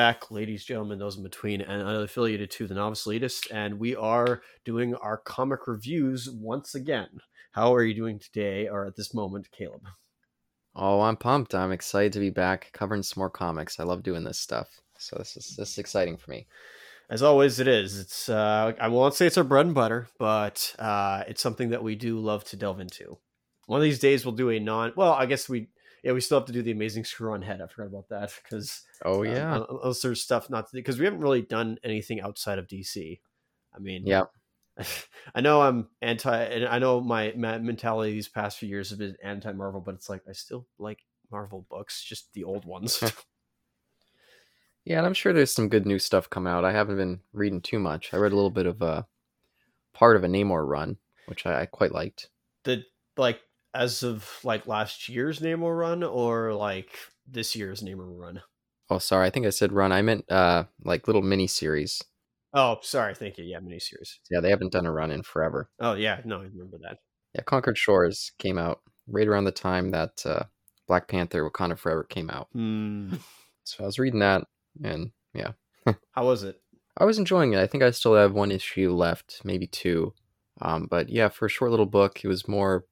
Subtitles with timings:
[0.00, 3.48] back, ladies, gentlemen, those in between, and unaffiliated to the Novice Elitist.
[3.52, 7.20] And we are doing our comic reviews once again.
[7.52, 9.82] How are you doing today, or at this moment, Caleb?
[10.74, 11.54] Oh, I'm pumped.
[11.54, 13.78] I'm excited to be back covering some more comics.
[13.78, 14.80] I love doing this stuff.
[14.96, 16.46] So this is this is exciting for me.
[17.10, 17.98] As always, it is.
[17.98, 21.82] It's uh, I won't say it's our bread and butter, but uh, it's something that
[21.82, 23.18] we do love to delve into.
[23.66, 24.94] One of these days, we'll do a non.
[24.96, 25.68] Well, I guess we
[26.02, 27.60] yeah we still have to do the Amazing Screw on Head.
[27.60, 31.20] I forgot about that because oh yeah, um, unless there's stuff not because we haven't
[31.20, 33.20] really done anything outside of DC.
[33.74, 34.24] I mean, yeah.
[35.34, 38.98] I know I'm anti, and I know my, my mentality these past few years has
[38.98, 43.02] been anti Marvel, but it's like I still like Marvel books, just the old ones.
[44.84, 46.64] yeah, and I'm sure there's some good new stuff come out.
[46.64, 48.12] I haven't been reading too much.
[48.12, 49.06] I read a little bit of a
[49.92, 52.28] part of a Namor run, which I, I quite liked.
[52.64, 52.84] The
[53.16, 53.40] like
[53.74, 56.90] as of like last year's Namor run, or like
[57.26, 58.42] this year's Namor run.
[58.88, 59.92] Oh, sorry, I think I said run.
[59.92, 62.02] I meant uh like little mini series.
[62.52, 63.14] Oh, sorry.
[63.14, 63.44] Thank you.
[63.44, 64.18] Yeah, miniseries.
[64.30, 65.70] Yeah, they haven't done a run in forever.
[65.78, 66.98] Oh yeah, no, I remember that.
[67.34, 70.44] Yeah, Conquered Shores came out right around the time that uh,
[70.88, 72.48] Black Panther: Wakanda Forever came out.
[72.56, 73.18] Mm.
[73.62, 74.42] So I was reading that,
[74.82, 75.52] and yeah.
[76.12, 76.60] How was it?
[76.96, 77.60] I was enjoying it.
[77.60, 80.12] I think I still have one issue left, maybe two.
[80.60, 82.86] Um, but yeah, for a short little book, it was more,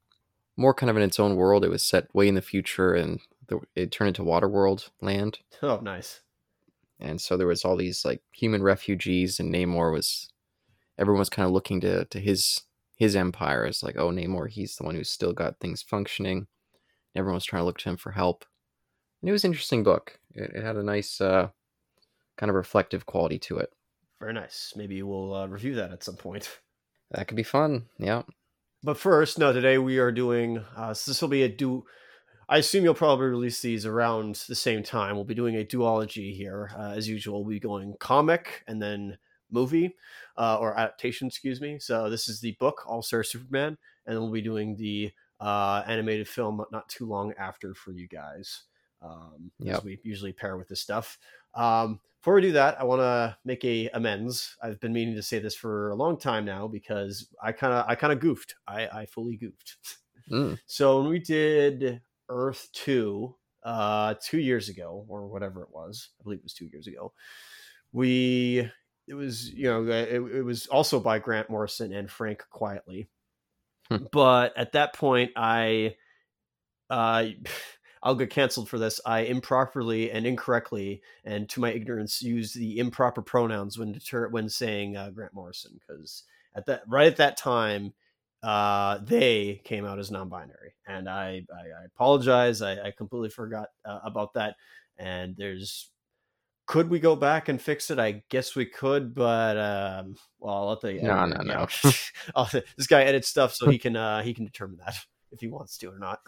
[0.58, 1.64] more kind of in its own world.
[1.64, 5.38] It was set way in the future, and the, it turned into Waterworld land.
[5.62, 6.20] Oh, nice.
[7.00, 10.28] And so there was all these like human refugees and namor was
[10.98, 12.62] everyone was kind of looking to to his
[12.96, 16.48] his empire as like oh namor he's the one who's still got things functioning.
[17.14, 18.44] Everyone was trying to look to him for help.
[19.22, 20.18] And it was an interesting book.
[20.34, 21.50] It, it had a nice uh,
[22.36, 23.72] kind of reflective quality to it.
[24.18, 24.72] Very nice.
[24.76, 26.58] Maybe we'll uh, review that at some point.
[27.12, 27.86] That could be fun.
[27.98, 28.22] Yeah
[28.82, 31.84] but first no today we are doing uh, so this will be a do
[32.50, 35.16] I assume you'll probably release these around the same time.
[35.16, 37.44] We'll be doing a duology here, uh, as usual.
[37.44, 39.18] We'll be going comic and then
[39.50, 39.94] movie
[40.36, 41.78] uh, or adaptation, excuse me.
[41.78, 45.82] So this is the book, All Star Superman, and then we'll be doing the uh,
[45.86, 48.62] animated film not too long after for you guys.
[49.02, 49.84] Um, yep.
[49.84, 51.18] we usually pair with this stuff.
[51.54, 54.54] Um, before we do that, I want to make a amends.
[54.62, 57.86] I've been meaning to say this for a long time now because I kind of
[57.88, 58.54] I kind of goofed.
[58.66, 59.76] I, I fully goofed.
[60.30, 60.58] Mm.
[60.66, 63.34] So when we did Earth 2
[63.64, 66.10] uh, two years ago, or whatever it was.
[66.20, 67.14] I believe it was two years ago.
[67.92, 68.70] We,
[69.06, 73.08] it was, you know, it, it was also by Grant Morrison and Frank Quitely,
[73.90, 74.04] Hmm.
[74.12, 75.94] But at that point, I,
[76.90, 77.24] uh,
[78.02, 79.00] I'll get canceled for this.
[79.04, 84.48] I improperly and incorrectly, and to my ignorance, used the improper pronouns when deter- when
[84.48, 87.92] saying uh, Grant Morrison because at that right at that time
[88.42, 92.62] uh, they came out as non-binary, and I I, I apologize.
[92.62, 94.54] I, I, completely forgot uh, about that.
[94.96, 95.90] And there's
[96.66, 97.98] could we go back and fix it?
[97.98, 101.66] I guess we could, but um, well, I'll let the no no no.
[102.76, 104.94] this guy edits stuff so he can uh, he can determine that
[105.32, 106.20] if he wants to or not.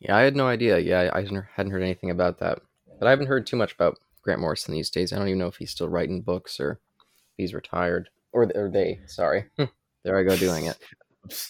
[0.00, 0.78] Yeah, I had no idea.
[0.78, 2.60] Yeah, I hadn't heard anything about that,
[2.98, 5.12] but I haven't heard too much about Grant Morrison these days.
[5.12, 8.70] I don't even know if he's still writing books or if he's retired or or
[8.70, 9.00] they.
[9.06, 9.44] Sorry,
[10.04, 10.78] there I go doing it.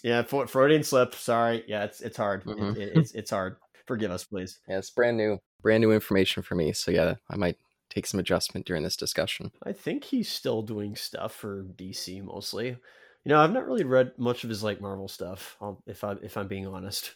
[0.03, 1.15] Yeah, Freudian slip.
[1.15, 1.63] Sorry.
[1.69, 2.45] Yeah, it's it's hard.
[2.45, 2.71] Mm-hmm.
[2.71, 3.57] It, it, it's it's hard.
[3.87, 4.59] Forgive us, please.
[4.69, 6.73] Yeah, it's brand new, brand new information for me.
[6.73, 7.57] So yeah, I might
[7.89, 9.53] take some adjustment during this discussion.
[9.63, 12.67] I think he's still doing stuff for DC mostly.
[12.67, 15.57] You know, I've not really read much of his like Marvel stuff.
[15.87, 17.15] If I if I'm being honest.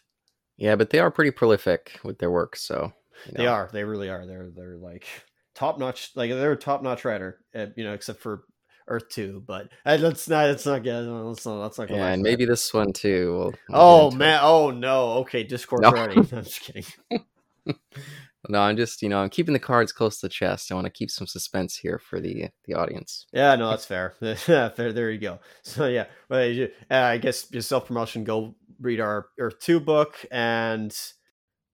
[0.56, 2.56] Yeah, but they are pretty prolific with their work.
[2.56, 2.92] So
[3.26, 3.42] you know.
[3.42, 3.70] they are.
[3.72, 4.26] They really are.
[4.26, 5.06] They're they're like
[5.54, 6.12] top notch.
[6.14, 7.40] Like they're a top notch writer.
[7.54, 8.44] Uh, you know, except for
[8.86, 11.96] Earth Two, but let's not let's not get let's not let's not go.
[11.96, 13.32] Yeah, and maybe this one too.
[13.32, 14.36] We'll, we'll oh man!
[14.36, 14.42] It.
[14.42, 15.12] Oh no!
[15.20, 15.88] Okay, Discord no.
[15.88, 16.16] already.
[16.18, 16.84] I'm just kidding.
[18.48, 20.70] no, I'm just you know I'm keeping the cards close to the chest.
[20.70, 23.26] I want to keep some suspense here for the the audience.
[23.32, 24.14] Yeah, no, that's fair.
[24.36, 24.92] fair.
[24.92, 25.40] There you go.
[25.62, 26.50] So yeah, but
[26.90, 28.24] uh, I guess just self promotion.
[28.24, 30.96] Go read our Earth Two book and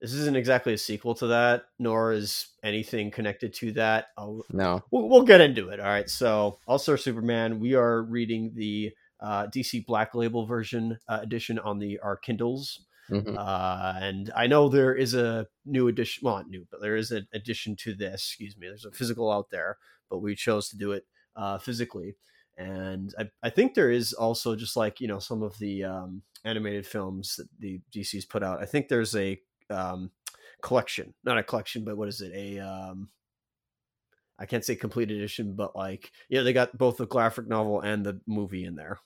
[0.01, 4.07] this isn't exactly a sequel to that, nor is anything connected to that.
[4.17, 5.79] I'll, no, we'll, we'll, get into it.
[5.79, 6.09] All right.
[6.09, 11.59] So, All Star Superman, we are reading the uh, DC Black Label version uh, edition
[11.59, 12.83] on the our Kindles.
[13.11, 13.37] Mm-hmm.
[13.37, 17.11] Uh, and I know there is a new edition, well, not new, but there is
[17.11, 18.13] an addition to this.
[18.13, 18.67] Excuse me.
[18.67, 19.77] There's a physical out there,
[20.09, 21.05] but we chose to do it
[21.35, 22.15] uh, physically.
[22.57, 26.23] And I, I think there is also just like you know some of the um,
[26.43, 28.61] animated films that the DC's put out.
[28.61, 29.39] I think there's a
[29.69, 30.11] um,
[30.61, 32.31] collection, not a collection, but what is it?
[32.33, 33.09] A um,
[34.39, 38.05] I can't say complete edition, but like yeah, they got both the graphic novel and
[38.05, 38.99] the movie in there.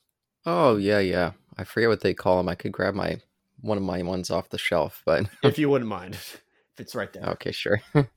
[0.45, 1.31] Oh yeah, yeah.
[1.57, 2.49] I forget what they call them.
[2.49, 3.19] I could grab my
[3.61, 6.41] one of my ones off the shelf, but if you wouldn't mind, if
[6.77, 7.23] it's right there.
[7.23, 7.81] Okay, sure.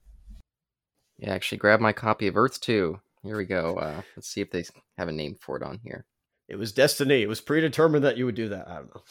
[1.21, 3.01] Yeah, actually, grab my copy of Earth Two.
[3.25, 3.77] Here we go.
[3.77, 4.65] Uh, let's see if they
[4.97, 6.07] have a name for it on here.
[6.49, 7.23] It was destiny.
[7.23, 8.69] It was predetermined that you would do that.
[8.69, 9.03] I don't know.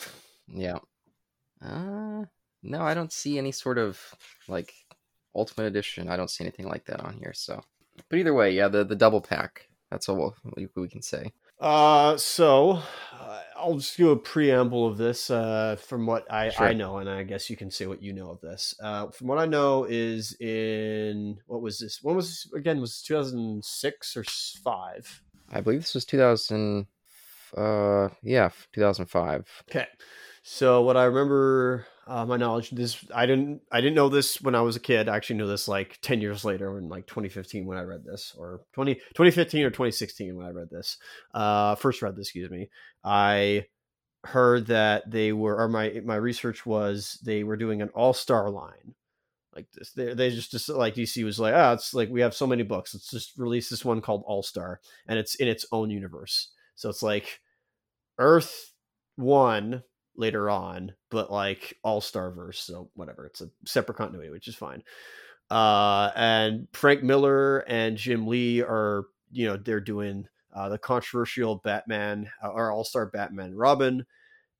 [0.49, 0.77] Yeah.
[1.61, 2.25] Uh,
[2.63, 3.99] no, I don't see any sort of
[4.47, 4.73] like
[5.35, 6.09] Ultimate Edition.
[6.09, 7.33] I don't see anything like that on here.
[7.33, 7.61] So,
[8.09, 9.67] but either way, yeah, the the double pack.
[9.91, 11.31] That's all we, we can say.
[11.59, 12.81] Uh, so
[13.13, 15.29] uh, I'll just do a preamble of this.
[15.31, 16.67] Uh, from what I Sure.
[16.67, 18.75] I know, and I guess you can say what you know of this.
[18.81, 21.99] Uh, from what I know is in what was this?
[22.01, 22.81] When was this again?
[22.81, 24.23] Was two thousand six or
[24.63, 25.21] five?
[25.51, 26.87] I believe this was 2000.
[27.55, 29.63] Uh, yeah, 2005.
[29.69, 29.87] Okay.
[30.49, 34.55] So what I remember, uh, my knowledge, this I didn't I didn't know this when
[34.55, 35.09] I was a kid.
[35.09, 38.33] I actually knew this like ten years later, in like 2015 when I read this,
[38.37, 40.97] or 20, 2015 or 2016 when I read this.
[41.33, 42.69] Uh, first read this, excuse me.
[43.03, 43.65] I
[44.23, 48.49] heard that they were, or my my research was they were doing an all star
[48.49, 48.95] line.
[49.53, 52.33] Like this, they, they just, just like DC was like, ah, it's like we have
[52.33, 52.93] so many books.
[52.93, 56.51] Let's just release this one called All Star, and it's in its own universe.
[56.77, 57.41] So it's like
[58.17, 58.73] Earth
[59.17, 59.83] One
[60.15, 62.59] later on, but like All Star verse.
[62.59, 64.83] So whatever, it's a separate continuity, which is fine.
[65.49, 71.61] Uh, and Frank Miller and Jim Lee are, you know, they're doing uh, the controversial
[71.63, 74.05] Batman uh, or All Star Batman Robin,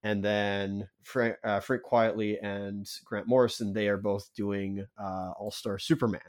[0.04, 3.74] and then Frank, uh, Frank Quitely and Grant Morrison.
[3.74, 6.22] They are both doing uh, All Star Superman.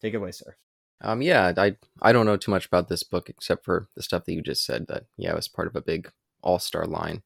[0.00, 0.54] Take it away, sir.
[1.00, 4.24] Um, yeah, I I don't know too much about this book except for the stuff
[4.24, 4.86] that you just said.
[4.88, 6.10] That yeah, it was part of a big
[6.42, 7.22] All Star line.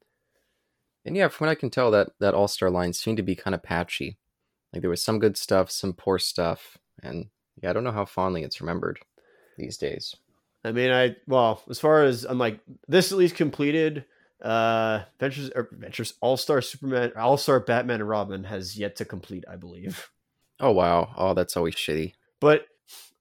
[1.05, 3.37] And yeah, from what I can tell, that that All Star line seemed to be
[3.37, 4.19] kind of patchy.
[4.73, 7.27] Like there was some good stuff, some poor stuff, and
[7.63, 8.99] yeah, I don't know how fondly it's remembered
[9.57, 10.15] these days.
[10.65, 14.05] I mean, I well, as far as I'm like this at least completed.
[14.43, 19.05] Uh, Ventures or Ventures All Star Superman, All Star Batman and Robin has yet to
[19.05, 20.11] complete, I believe.
[20.61, 22.13] Oh wow, oh that's always shitty.
[22.41, 22.67] But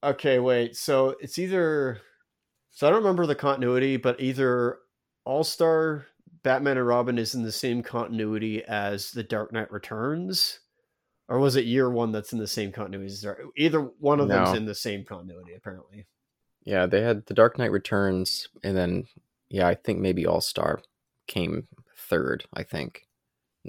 [0.03, 0.75] okay, wait.
[0.75, 2.01] So it's either
[2.77, 4.77] so I don't remember the continuity, but either
[5.25, 6.05] All Star
[6.43, 10.59] Batman and Robin is in the same continuity as The Dark Knight Returns,
[11.27, 13.15] or was it Year One that's in the same continuity?
[13.57, 16.05] Either one of them's in the same continuity, apparently.
[16.63, 19.07] Yeah, they had The Dark Knight Returns, and then
[19.49, 20.79] yeah, I think maybe All Star
[21.25, 21.67] came
[21.97, 22.45] third.
[22.53, 23.06] I think,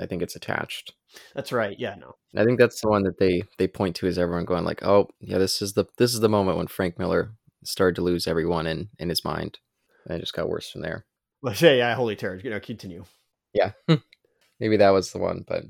[0.01, 0.95] I think it's attached.
[1.35, 1.79] That's right.
[1.79, 2.15] Yeah, no.
[2.33, 4.83] And I think that's the one that they they point to as everyone going like,
[4.85, 7.33] oh yeah, this is the this is the moment when Frank Miller
[7.65, 9.59] started to lose everyone in in his mind,
[10.07, 11.07] and it just got worse from there.
[11.43, 12.41] But yeah, yeah, holy terror.
[12.43, 13.05] You know, continue.
[13.55, 13.73] Yeah,
[14.61, 15.65] maybe that was the one, but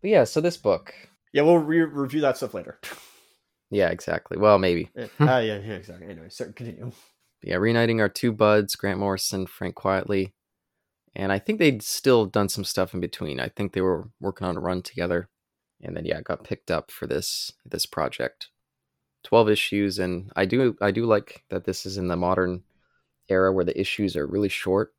[0.00, 0.24] but yeah.
[0.24, 0.94] So this book,
[1.32, 2.78] Yeah, we'll re- review that stuff later.
[3.70, 4.36] yeah, exactly.
[4.38, 6.08] Well, maybe Yeah, uh, yeah, yeah, exactly.
[6.08, 6.92] Anyway, so continue.
[7.42, 10.32] yeah, reuniting our two buds, Grant Morrison, Frank Quitely,
[11.14, 13.40] and I think they'd still done some stuff in between.
[13.40, 15.28] I think they were working on a run together,
[15.82, 18.48] and then yeah, got picked up for this this project.
[19.24, 22.62] Twelve issues, and I do I do like that this is in the modern
[23.28, 24.94] era where the issues are really short.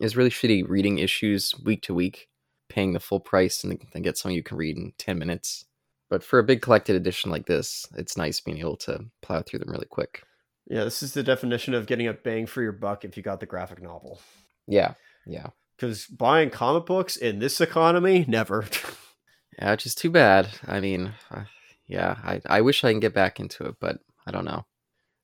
[0.00, 2.28] It's really shitty reading issues week to week,
[2.68, 5.64] paying the full price and then get something you can read in ten minutes.
[6.08, 9.58] But for a big collected edition like this, it's nice being able to plow through
[9.58, 10.22] them really quick.
[10.66, 13.40] Yeah, this is the definition of getting a bang for your buck if you got
[13.40, 14.20] the graphic novel.
[14.66, 14.94] Yeah,
[15.28, 15.48] yeah.
[15.76, 18.66] Because buying comic books in this economy, never.
[19.60, 20.48] Yeah, which is too bad.
[20.66, 21.42] I mean, uh,
[21.88, 24.66] yeah, I, I wish I can get back into it, but I don't know.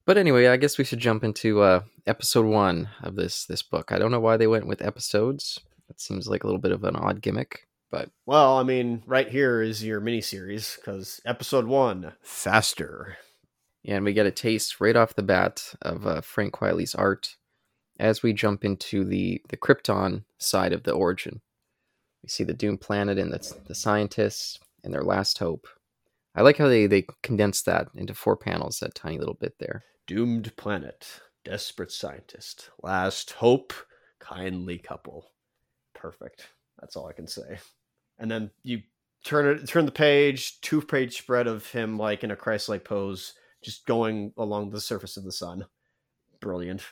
[0.07, 3.93] But anyway, I guess we should jump into uh, episode one of this this book.
[3.93, 5.61] I don't know why they went with episodes.
[5.87, 9.29] That seems like a little bit of an odd gimmick, but well, I mean, right
[9.29, 13.17] here is your miniseries because episode one, faster.
[13.85, 17.37] yeah, and we get a taste right off the bat of uh, Frank Quitely's art
[17.99, 21.41] as we jump into the the Krypton side of the origin.
[22.23, 25.67] We see the doomed planet and the the scientists and their last hope.
[26.35, 28.79] I like how they they condensed that into four panels.
[28.79, 29.85] That tiny little bit there.
[30.07, 31.07] Doomed planet,
[31.45, 33.73] desperate scientist, last hope,
[34.21, 35.31] kindly couple.
[35.95, 36.49] Perfect.
[36.81, 37.59] That's all I can say.
[38.19, 38.83] And then you
[39.25, 43.35] turn it, turn the page, two page spread of him like in a Christ-like pose,
[43.63, 45.65] just going along the surface of the sun.
[46.41, 46.83] Brilliant.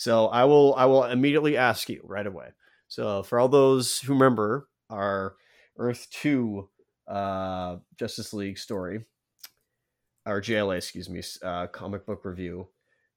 [0.00, 2.54] So I will I will immediately ask you right away.
[2.88, 5.34] So for all those who remember our
[5.76, 6.70] Earth Two
[7.06, 9.04] uh, Justice League story,
[10.24, 12.68] or JLA, excuse me, uh, comic book review.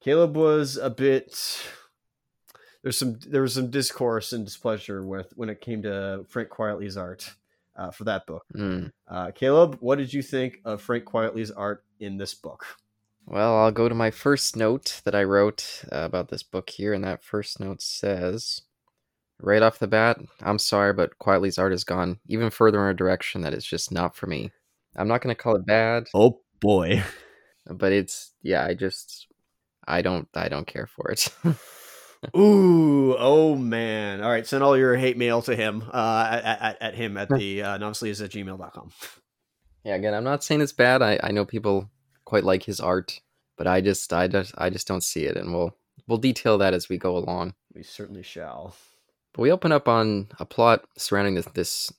[0.02, 1.64] Caleb was a bit.
[2.82, 6.98] There's some there was some discourse and displeasure with when it came to Frank Quitely's
[6.98, 7.34] art
[7.78, 8.44] uh, for that book.
[8.54, 8.92] Mm.
[9.08, 12.66] Uh, Caleb, what did you think of Frank Quitely's art in this book?
[13.26, 16.94] Well, I'll go to my first note that I wrote uh, about this book here,
[16.94, 18.62] and that first note says,
[19.40, 22.98] right off the bat, I'm sorry, but Quitely's art has gone even further in a
[22.98, 24.52] direction that is just not for me.
[24.96, 26.08] I'm not going to call it bad.
[26.14, 27.04] Oh boy,
[27.70, 29.28] but it's yeah, I just
[29.88, 31.30] I don't I don't care for it.
[32.38, 34.22] Ooh, oh man.
[34.22, 37.30] All right, send all your hate mail to him, uh, at, at, at him at
[37.30, 38.92] the uh, is at gmail.com.
[39.86, 41.02] Yeah, again, I'm not saying it's bad.
[41.02, 41.92] I, I know people
[42.34, 43.22] quite like his art,
[43.60, 46.74] but I just I just I just don't see it, and we'll we'll detail that
[46.74, 47.54] as we go along.
[47.76, 48.76] We certainly shall.
[49.36, 51.46] But we open up on a plot surrounding this.
[51.54, 51.94] This,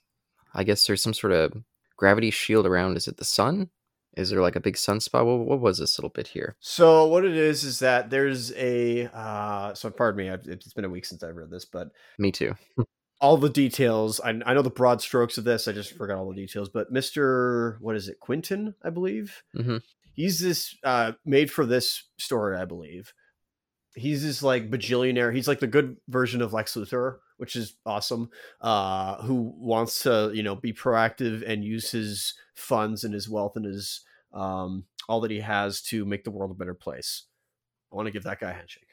[0.53, 1.53] I guess there's some sort of
[1.97, 2.97] gravity shield around.
[2.97, 3.71] Is it the sun?
[4.17, 5.25] Is there like a big sunspot?
[5.25, 6.57] What, what was this little bit here?
[6.59, 9.09] So what it is is that there's a.
[9.15, 12.33] Uh, so pardon me, I've, it's been a week since I read this, but me
[12.33, 12.57] too.
[13.21, 14.19] all the details.
[14.19, 15.69] I, I, know the broad strokes of this.
[15.69, 16.71] I just forgot all the details.
[16.71, 18.75] But Mister, what is it, Quinton?
[18.83, 19.77] I believe mm-hmm.
[20.15, 22.57] He's this uh, made for this story.
[22.57, 23.13] I believe
[23.95, 25.35] he's this like bajillionaire.
[25.35, 28.31] He's like the good version of Lex Luthor, which is awesome.
[28.61, 33.57] Uh, who wants to you know be proactive and use his funds and his wealth
[33.57, 34.01] and his
[34.33, 37.25] um, all that he has to make the world a better place.
[37.93, 38.89] I want to give that guy a handshake.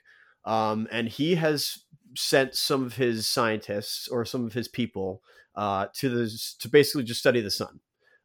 [0.46, 1.84] Um, and he has
[2.16, 5.22] sent some of his scientists or some of his people
[5.56, 7.80] uh, to the to basically just study the sun.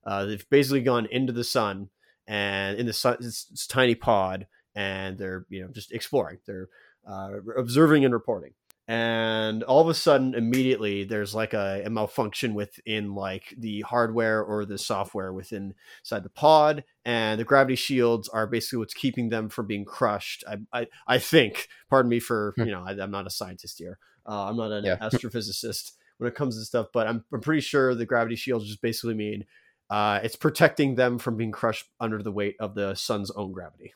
[0.07, 1.91] Uh, they've basically gone into the sun
[2.27, 6.39] and in the sun, it's, it's tiny pod, and they're you know just exploring.
[6.47, 6.69] They're
[7.07, 8.53] uh, observing and reporting
[8.89, 14.43] and all of a sudden immediately there's like a, a, malfunction within like the hardware
[14.43, 19.29] or the software within inside the pod and the gravity shields are basically what's keeping
[19.29, 22.65] them from being crushed i i, I think pardon me for hmm.
[22.65, 24.97] you know I, am not a scientist here uh, i'm not an yeah.
[25.03, 28.83] astrophysicist when it comes to stuff but I'm, I'm pretty sure the gravity shields just
[28.83, 29.47] basically mean
[29.89, 33.95] uh, it's protecting them from being crushed under the weight of the sun's own gravity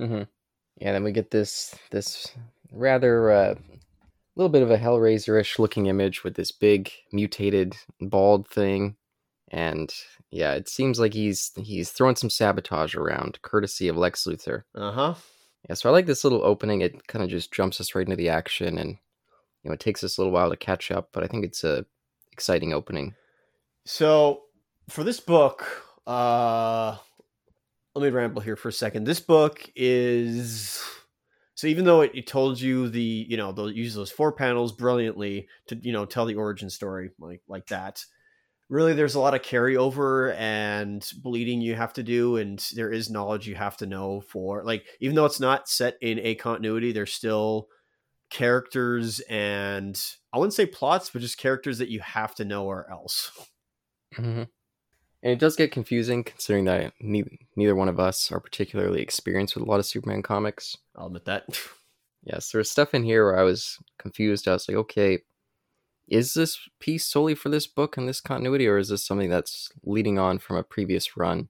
[0.00, 0.22] mm-hmm.
[0.76, 2.32] yeah then we get this this
[2.72, 3.54] rather uh
[4.38, 8.96] little bit of a Hellraiser-ish looking image with this big mutated bald thing,
[9.50, 9.92] and
[10.30, 14.62] yeah, it seems like he's he's throwing some sabotage around, courtesy of Lex Luthor.
[14.74, 15.14] Uh huh.
[15.68, 16.80] Yeah, so I like this little opening.
[16.80, 18.90] It kind of just jumps us right into the action, and
[19.62, 21.64] you know, it takes us a little while to catch up, but I think it's
[21.64, 21.84] a
[22.32, 23.14] exciting opening.
[23.84, 24.42] So
[24.88, 25.66] for this book,
[26.06, 26.96] uh,
[27.94, 29.04] let me ramble here for a second.
[29.04, 30.82] This book is
[31.54, 34.72] so even though it, it, told you the, you know, they'll use those four panels
[34.72, 38.04] brilliantly to, you know, tell the origin story like like that.
[38.68, 43.10] Really, there's a lot of carryover and bleeding you have to do, and there is
[43.10, 46.92] knowledge you have to know for like even though it's not set in a continuity,
[46.92, 47.68] there's still
[48.30, 50.00] characters and
[50.32, 53.32] I wouldn't say plots, but just characters that you have to know or else.
[54.16, 54.44] Mm-hmm.
[55.22, 59.56] And it does get confusing considering that neither, neither one of us are particularly experienced
[59.56, 60.76] with a lot of Superman comics.
[60.94, 61.60] I'll admit that.
[62.22, 64.46] yes, there's stuff in here where I was confused.
[64.46, 65.18] I was like, okay,
[66.06, 69.70] is this piece solely for this book and this continuity, or is this something that's
[69.82, 71.48] leading on from a previous run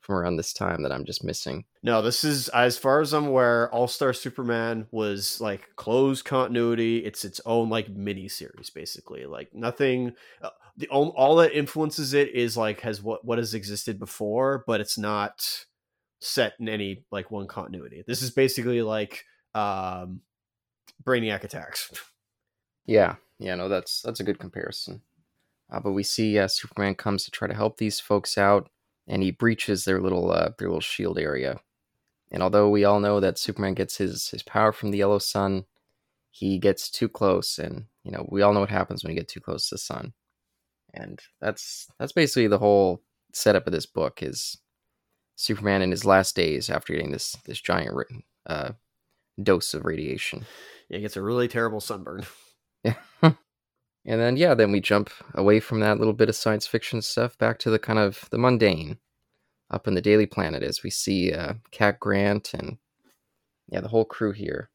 [0.00, 1.64] from around this time that I'm just missing?
[1.82, 6.98] No, this is as far as I'm aware, All Star Superman was like closed continuity.
[6.98, 9.26] It's its own like mini series, basically.
[9.26, 10.14] Like nothing.
[10.42, 14.64] Uh, The all, all that influences it is like has what what has existed before,
[14.66, 15.66] but it's not
[16.20, 18.02] set in any like one continuity.
[18.06, 20.20] This is basically like um
[21.04, 21.92] Brainiac attacks.
[22.86, 25.02] Yeah, yeah, no, that's that's a good comparison.
[25.70, 28.68] Uh, but we see uh, Superman comes to try to help these folks out,
[29.06, 31.60] and he breaches their little uh, their little shield area.
[32.30, 35.64] And although we all know that Superman gets his his power from the yellow sun,
[36.30, 39.28] he gets too close, and you know we all know what happens when you get
[39.28, 40.12] too close to the sun
[40.94, 44.58] and that's that's basically the whole setup of this book is
[45.36, 47.94] Superman in his last days after getting this this giant
[48.46, 48.72] uh,
[49.42, 50.46] dose of radiation.
[50.88, 52.24] Yeah, he gets a really terrible sunburn.
[52.82, 52.94] Yeah.
[53.22, 53.34] and
[54.04, 57.58] then yeah, then we jump away from that little bit of science fiction stuff back
[57.60, 58.98] to the kind of the mundane
[59.70, 62.78] up in the Daily Planet as we see uh, Cat Grant and
[63.68, 64.70] yeah, the whole crew here.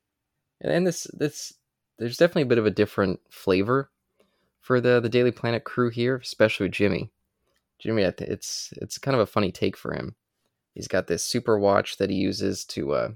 [0.61, 1.53] And, and this this
[1.99, 3.91] there's definitely a bit of a different flavor
[4.61, 7.11] for the the Daily Planet crew here, especially Jimmy.
[7.79, 10.15] Jimmy, it's it's kind of a funny take for him.
[10.73, 13.09] He's got this super watch that he uses to, uh,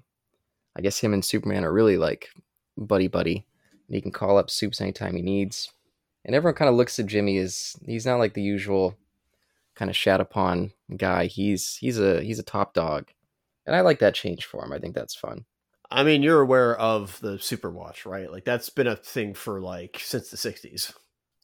[0.75, 2.29] I guess him and Superman are really like
[2.77, 3.45] buddy buddy.
[3.89, 5.71] He can call up Supes anytime he needs.
[6.25, 8.95] And everyone kind of looks at Jimmy as he's not like the usual
[9.75, 11.25] kind of shat upon guy.
[11.25, 13.09] He's he's a he's a top dog,
[13.65, 14.71] and I like that change for him.
[14.71, 15.45] I think that's fun.
[15.91, 18.31] I mean, you're aware of the Super Watch, right?
[18.31, 20.93] Like that's been a thing for like since the '60s.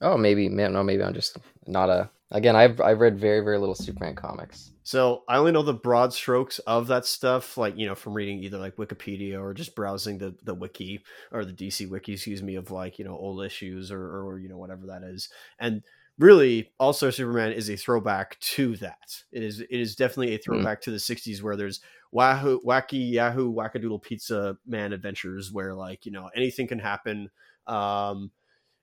[0.02, 1.38] Oh, maybe no, maybe I'm just
[1.68, 2.10] not a.
[2.32, 6.14] Again, I've I've read very very little Superman comics, so I only know the broad
[6.14, 10.18] strokes of that stuff, like you know, from reading either like Wikipedia or just browsing
[10.18, 13.92] the the wiki or the DC wiki, excuse me, of like you know old issues
[13.92, 15.30] or or you know whatever that is.
[15.60, 15.84] And
[16.18, 19.24] really All Star Superman is a throwback to that.
[19.32, 20.66] It is it is definitely a Hmm.
[20.66, 26.06] throwback to the '60s where there's wahoo wacky Yahoo wackadoodle pizza man adventures where like
[26.06, 27.30] you know anything can happen.
[27.68, 28.32] Um,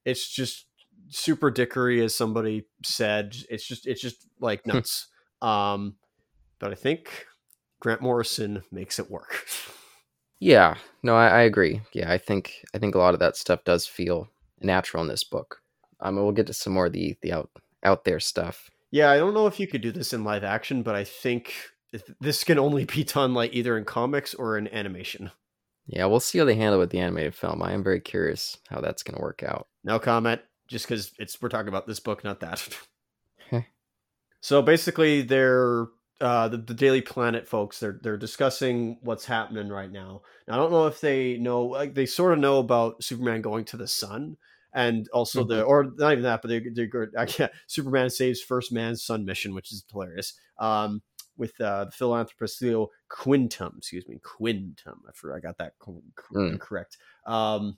[0.04, 0.66] it's just
[1.08, 3.36] super dickery, as somebody said.
[3.50, 5.06] It's just it's just like nuts.
[5.42, 5.96] um,
[6.58, 7.26] but I think
[7.80, 9.46] Grant Morrison makes it work.
[10.38, 11.80] Yeah, no, I, I agree.
[11.94, 14.28] Yeah, I think I think a lot of that stuff does feel
[14.60, 15.62] natural in this book.
[16.00, 17.50] Um, we'll get to some more of the the out
[17.82, 18.70] out there stuff.
[18.90, 21.54] Yeah, I don't know if you could do this in live action, but I think
[22.20, 25.30] this can only be done like either in comics or in animation.
[25.86, 27.62] Yeah, we'll see how they handle it with the animated film.
[27.62, 29.68] I am very curious how that's going to work out.
[29.84, 32.68] No comment, just because it's we're talking about this book, not that.
[33.50, 33.62] Heh.
[34.40, 35.86] so basically, they're
[36.20, 37.80] uh, the, the Daily Planet folks.
[37.80, 40.22] They're they're discussing what's happening right now.
[40.48, 43.64] Now, I don't know if they know, like they sort of know about Superman going
[43.66, 44.36] to the sun,
[44.72, 49.24] and also the or not even that, but they they Superman saves first man's sun
[49.24, 50.34] mission, which is hilarious.
[50.58, 51.02] Um,
[51.36, 55.02] with uh, the philanthropist Leo Quintum, excuse me, Quintum.
[55.06, 56.02] I forgot I got that co-
[56.34, 56.58] Mm.
[56.58, 56.96] correct.
[57.26, 57.76] Um,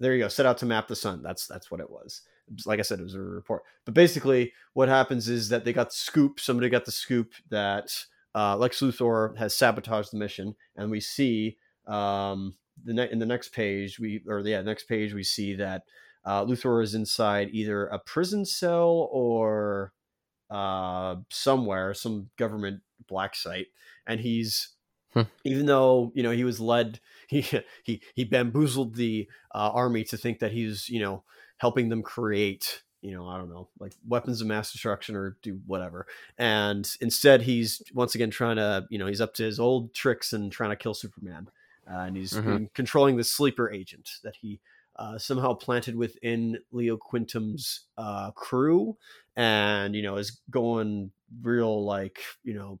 [0.00, 0.28] there you go.
[0.28, 1.22] Set out to map the sun.
[1.22, 2.22] That's that's what it was.
[2.48, 3.62] It was- Like I said, it was a report.
[3.84, 6.40] But basically, what happens is that they got the scoop.
[6.40, 7.94] Somebody got the scoop that
[8.34, 12.54] uh, Lex Luthor has sabotaged the mission, and we see um,
[12.84, 15.82] the ne- in the next page we or yeah next page we see that
[16.24, 19.92] uh, Luthor is inside either a prison cell or
[20.50, 23.66] uh, somewhere, some government black site,
[24.06, 24.70] and he's
[25.12, 25.22] Hmm.
[25.44, 27.44] even though you know he was led, he
[27.84, 31.24] he he bamboozled the uh, army to think that he's you know
[31.58, 35.60] helping them create you know I don't know like weapons of mass destruction or do
[35.66, 36.06] whatever,
[36.38, 40.32] and instead he's once again trying to you know he's up to his old tricks
[40.32, 41.50] and trying to kill Superman,
[41.90, 42.40] uh, and he's Mhm.
[42.40, 44.60] been controlling the sleeper agent that he
[44.96, 48.98] uh, somehow planted within Leo Quintum's uh, crew,
[49.36, 51.12] and you know is going
[51.42, 52.80] real like you know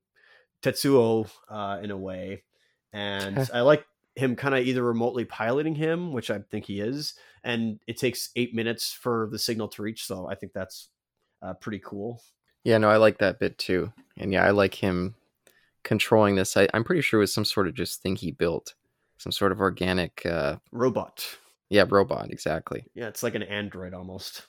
[0.62, 2.44] Tetsuo uh, in a way,
[2.92, 7.14] and I like him kind of either remotely piloting him, which I think he is,
[7.44, 10.88] and it takes eight minutes for the signal to reach, so I think that's
[11.42, 12.22] uh, pretty cool.
[12.64, 13.92] Yeah, no, I like that bit too.
[14.18, 15.14] And yeah, I like him
[15.84, 16.56] controlling this.
[16.56, 18.74] I, I'm pretty sure it was some sort of just thing he built,
[19.18, 21.24] some sort of organic, uh, Robot,
[21.70, 22.30] yeah, robot.
[22.30, 22.84] Exactly.
[22.94, 24.46] yeah, it's like an android almost,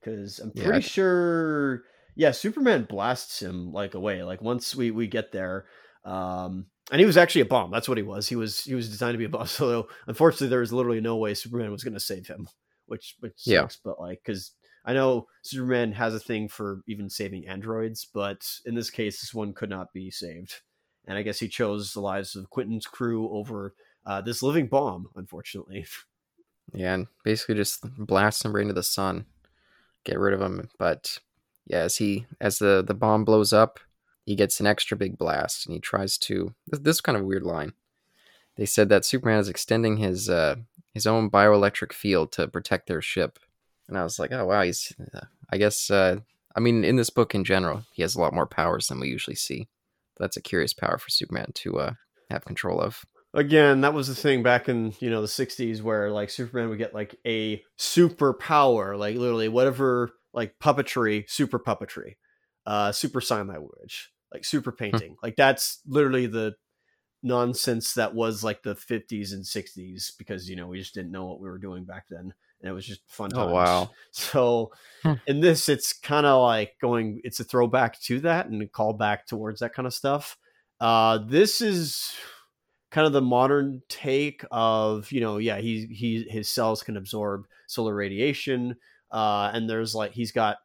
[0.00, 1.82] because I'm Yeah, pretty I- sure,
[2.14, 4.22] yeah, Superman blasts him like away.
[4.22, 5.66] Like once we we get there.
[6.04, 7.70] Um, and he was actually a bomb.
[7.70, 8.28] That's what he was.
[8.28, 9.46] He was he was designed to be a bomb.
[9.46, 12.48] So unfortunately, there was literally no way Superman was going to save him,
[12.86, 13.46] which which sucks.
[13.46, 13.66] Yeah.
[13.84, 14.52] But like, because
[14.84, 19.34] I know Superman has a thing for even saving androids, but in this case, this
[19.34, 20.60] one could not be saved.
[21.06, 23.74] And I guess he chose the lives of Quentin's crew over
[24.06, 25.08] uh, this living bomb.
[25.16, 25.86] Unfortunately,
[26.72, 29.26] Yeah, and basically just blast him right into the sun,
[30.04, 30.68] get rid of him.
[30.78, 31.18] But
[31.66, 33.80] yeah, as he as the the bomb blows up,
[34.24, 36.54] he gets an extra big blast, and he tries to.
[36.66, 37.72] This, this is kind of a weird line.
[38.56, 40.56] They said that Superman is extending his uh,
[40.92, 43.38] his own bioelectric field to protect their ship,
[43.88, 44.92] and I was like, oh wow, he's.
[45.50, 45.90] I guess.
[45.90, 46.20] Uh,
[46.56, 49.08] I mean, in this book in general, he has a lot more powers than we
[49.08, 49.68] usually see.
[50.18, 51.92] That's a curious power for Superman to uh,
[52.30, 53.04] have control of.
[53.34, 56.78] again, that was the thing back in you know the '60s where like Superman would
[56.78, 62.14] get like a super power, like literally whatever, like puppetry, super puppetry,
[62.66, 65.16] uh, super sign language, like super painting.
[65.22, 66.54] like that's literally the
[67.22, 71.26] nonsense that was like the 50s and 60s because you know we just didn't know
[71.26, 73.52] what we were doing back then and it was just fun Oh, times.
[73.52, 73.90] wow.
[74.10, 74.72] so
[75.04, 75.14] Hmm.
[75.26, 79.24] in this it's kind of like going it's a throwback to that and a callback
[79.26, 80.36] towards that kind of stuff
[80.80, 82.12] uh this is
[82.90, 87.46] kind of the modern take of you know yeah he he his cells can absorb
[87.68, 88.76] solar radiation
[89.12, 90.58] uh and there's like he's got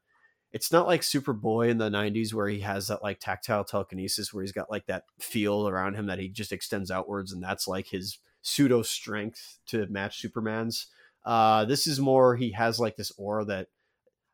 [0.53, 4.43] it's not like Superboy in the 90s where he has that like tactile telekinesis where
[4.43, 7.87] he's got like that field around him that he just extends outwards and that's like
[7.87, 10.87] his pseudo strength to match Superman's.
[11.25, 13.67] Uh this is more he has like this aura that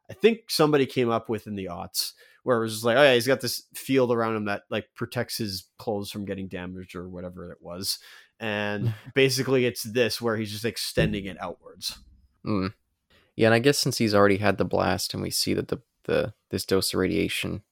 [0.09, 3.01] I think somebody came up with in the aughts where it was just like, oh
[3.01, 6.95] yeah, he's got this field around him that like protects his clothes from getting damaged
[6.95, 7.99] or whatever it was.
[8.39, 11.97] And basically it's this where he's just extending it outwards.
[12.45, 12.73] Mm.
[13.35, 15.81] Yeah, and I guess since he's already had the blast, and we see that the
[16.05, 17.63] the this dose of radiation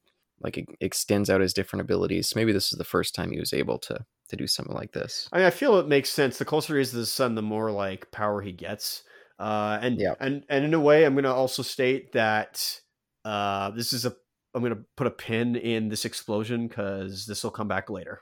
[0.44, 3.54] like it extends out his different abilities, maybe this is the first time he was
[3.54, 5.28] able to to do something like this.
[5.34, 6.38] I mean, I feel it makes sense.
[6.38, 9.04] The closer he is to the sun, the more like power he gets.
[9.38, 10.14] Uh, and Yeah.
[10.20, 12.82] and and in a way, I'm going to also state that
[13.26, 14.16] uh, this is a.
[14.54, 18.22] I'm going to put a pin in this explosion because this will come back later.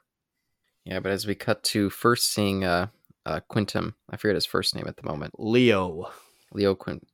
[0.85, 2.87] Yeah, but as we cut to first seeing uh,
[3.25, 6.11] uh Quintum, I forget his first name at the moment, Leo.
[6.53, 7.07] Leo Quint,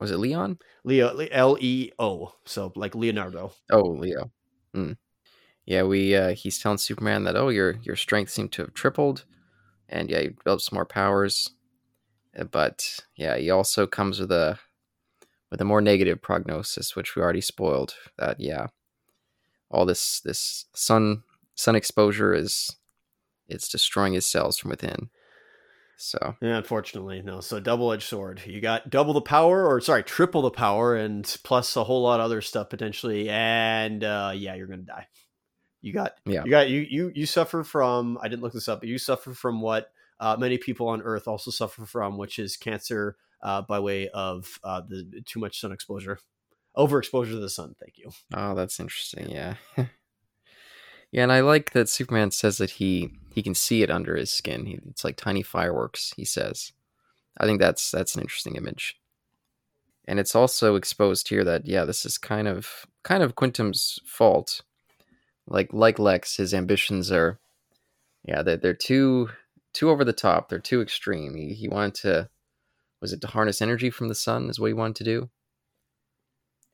[0.00, 0.58] Was it Leon?
[0.84, 2.32] Leo L E O.
[2.44, 3.52] So like Leonardo.
[3.70, 4.30] Oh, Leo.
[4.74, 4.96] Mm.
[5.66, 9.24] Yeah, we uh, he's telling Superman that oh your your strength seemed to have tripled,
[9.88, 11.50] and yeah, you developed some more powers.
[12.38, 14.58] Uh, But yeah, he also comes with a
[15.50, 17.94] with a more negative prognosis, which we already spoiled.
[18.16, 18.68] That yeah,
[19.70, 21.22] all this this sun
[21.54, 22.76] sun exposure is
[23.48, 25.10] it's destroying his cells from within.
[25.98, 27.40] So Yeah, unfortunately, no.
[27.40, 28.40] So double edged sword.
[28.46, 32.20] You got double the power, or sorry, triple the power, and plus a whole lot
[32.20, 33.28] of other stuff potentially.
[33.28, 35.08] And uh, yeah, you're gonna die.
[35.82, 36.44] You got Yeah.
[36.44, 38.16] You got you you you suffer from.
[38.22, 41.26] I didn't look this up, but you suffer from what uh, many people on Earth
[41.26, 45.72] also suffer from, which is cancer uh, by way of uh, the too much sun
[45.72, 46.20] exposure,
[46.76, 47.74] overexposure to the sun.
[47.80, 48.10] Thank you.
[48.34, 49.30] oh, that's interesting.
[49.30, 49.54] Yeah.
[51.10, 54.30] Yeah, and I like that Superman says that he he can see it under his
[54.30, 54.66] skin.
[54.66, 56.12] He, it's like tiny fireworks.
[56.16, 56.72] He says,
[57.38, 58.98] I think that's that's an interesting image,
[60.06, 64.62] and it's also exposed here that yeah, this is kind of kind of Quintum's fault.
[65.46, 67.38] Like like Lex, his ambitions are,
[68.24, 69.30] yeah, they're, they're too
[69.72, 70.48] too over the top.
[70.48, 71.34] They're too extreme.
[71.34, 72.28] He he wanted to,
[73.00, 74.50] was it to harness energy from the sun?
[74.50, 75.30] Is what he wanted to do.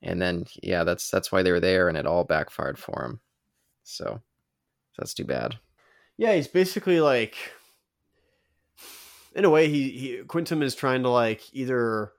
[0.01, 3.21] And then yeah, that's that's why they were there, and it all backfired for him.
[3.85, 4.21] So
[4.97, 5.59] that's too bad.
[6.17, 7.35] Yeah, he's basically like,
[9.35, 12.11] in a way, he, he Quintum is trying to like either,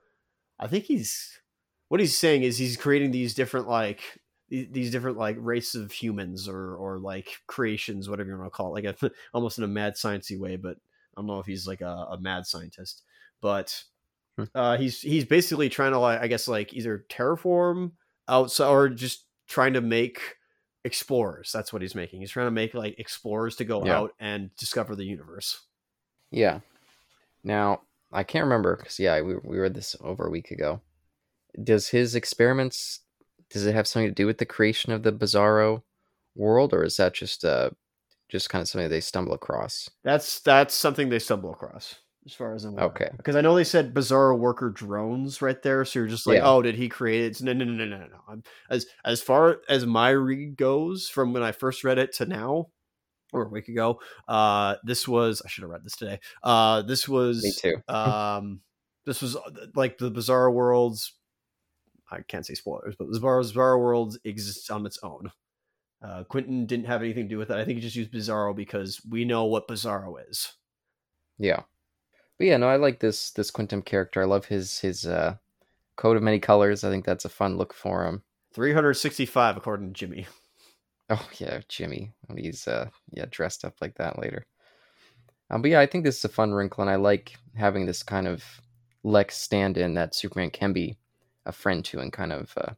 [0.59, 1.39] I think he's
[1.89, 4.01] what he's saying is he's creating these different like
[4.49, 8.75] these, different like race of humans or or like creations, whatever you want to call
[8.75, 10.55] it, like a, almost in a mad sciencey way.
[10.55, 10.77] But
[11.15, 13.03] I don't know if he's like a, a mad scientist,
[13.41, 13.83] but
[14.37, 14.43] Hmm.
[14.53, 17.93] uh, he's he's basically trying to like I guess like either terraform
[18.27, 20.35] outside or just trying to make
[20.87, 21.51] explorers.
[21.53, 22.21] That's what he's making.
[22.21, 23.97] He's trying to make like explorers to go Yeah.
[23.99, 25.61] out and discover the universe.
[26.31, 26.61] Yeah.
[27.43, 30.81] Now I can't remember because yeah, we we read this over a week ago.
[31.63, 33.01] Does his experiments
[33.49, 35.83] does it have something to do with the creation of the Bizarro
[36.35, 37.69] world, or is that just uh
[38.29, 39.89] just kind of something they stumble across?
[40.03, 41.95] That's that's something they stumble across,
[42.27, 42.85] as far as I'm aware.
[42.85, 43.09] Okay.
[43.17, 46.47] Because I know they said Bizarro worker drones right there, so you're just like, Yeah.
[46.49, 47.25] oh, did he create it?
[47.27, 48.19] It's- No, no, no, no, no, no.
[48.27, 52.25] I'm, as as far as my read goes, from when I first read it to
[52.25, 52.67] now,
[53.33, 56.19] or a week ago, uh, this was I should have read this today.
[56.43, 57.81] Uh, this was Me too.
[57.93, 58.61] um
[59.05, 59.41] this was uh,
[59.75, 61.13] like the bizarre worlds
[62.11, 65.31] i can't say spoilers but the bizarre, bizarre worlds exists on its own
[66.01, 68.53] uh quentin didn't have anything to do with it i think he just used bizarro
[68.55, 70.53] because we know what bizarro is
[71.37, 71.61] Yeah.
[72.37, 74.21] But yeah, no, I like this this Quintum character.
[74.21, 75.35] I love his his uh
[75.95, 76.83] coat of many colors.
[76.83, 78.23] I think that's a fun look for him.
[78.53, 80.25] 365 according to jimmy
[81.09, 84.45] Oh yeah, Jimmy when he's uh yeah dressed up like that later.
[85.49, 88.03] Um, but yeah, I think this is a fun wrinkle, and I like having this
[88.03, 88.43] kind of
[89.03, 90.97] Lex stand-in that Superman can be
[91.45, 92.73] a friend to and kind of uh,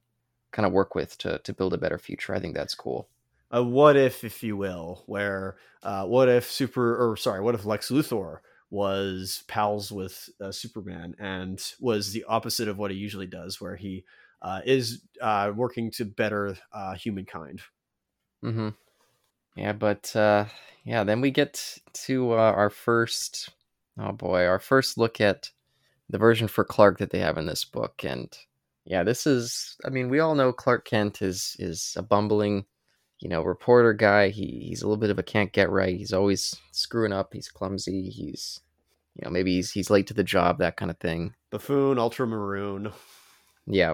[0.51, 2.35] kind of work with to to build a better future.
[2.35, 3.09] I think that's cool.
[3.51, 7.65] a what if if you will where uh what if super or sorry what if
[7.65, 13.25] lex luthor was pals with uh, superman and was the opposite of what he usually
[13.25, 14.03] does where he
[14.41, 17.61] uh, is uh, working to better uh, humankind
[18.43, 18.69] Mm-hmm.
[19.55, 20.45] Yeah, but uh,
[20.83, 23.49] yeah, then we get to uh, our first.
[23.97, 25.51] Oh boy, our first look at
[26.09, 28.35] the version for Clark that they have in this book, and
[28.85, 29.75] yeah, this is.
[29.85, 32.65] I mean, we all know Clark Kent is is a bumbling,
[33.19, 34.29] you know, reporter guy.
[34.29, 35.95] He he's a little bit of a can't get right.
[35.97, 37.33] He's always screwing up.
[37.33, 38.09] He's clumsy.
[38.09, 38.61] He's,
[39.15, 41.33] you know, maybe he's he's late to the job, that kind of thing.
[41.51, 42.93] buffoon ultramaroon
[43.67, 43.93] Yeah,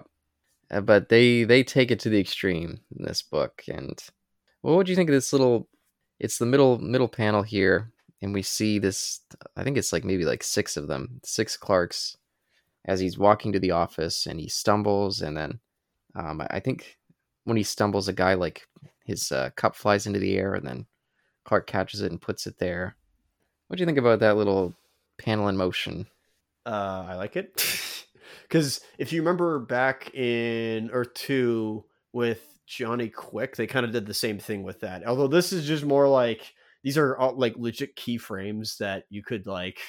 [0.72, 3.64] Uh, but they they take it to the extreme in this book.
[3.68, 4.02] And
[4.62, 5.68] what would you think of this little?
[6.20, 9.22] It's the middle middle panel here, and we see this.
[9.56, 12.18] I think it's like maybe like six of them, six Clarks,
[12.86, 15.60] as he's walking to the office, and he stumbles, and then
[16.16, 16.98] um, I I think
[17.44, 18.68] when he stumbles, a guy like
[19.06, 20.86] his uh, cup flies into the air, and then
[21.46, 22.98] Clark catches it and puts it there.
[23.68, 24.76] What do you think about that little
[25.18, 26.08] panel in motion?
[26.66, 27.54] uh, i like it
[28.44, 34.06] because if you remember back in earth 2 with johnny quick they kind of did
[34.06, 37.56] the same thing with that although this is just more like these are all like
[37.58, 39.80] legit keyframes that you could like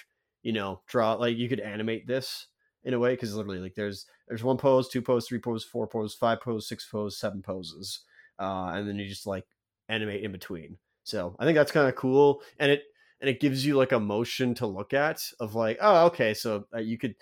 [0.42, 2.48] you know draw like you could animate this
[2.84, 5.86] in a way because literally like there's there's one pose two pose three pose four
[5.86, 8.02] pose five pose six pose seven poses
[8.38, 9.46] uh and then you just like
[9.88, 10.78] animate in between.
[11.04, 12.84] So i think that's kind of cool and it
[13.20, 16.66] and it gives you like a motion to look at of like oh okay so
[16.74, 17.14] uh, you could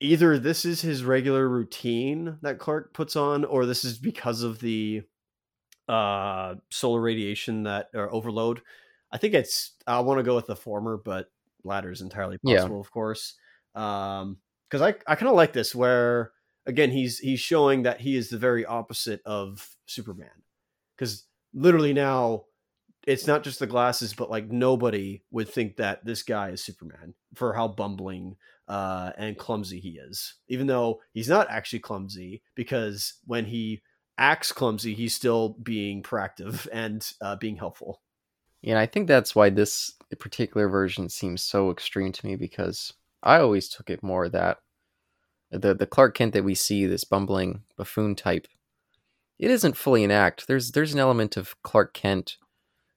[0.00, 4.60] either this is his regular routine that clark puts on or this is because of
[4.60, 5.02] the
[5.88, 8.62] uh solar radiation that or overload.
[9.12, 11.32] I think it's i want to go with the former but
[11.64, 12.68] latter is entirely Yeah.
[12.68, 13.36] possible of course.
[13.76, 16.33] Um because I I kind of like this where
[16.66, 20.42] again he's he's showing that he is the very opposite of Superman
[20.96, 22.44] because literally now
[23.06, 27.14] it's not just the glasses, but like nobody would think that this guy is Superman
[27.34, 28.36] for how bumbling
[28.68, 30.34] uh, and clumsy he is.
[30.48, 33.82] Even though he's not actually clumsy, because when he
[34.16, 38.00] acts clumsy, he's still being proactive and uh, being helpful.
[38.62, 43.40] Yeah, I think that's why this particular version seems so extreme to me because I
[43.40, 44.58] always took it more that
[45.58, 48.46] the the Clark Kent that we see, this bumbling buffoon type,
[49.38, 50.46] it isn't fully an act.
[50.46, 52.36] There's there's an element of Clark Kent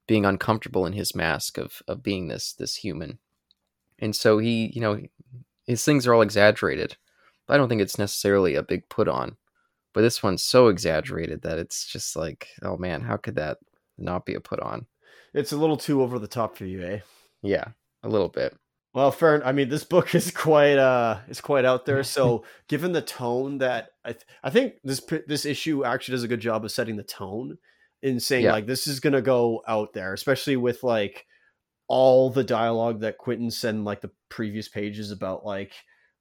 [0.07, 3.19] being uncomfortable in his mask of of being this this human,
[3.99, 5.01] and so he you know
[5.65, 6.97] his things are all exaggerated.
[7.45, 9.37] But I don't think it's necessarily a big put on.
[9.93, 13.57] But this one's so exaggerated that it's just like, oh man, how could that
[13.97, 14.85] not be a put on?
[15.33, 16.99] It's a little too over the top for you, eh?
[17.41, 17.69] Yeah,
[18.03, 18.55] a little bit.
[18.97, 22.01] Well, Fern, I mean, this book is quite uh is quite out there.
[22.01, 26.27] So, given the tone that I th- I think this this issue actually does a
[26.27, 27.59] good job of setting the tone
[28.01, 28.53] in saying Yeah.
[28.53, 31.27] like this is gonna go out there, especially with like
[31.87, 35.73] all the dialogue that Quentin said in like the previous pages about like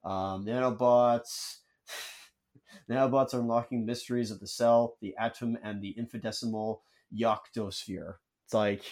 [0.05, 1.61] um, nanobots.
[2.91, 6.83] Nanobots are unlocking mysteries of the cell, the atom, and the infinitesimal
[7.19, 8.17] yoctosphere.
[8.45, 8.83] It's like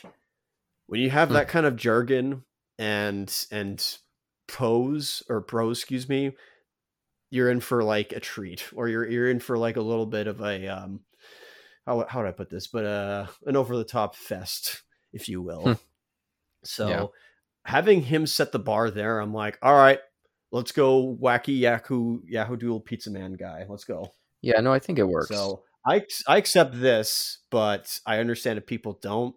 [0.87, 1.35] when you have Hmm.
[1.35, 2.45] that kind of jargon
[2.79, 3.99] and and
[4.49, 6.33] pose or prose, excuse me,
[7.31, 10.27] you're in for like a treat, or you're you're in for like a little bit
[10.27, 11.01] of a um,
[11.87, 12.67] how how would I put this?
[12.67, 14.83] But uh, an over the top fest,
[15.13, 15.63] if you will.
[15.63, 15.73] Hmm.
[16.65, 17.07] So Yeah.
[17.65, 20.01] having him set the bar there, I'm like, all right,
[20.53, 23.65] let's go wacky Yahoo Yahoo Duel Pizza Man guy.
[23.69, 24.13] Let's go.
[24.43, 25.29] Yeah, no, I think it works.
[25.29, 29.35] So I I accept this, but I understand if people don't.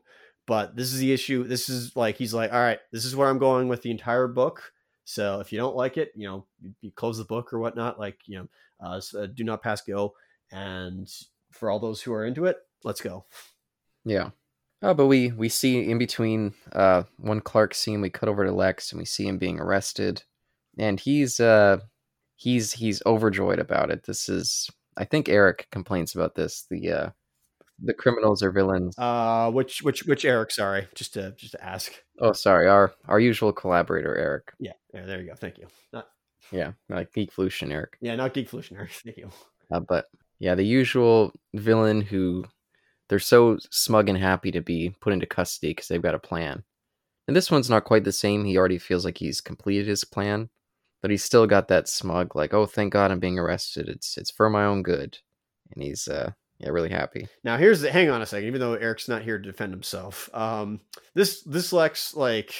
[0.47, 1.43] But this is the issue.
[1.43, 4.27] This is like he's like, all right, this is where I'm going with the entire
[4.27, 4.71] book.
[5.03, 7.99] So if you don't like it, you know, you, you close the book or whatnot.
[7.99, 8.47] Like you know,
[8.79, 10.13] uh, so do not pass go.
[10.51, 11.09] And
[11.51, 13.25] for all those who are into it, let's go.
[14.05, 14.29] Yeah.
[14.81, 18.51] Oh, but we we see in between uh one Clark scene we cut over to
[18.51, 20.23] Lex and we see him being arrested
[20.77, 21.79] and he's uh
[22.35, 24.03] he's he's overjoyed about it.
[24.03, 26.65] This is I think Eric complains about this.
[26.69, 27.09] The uh
[27.83, 28.97] the criminals are villains.
[28.97, 30.51] Uh, which which which Eric?
[30.51, 31.91] Sorry, just to just to ask.
[32.19, 32.67] oh, sorry.
[32.67, 34.51] Our our usual collaborator Eric.
[34.59, 35.05] Yeah, yeah.
[35.05, 35.35] There you go.
[35.35, 35.67] Thank you.
[35.93, 36.07] Not
[36.51, 37.97] Yeah, like Geek Flution Eric.
[38.01, 38.77] yeah, not Geek Flution.
[38.77, 38.91] Eric.
[39.03, 39.29] Thank you.
[39.71, 40.05] Uh, but
[40.39, 42.45] yeah, the usual villain who
[43.09, 46.63] they're so smug and happy to be put into custody because they've got a plan.
[47.27, 48.45] And this one's not quite the same.
[48.45, 50.49] He already feels like he's completed his plan,
[51.01, 53.89] but he's still got that smug, like, oh, thank God I'm being arrested.
[53.89, 55.17] It's it's for my own good,
[55.73, 57.27] and he's uh yeah really happy.
[57.43, 58.47] Now here's the hang on a second.
[58.47, 60.81] Even though Eric's not here to defend himself, um,
[61.13, 62.53] this this Lex like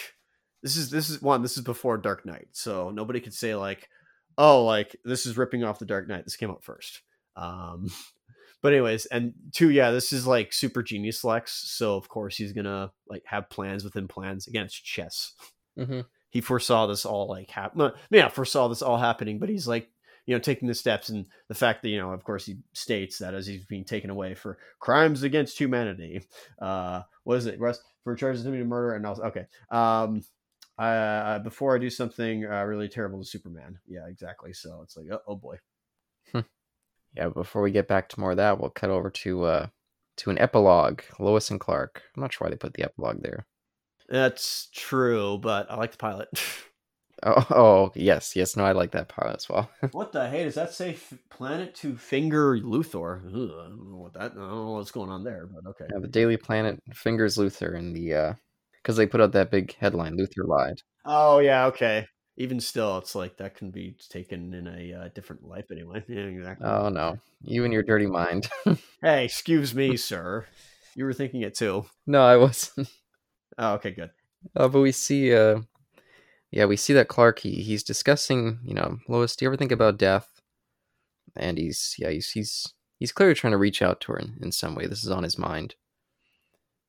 [0.64, 3.90] this is this is one this is before Dark Knight, so nobody could say like,
[4.38, 6.24] oh, like this is ripping off the Dark Knight.
[6.24, 7.02] This came out first.
[7.36, 7.88] Um,
[8.62, 11.54] but anyways, and two, yeah, this is like super genius Lex.
[11.72, 14.48] So of course he's gonna like have plans within plans.
[14.48, 15.34] Again, it's chess.
[15.78, 16.02] Mm-hmm.
[16.30, 17.92] He foresaw this all like happen.
[18.10, 19.90] Yeah, foresaw this all happening, but he's like
[20.28, 23.18] you know taking the steps and the fact that you know of course he states
[23.18, 26.22] that as he's being taken away for crimes against humanity
[26.62, 30.24] uh what is it Russ for charges of murder and also okay um
[30.78, 35.08] uh before i do something uh, really terrible to superman yeah exactly so it's like
[35.12, 35.58] oh, oh boy
[37.16, 37.30] Yeah.
[37.30, 39.68] Before we get back to more of that, we'll cut over to uh
[40.18, 41.02] to an epilogue.
[41.20, 42.04] Lois and Clark.
[42.16, 43.48] I'm not sure why they put the epilogue there.
[44.10, 46.30] that's true but i like the pilot
[47.24, 48.56] Oh, oh yes, yes.
[48.56, 49.70] No, I like that part as well.
[49.92, 53.98] what the hey does that say f- planet to finger luthor Ugh, i don't know
[53.98, 56.82] what that i don't know what's going on there but okay Yeah, the Daily Planet
[56.94, 58.34] fingers Luthor in the uh
[58.82, 60.82] because they put out that big headline, Luthor lied.
[61.06, 62.08] Oh yeah, okay.
[62.38, 66.04] Even still, it's like that can be taken in a uh, different life anyway.
[66.08, 66.68] Yeah, exactly.
[66.68, 68.50] Oh no, you and your dirty mind.
[69.02, 70.46] Hey, excuse me, sir.
[70.96, 71.86] You were thinking it too.
[72.06, 72.90] no, I wasn't.
[73.58, 74.12] Oh, okay, good.
[74.56, 75.62] Uh, but we see, uh,
[76.58, 77.38] yeah, we see that Clark.
[77.38, 79.36] He, he's discussing, you know, Lois.
[79.36, 80.42] Do you ever think about death?
[81.36, 84.52] And he's, yeah, he's he's he's clearly trying to reach out to her in, in
[84.52, 84.88] some way.
[84.88, 85.76] This is on his mind.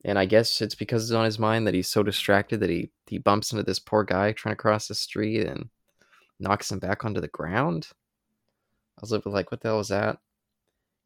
[0.06, 2.92] And I guess it's because it's on his mind that he's so distracted that he
[3.08, 5.68] he bumps into this poor guy trying to cross the street and
[6.40, 7.88] knocks him back onto the ground.
[8.96, 10.16] I was like, what the hell was that?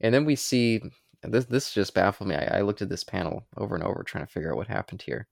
[0.00, 0.80] And then we see
[1.24, 2.36] this this just baffled me.
[2.36, 5.02] I, I looked at this panel over and over trying to figure out what happened
[5.02, 5.26] here.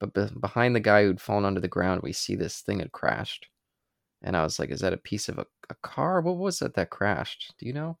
[0.00, 2.92] But be- behind the guy who'd fallen onto the ground, we see this thing had
[2.92, 3.48] crashed.
[4.22, 6.20] And I was like, is that a piece of a, a car?
[6.20, 7.54] What was it that crashed?
[7.58, 7.98] Do you know?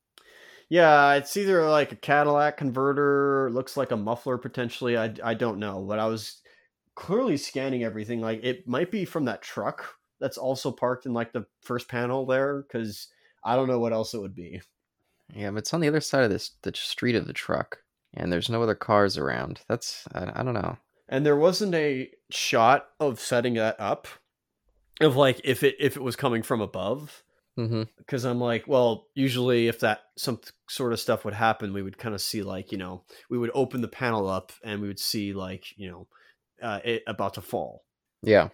[0.68, 4.98] Yeah, it's either like a Cadillac converter, looks like a muffler potentially.
[4.98, 6.42] I I don't know, but I was
[6.94, 8.20] clearly scanning everything.
[8.20, 12.26] Like it might be from that truck that's also parked in like the first panel
[12.26, 13.08] there because
[13.44, 14.60] I don't know what else it would be.
[15.34, 17.78] Yeah, but it's on the other side of this the street of the truck,
[18.14, 19.60] and there's no other cars around.
[19.68, 20.76] That's I, I don't know.
[21.08, 24.06] And there wasn't a shot of setting that up
[25.00, 27.22] of like if it if it was coming from above
[27.58, 27.82] Mm-hmm.
[27.96, 31.98] because I'm like, well, usually if that some sort of stuff would happen, we would
[31.98, 35.00] kind of see like you know we would open the panel up and we would
[35.00, 36.06] see like you know
[36.62, 37.82] uh, it about to fall.
[38.22, 38.50] Yeah,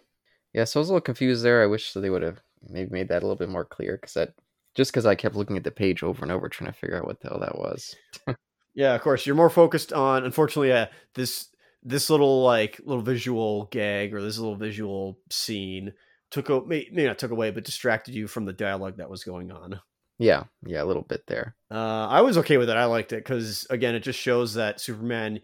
[0.55, 0.65] yeah.
[0.65, 1.63] So I was a little confused there.
[1.63, 4.33] I wish they would have maybe made that a little bit more clear because that
[4.75, 7.07] just because I kept looking at the page over and over trying to figure out
[7.07, 7.95] what the hell that was.
[8.75, 9.25] Yeah, of course.
[9.25, 11.49] You're more focused on, unfortunately, yeah, this
[11.85, 15.93] this little like little visual gag or this little visual scene
[16.31, 19.53] took a maybe not took away, but distracted you from the dialogue that was going
[19.53, 19.81] on.
[20.19, 21.57] Yeah, yeah, a little bit there.
[21.71, 22.77] Uh, I was okay with it.
[22.77, 25.41] I liked it because again, it just shows that Superman.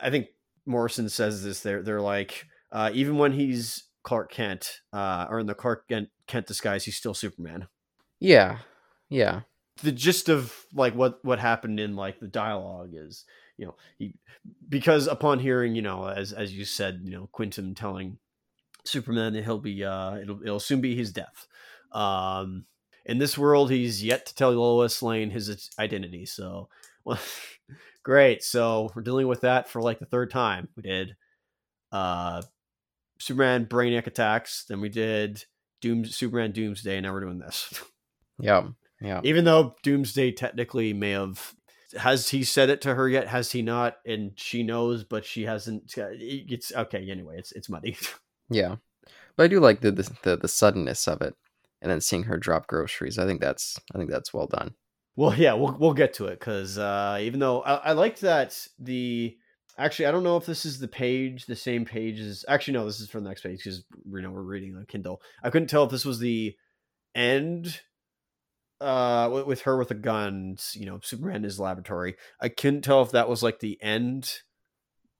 [0.00, 0.28] I think
[0.64, 1.60] Morrison says this.
[1.60, 6.08] They're they're like uh, even when he's Clark Kent uh, or in the Clark Kent,
[6.26, 7.68] Kent disguise, he's still Superman.
[8.18, 8.58] Yeah,
[9.08, 9.42] yeah,
[9.82, 13.24] the gist of like what what happened in like the dialogue is
[13.58, 14.14] you know he
[14.68, 18.18] because upon hearing you know as as you said you know Quintum telling
[18.84, 21.46] superman that he'll be uh it'll, it'll soon be his death
[21.92, 22.64] um
[23.04, 26.68] in this world he's yet to tell lois lane his identity so
[27.04, 27.18] well
[28.06, 28.44] great.
[28.44, 30.68] So we're dealing with that for like the third time.
[30.76, 31.16] We did
[31.90, 32.40] uh
[33.18, 35.42] superman brainiac attacks then we did
[35.80, 37.82] doom superman doomsday and now we're doing this.
[38.38, 38.64] Yeah,
[39.00, 39.22] yeah.
[39.24, 41.54] even though Doomsday technically may have
[41.98, 43.28] has he said it to her yet?
[43.28, 43.96] Has he not?
[44.06, 45.94] And she knows, but she hasn't.
[45.96, 47.10] It's okay.
[47.10, 47.96] Anyway, it's it's muddy.
[48.48, 48.76] Yeah,
[49.36, 51.34] but I do like the, the the the suddenness of it,
[51.82, 53.18] and then seeing her drop groceries.
[53.18, 54.74] I think that's I think that's well done.
[55.16, 58.56] Well, yeah, we'll we'll get to it because uh, even though I, I liked that
[58.78, 59.36] the
[59.78, 62.84] actually I don't know if this is the page the same page as actually no
[62.86, 65.20] this is from the next page because you know we're reading on Kindle.
[65.42, 66.54] I couldn't tell if this was the
[67.14, 67.80] end
[68.80, 72.16] uh with, her with the guns you know superman in his laboratory.
[72.40, 74.42] I couldn't tell if that was like the end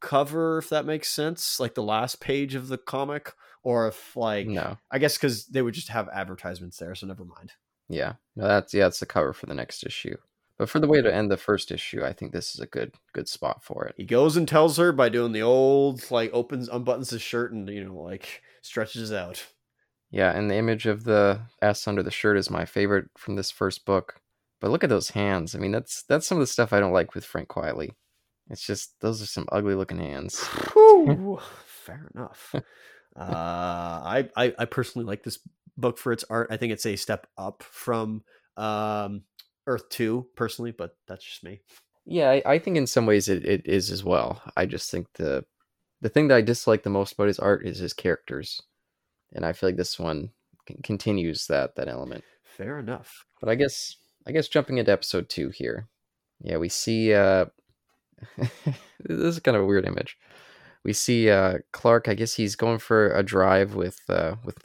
[0.00, 4.46] cover if that makes sense like the last page of the comic or if like
[4.46, 7.52] No, i guess because they would just have advertisements there so never mind.
[7.88, 10.16] Yeah, no, that's yeah, it's the cover for the next issue.
[10.58, 12.94] But for the way to end the first issue, I think this is a good
[13.12, 13.94] good spot for it.
[13.96, 17.68] he goes and tells her by doing the old like opens unbuttons his shirt and
[17.68, 19.46] you know like stretches out
[20.10, 23.50] Yeah, and the image of the S under the shirt is my favorite from this
[23.50, 24.20] first book.
[24.60, 25.54] But look at those hands.
[25.54, 27.90] I mean, that's that's some of the stuff I don't like with Frank Quitely.
[28.48, 30.38] It's just those are some ugly looking hands.
[31.66, 32.54] Fair enough.
[32.54, 32.60] uh,
[33.18, 35.38] I, I I personally like this
[35.76, 36.48] book for its art.
[36.50, 38.22] I think it's a step up from
[38.56, 39.22] um,
[39.66, 41.60] Earth Two, personally, but that's just me.
[42.06, 44.40] Yeah, I, I think in some ways it, it is as well.
[44.56, 45.44] I just think the
[46.00, 48.60] the thing that I dislike the most about his art is his characters,
[49.37, 50.31] and I feel like this one
[50.68, 52.25] c- continues that that element.
[52.42, 53.25] Fair enough.
[53.40, 53.96] But I guess
[54.27, 55.87] I guess jumping into episode two here,
[56.40, 57.14] yeah, we see.
[57.14, 57.46] uh
[58.99, 60.16] This is kind of a weird image.
[60.83, 62.09] We see uh Clark.
[62.09, 64.59] I guess he's going for a drive with uh with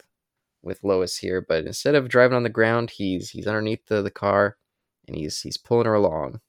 [0.63, 4.11] with Lois here, but instead of driving on the ground, he's he's underneath the, the
[4.11, 4.57] car,
[5.07, 6.39] and he's he's pulling her along.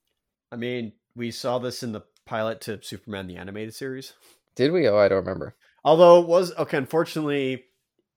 [0.50, 4.12] I mean, we saw this in the pilot to Superman the animated series.
[4.54, 4.86] Did we?
[4.86, 5.56] Oh, I don't remember.
[5.84, 7.64] Although it was okay, unfortunately,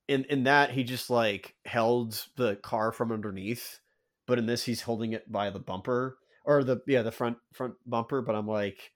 [0.07, 3.79] in in that he just like held the car from underneath,
[4.27, 7.75] but in this he's holding it by the bumper or the yeah the front front
[7.85, 8.21] bumper.
[8.21, 8.91] But I'm like,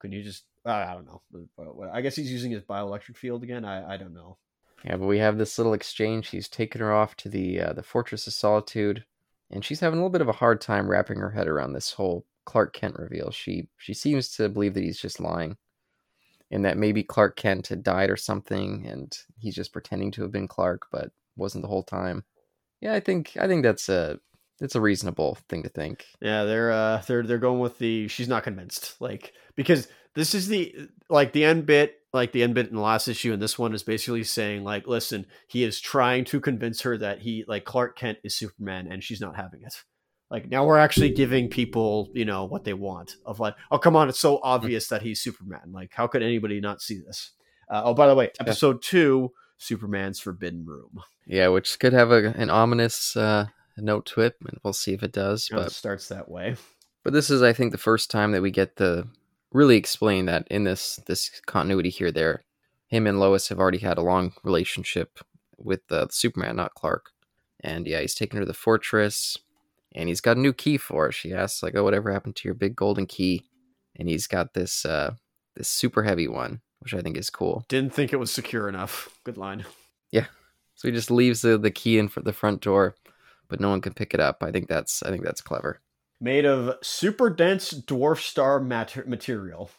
[0.00, 1.90] can you just I don't know.
[1.92, 3.64] I guess he's using his bioelectric field again.
[3.64, 4.38] I I don't know.
[4.84, 6.28] Yeah, but we have this little exchange.
[6.28, 9.04] He's taking her off to the uh, the Fortress of Solitude,
[9.50, 11.92] and she's having a little bit of a hard time wrapping her head around this
[11.92, 13.30] whole Clark Kent reveal.
[13.30, 15.56] She she seems to believe that he's just lying,
[16.52, 20.32] and that maybe Clark Kent had died or something, and he's just pretending to have
[20.32, 22.24] been Clark, but wasn't the whole time.
[22.80, 24.18] Yeah, I think I think that's a
[24.60, 26.04] it's a reasonable thing to think.
[26.20, 29.00] Yeah, they're uh they're they're going with the she's not convinced.
[29.00, 30.74] Like because this is the
[31.08, 33.74] like the end bit, like the end bit in the last issue and this one
[33.74, 37.96] is basically saying like listen, he is trying to convince her that he like Clark
[37.96, 39.82] Kent is Superman and she's not having it.
[40.32, 43.94] Like now we're actually giving people, you know, what they want of like, oh come
[43.94, 45.72] on, it's so obvious that he's Superman.
[45.72, 47.32] Like how could anybody not see this?
[47.70, 51.02] Uh, oh by the way, episode 2 Superman's Forbidden Room.
[51.26, 55.02] Yeah, which could have a, an ominous uh, note to it, and we'll see if
[55.02, 55.48] it does.
[55.50, 56.56] But But it starts that way.
[57.04, 59.08] But this is, I think, the first time that we get the
[59.52, 62.10] really explain that in this this continuity here.
[62.10, 62.42] There,
[62.86, 65.18] him and Lois have already had a long relationship
[65.58, 67.10] with uh, Superman, not Clark.
[67.60, 69.38] And yeah, he's taken her to the fortress,
[69.94, 71.12] and he's got a new key for her.
[71.12, 73.44] She asks like, "Oh, whatever happened to your big golden key?"
[73.96, 75.14] And he's got this uh
[75.56, 77.64] this super heavy one, which I think is cool.
[77.68, 79.18] Didn't think it was secure enough.
[79.24, 79.64] Good line.
[80.10, 80.26] Yeah.
[80.74, 82.96] So he just leaves the, the key in for the front door,
[83.48, 84.42] but no one can pick it up.
[84.42, 85.80] I think that's I think that's clever.
[86.20, 89.70] Made of super dense dwarf star mater- material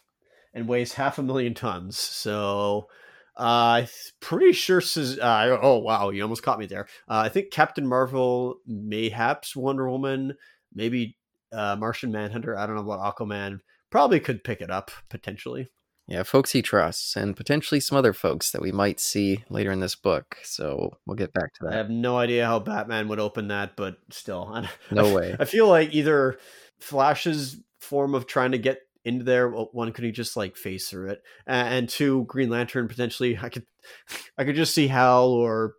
[0.52, 1.98] and weighs half a million tons.
[1.98, 2.88] So
[3.36, 3.88] uh, I'm
[4.20, 4.80] pretty sure.
[5.20, 6.86] Uh, oh wow, you almost caught me there.
[7.08, 10.34] Uh, I think Captain Marvel, mayhaps Wonder Woman,
[10.72, 11.16] maybe
[11.52, 12.56] uh, Martian Manhunter.
[12.56, 13.60] I don't know about Aquaman.
[13.90, 15.70] Probably could pick it up potentially.
[16.06, 19.80] Yeah, folks he trusts, and potentially some other folks that we might see later in
[19.80, 20.36] this book.
[20.42, 21.72] So we'll get back to that.
[21.72, 25.34] I have no idea how Batman would open that, but still, no way.
[25.40, 26.38] I feel like either
[26.78, 31.10] Flash's form of trying to get into there, one could he just like face through
[31.10, 33.38] it, and two Green Lantern potentially.
[33.40, 33.66] I could,
[34.38, 35.74] I could just see Hal or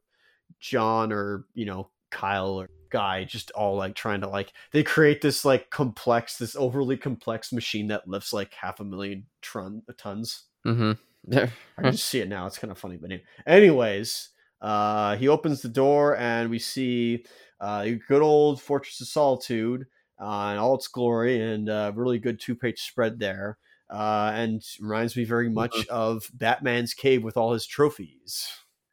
[0.59, 5.21] John or you know Kyle or guy just all like trying to like they create
[5.21, 10.45] this like complex this overly complex machine that lifts like half a million ton tons
[10.65, 10.91] mm-hmm.
[11.33, 11.49] i
[11.81, 13.11] can just see it now it's kind of funny but
[13.45, 14.29] anyways
[14.61, 17.25] uh he opens the door and we see
[17.59, 19.85] uh good old fortress of solitude
[20.19, 23.57] uh in all its glory and uh really good two-page spread there
[23.89, 25.93] uh and reminds me very much mm-hmm.
[25.93, 28.49] of batman's cave with all his trophies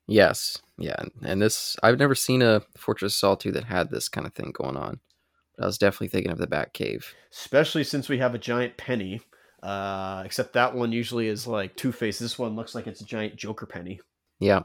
[0.08, 4.26] Yes, yeah, and this I've never seen a Fortress of Solitude that had this kind
[4.26, 5.00] of thing going on.
[5.56, 8.76] But I was definitely thinking of the Bat Cave, especially since we have a giant
[8.76, 9.20] penny.
[9.62, 12.18] Uh, except that one usually is like Two Face.
[12.18, 14.00] This one looks like it's a giant Joker penny.
[14.40, 14.62] Yeah,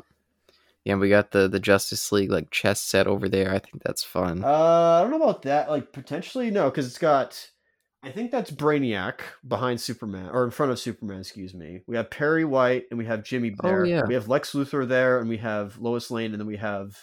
[0.87, 0.95] yeah.
[0.95, 3.51] We got the the Justice League like chess set over there.
[3.51, 4.41] I think that's fun.
[4.41, 5.69] Uh, I don't know about that.
[5.69, 7.49] Like potentially no, because it's got
[8.01, 11.81] I think that's Brainiac behind Superman or in front of Superman, excuse me.
[11.87, 13.81] We have Perry White and we have Jimmy there.
[13.81, 14.05] Oh, yeah.
[14.05, 16.95] We have Lex Luthor there and we have Lois Lane and then we have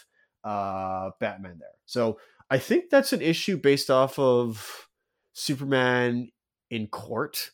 [0.43, 1.69] uh Batman there.
[1.85, 2.17] So
[2.49, 4.87] I think that's an issue based off of
[5.33, 6.31] Superman
[6.71, 7.51] in court.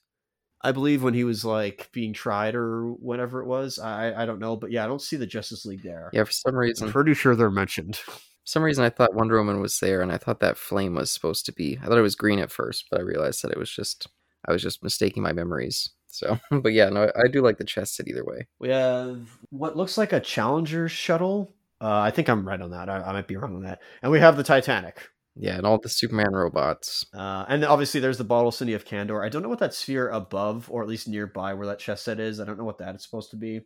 [0.63, 3.79] I believe when he was like being tried or whatever it was.
[3.79, 6.09] I I don't know, but yeah, I don't see the Justice League there.
[6.13, 6.87] Yeah, for some reason.
[6.87, 7.99] I'm pretty sure they're mentioned.
[8.43, 11.45] some reason I thought Wonder Woman was there, and I thought that flame was supposed
[11.47, 11.79] to be.
[11.81, 14.07] I thought it was green at first, but I realized that it was just
[14.47, 15.89] I was just mistaking my memories.
[16.07, 18.47] So, but yeah, no, I do like the chest set either way.
[18.59, 21.53] We have what looks like a Challenger shuttle.
[21.79, 22.89] Uh, I think I'm right on that.
[22.89, 23.81] I, I, might be wrong on that.
[24.03, 25.09] And we have the Titanic.
[25.35, 27.05] Yeah, and all the Superman robots.
[27.13, 29.23] Uh, and obviously, there's the Bottle City of Kandor.
[29.23, 32.19] I don't know what that sphere above, or at least nearby, where that chest set
[32.19, 32.39] is.
[32.39, 33.61] I don't know what that is supposed to be.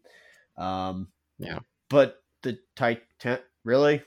[0.58, 1.08] Um,
[1.40, 1.60] yeah,
[1.90, 4.04] but the Titan, really?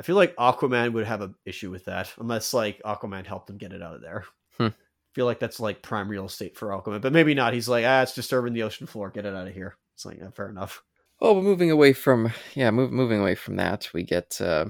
[0.00, 3.58] I feel like Aquaman would have an issue with that unless like Aquaman helped him
[3.58, 4.24] get it out of there.
[4.58, 4.66] Hmm.
[4.66, 7.52] I feel like that's like prime real estate for Aquaman, but maybe not.
[7.52, 9.10] He's like, ah, it's disturbing the ocean floor.
[9.10, 9.76] Get it out of here.
[9.94, 10.82] It's like, yeah, fair enough.
[11.20, 14.66] Oh, but moving away from yeah, move, moving away from that, we get uh,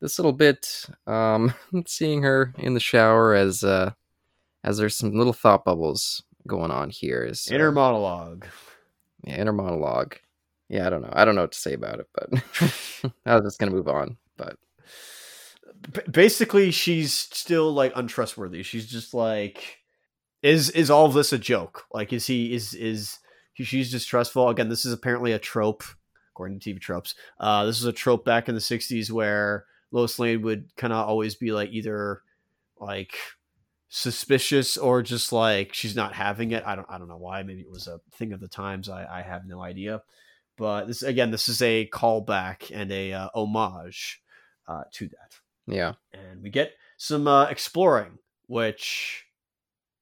[0.00, 1.54] this little bit um,
[1.86, 3.92] seeing her in the shower as uh,
[4.64, 7.22] as there's some little thought bubbles going on here.
[7.22, 8.46] Is uh, inner monologue.
[9.24, 10.16] Yeah, inner monologue.
[10.68, 11.12] Yeah, I don't know.
[11.12, 12.30] I don't know what to say about it, but
[13.26, 14.16] I was just gonna move on.
[14.36, 14.56] But
[16.10, 18.62] basically she's still like untrustworthy.
[18.62, 19.78] She's just like
[20.42, 21.84] is is all of this a joke?
[21.92, 23.18] Like is he is is
[23.54, 24.48] she's distrustful?
[24.48, 25.82] Again, this is apparently a trope
[26.32, 27.14] according to TV tropes.
[27.40, 31.06] Uh this is a trope back in the 60s where Lois Lane would kind of
[31.08, 32.22] always be like either
[32.80, 33.16] like
[33.88, 36.62] suspicious or just like she's not having it.
[36.66, 37.42] I don't I don't know why.
[37.42, 38.88] Maybe it was a thing of the times.
[38.88, 40.02] I I have no idea.
[40.56, 44.20] But this again, this is a callback and a uh, homage
[44.66, 45.38] uh, to that.
[45.66, 45.94] Yeah.
[46.12, 49.24] And we get some uh, exploring, which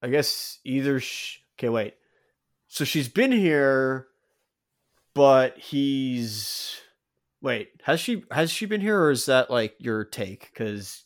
[0.02, 0.98] I guess either.
[0.98, 1.94] Sh- okay, wait.
[2.68, 4.08] So she's been here,
[5.14, 6.80] but he's.
[7.46, 10.50] Wait, has she has she been here, or is that like your take?
[10.52, 11.04] Because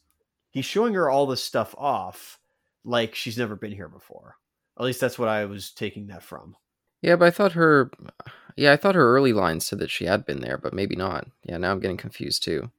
[0.48, 2.38] he's showing her all this stuff off,
[2.82, 4.36] like she's never been here before.
[4.78, 6.56] At least that's what I was taking that from.
[7.02, 7.90] Yeah, but I thought her.
[8.56, 11.26] Yeah, I thought her early lines said that she had been there, but maybe not.
[11.44, 12.70] Yeah, now I'm getting confused too.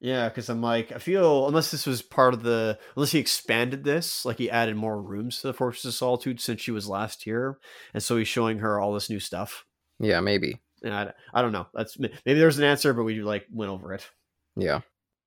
[0.00, 3.84] Yeah, because I'm like, I feel unless this was part of the, unless he expanded
[3.84, 7.24] this, like he added more rooms to the Fortress of Solitude since she was last
[7.24, 7.58] here,
[7.92, 9.66] and so he's showing her all this new stuff.
[10.00, 10.62] Yeah, maybe.
[10.84, 11.66] I, I don't know.
[11.74, 14.08] That's maybe there's an answer, but we like went over it.
[14.56, 14.80] Yeah,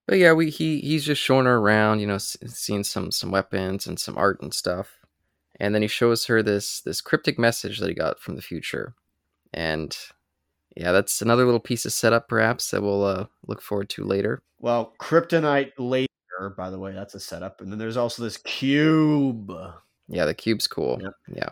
[0.08, 3.88] but yeah, we he he's just showing her around, you know, seeing some some weapons
[3.88, 5.00] and some art and stuff,
[5.60, 8.94] and then he shows her this this cryptic message that he got from the future,
[9.54, 9.98] and
[10.76, 14.44] yeah, that's another little piece of setup, perhaps that we'll uh, look forward to later.
[14.60, 16.08] Well, kryptonite laser,
[16.58, 19.52] by the way, that's a setup, and then there's also this cube.
[20.08, 21.00] Yeah, the cube's cool.
[21.02, 21.14] Yep.
[21.36, 21.50] Yeah.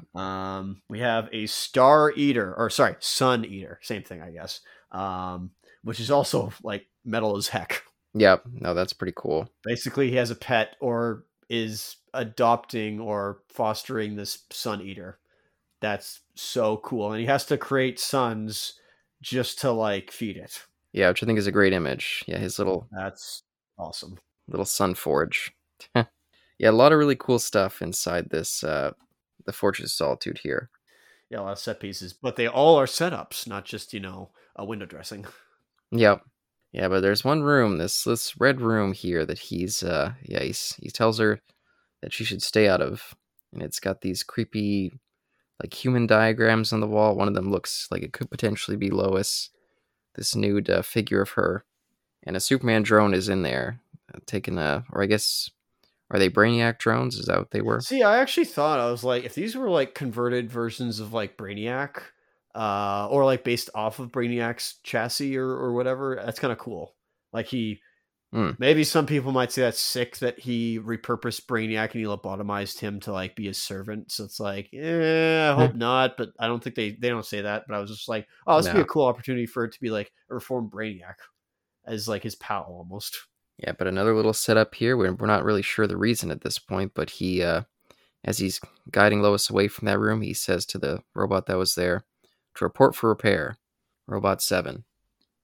[0.57, 4.61] Um, we have a star eater, or sorry, sun eater, same thing, I guess.
[4.91, 5.51] Um,
[5.83, 7.83] which is also like metal as heck.
[8.15, 9.49] Yeah, no, that's pretty cool.
[9.63, 15.17] Basically, he has a pet or is adopting or fostering this sun eater.
[15.81, 18.73] That's so cool, and he has to create suns
[19.23, 20.61] just to like feed it.
[20.91, 22.23] Yeah, which I think is a great image.
[22.27, 23.41] Yeah, his little That's
[23.79, 24.19] awesome.
[24.47, 25.51] little sun forge.
[26.59, 28.91] yeah, a lot of really cool stuff inside this uh
[29.45, 30.69] the Fortress of Solitude here.
[31.29, 34.29] Yeah, a lot of set pieces, but they all are setups, not just you know
[34.55, 35.25] a window dressing.
[35.95, 36.23] Yep.
[36.71, 40.75] Yeah, but there's one room, this this red room here that he's uh yeah, he's,
[40.81, 41.39] he tells her
[42.01, 43.13] that she should stay out of.
[43.53, 44.91] And it's got these creepy
[45.61, 47.15] like human diagrams on the wall.
[47.15, 49.51] One of them looks like it could potentially be Lois,
[50.15, 51.63] this nude uh, figure of her.
[52.23, 53.79] And a Superman drone is in there,
[54.13, 55.51] uh, taking a or I guess
[56.11, 57.15] are they Brainiac drones?
[57.15, 57.81] Is that what they were?
[57.81, 61.37] See, I actually thought I was like, if these were like converted versions of like
[61.37, 62.01] Brainiac,
[62.55, 66.95] uh, or like based off of Brainiac's chassis or or whatever, that's kind of cool.
[67.31, 67.81] Like he,
[68.31, 68.51] Hmm.
[68.57, 72.99] maybe some people might say that's sick that he repurposed Brainiac and he lobotomized him
[73.01, 74.11] to like be his servant.
[74.11, 77.41] So it's like, eh, I hope not, but I don't think they they don't say
[77.41, 77.65] that.
[77.67, 79.79] But I was just like, oh, this would be a cool opportunity for it to
[79.81, 81.15] be like a reformed Brainiac
[81.85, 83.19] as like his pal almost.
[83.57, 84.97] Yeah, but another little setup here.
[84.97, 87.61] We're, we're not really sure the reason at this point, but he, uh,
[88.23, 91.75] as he's guiding Lois away from that room, he says to the robot that was
[91.75, 92.03] there
[92.55, 93.57] to report for repair,
[94.07, 94.83] Robot 7.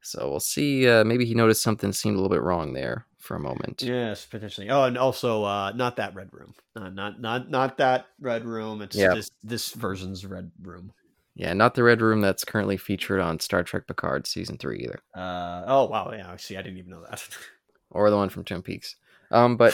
[0.02, 0.88] So we'll see.
[0.88, 3.82] Uh, maybe he noticed something seemed a little bit wrong there for a moment.
[3.82, 4.70] Yes, potentially.
[4.70, 6.54] Oh, and also uh not that red room.
[6.74, 8.82] Uh, not not not that red room.
[8.82, 9.14] It's Yeah.
[9.14, 10.94] this this version's red room.
[11.36, 15.00] Yeah, not the red room that's currently featured on Star Trek Picard season three either,
[15.14, 17.22] Uh oh wow, yeah, see I didn't even know that.
[17.92, 18.96] or the one from Twin Peaks.
[19.32, 19.74] Um, but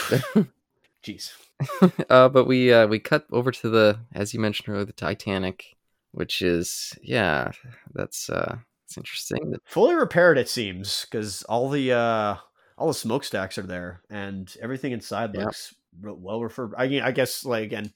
[1.04, 1.32] Jeez.
[2.10, 5.76] uh, but we uh, we cut over to the as you mentioned earlier the Titanic,
[6.12, 7.52] which is yeah,
[7.94, 9.54] that's uh, it's interesting.
[9.64, 12.36] Fully repaired it seems cuz all the uh
[12.76, 15.44] all the smokestacks are there and everything inside Yeah.
[15.44, 16.74] looks well referred.
[16.76, 17.92] I mean, I guess like again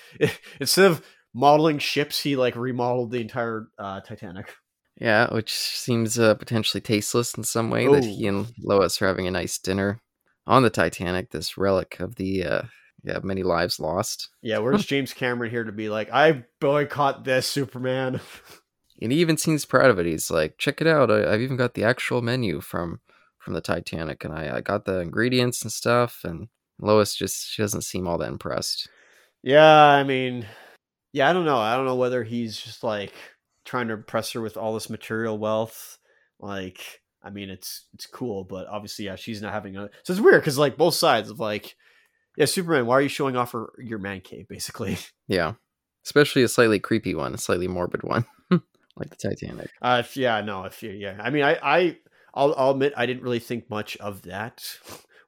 [0.60, 1.04] instead of
[1.34, 4.54] modeling ships, he like remodeled the entire uh Titanic.
[5.00, 9.26] Yeah, which seems uh, potentially tasteless in some way that he and Lois are having
[9.26, 10.00] a nice dinner
[10.46, 12.62] on the Titanic, this relic of the uh,
[13.02, 14.28] yeah many lives lost.
[14.42, 18.20] Yeah, where's James Cameron here to be like, I boycott this Superman?
[19.00, 20.06] And he even seems proud of it.
[20.06, 21.10] He's like, check it out.
[21.10, 23.00] I, I've even got the actual menu from
[23.38, 26.20] from the Titanic, and I, I got the ingredients and stuff.
[26.22, 26.46] And
[26.78, 28.88] Lois just she doesn't seem all that impressed.
[29.42, 30.46] Yeah, I mean,
[31.12, 31.58] yeah, I don't know.
[31.58, 33.12] I don't know whether he's just like
[33.64, 35.98] trying to impress her with all this material wealth.
[36.40, 39.90] Like, I mean, it's it's cool, but obviously, yeah, she's not having a.
[40.02, 41.76] So it's weird because like both sides of like,
[42.36, 44.98] yeah, Superman, why are you showing off her, your man cave, basically?
[45.28, 45.54] Yeah,
[46.04, 49.70] especially a slightly creepy one, a slightly morbid one, like the Titanic.
[49.80, 51.96] Uh, if, yeah, no, if you, yeah, I mean, I, I,
[52.34, 54.78] I'll, I'll admit, I didn't really think much of that.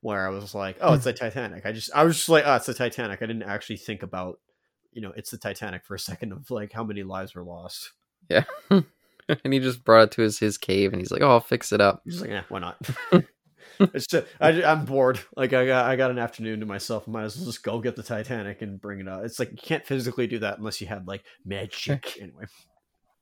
[0.01, 1.64] Where I was like, oh, it's the Titanic.
[1.64, 3.22] I just, I was just like, oh, it's the Titanic.
[3.22, 4.39] I didn't actually think about,
[4.93, 7.91] you know, it's the Titanic for a second of like how many lives were lost.
[8.28, 8.44] Yeah.
[8.70, 11.72] and he just brought it to his his cave, and he's like, "Oh, I'll fix
[11.72, 12.76] it up." He's like, yeah, why not?
[13.80, 15.20] it's just, I, am bored.
[15.36, 17.04] Like I got, I got an afternoon to myself.
[17.08, 19.24] I might as well just go get the Titanic and bring it out.
[19.24, 22.16] It's like you can't physically do that unless you had like magic.
[22.20, 22.44] anyway,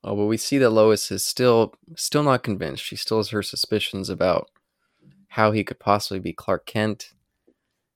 [0.05, 2.82] Oh, but we see that Lois is still still not convinced.
[2.82, 4.50] She still has her suspicions about
[5.28, 7.12] how he could possibly be Clark Kent.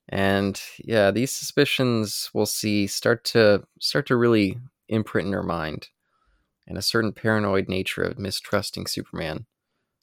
[0.08, 5.88] And yeah, these suspicions we'll see start to start to really imprint in her mind.
[6.66, 9.46] And a certain paranoid nature of mistrusting Superman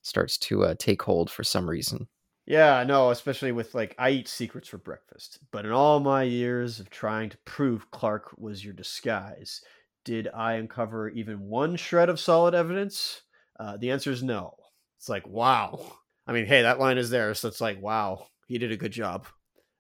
[0.01, 2.07] starts to uh, take hold for some reason.
[2.45, 5.39] yeah, no, especially with like I eat secrets for breakfast.
[5.51, 9.61] But in all my years of trying to prove Clark was your disguise,
[10.03, 13.22] did I uncover even one shred of solid evidence?
[13.59, 14.55] Uh, the answer is no.
[14.97, 15.80] It's like wow.
[16.28, 18.91] I mean, hey, that line is there, so it's like wow, he did a good
[18.91, 19.28] job.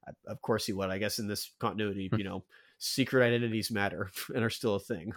[0.07, 0.89] I, of course he would.
[0.89, 2.45] I guess in this continuity, you know,
[2.77, 5.13] secret identities matter and are still a thing.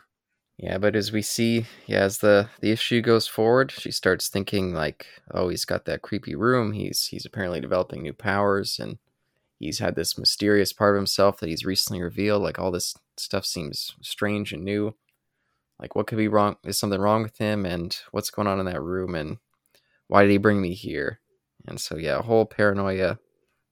[0.59, 4.73] Yeah, but as we see, yeah, as the the issue goes forward, she starts thinking
[4.73, 6.73] like, oh, he's got that creepy room.
[6.73, 8.99] He's he's apparently developing new powers, and
[9.59, 12.43] he's had this mysterious part of himself that he's recently revealed.
[12.43, 14.95] Like all this stuff seems strange and new.
[15.81, 16.57] Like, what could be wrong?
[16.65, 17.67] Is something wrong with him?
[17.67, 19.15] And what's going on in that room?
[19.15, 19.39] And
[20.09, 21.21] why did he bring me here?
[21.69, 23.19] And so, yeah, a whole paranoia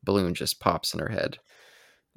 [0.02, 1.38] balloon just pops in her head.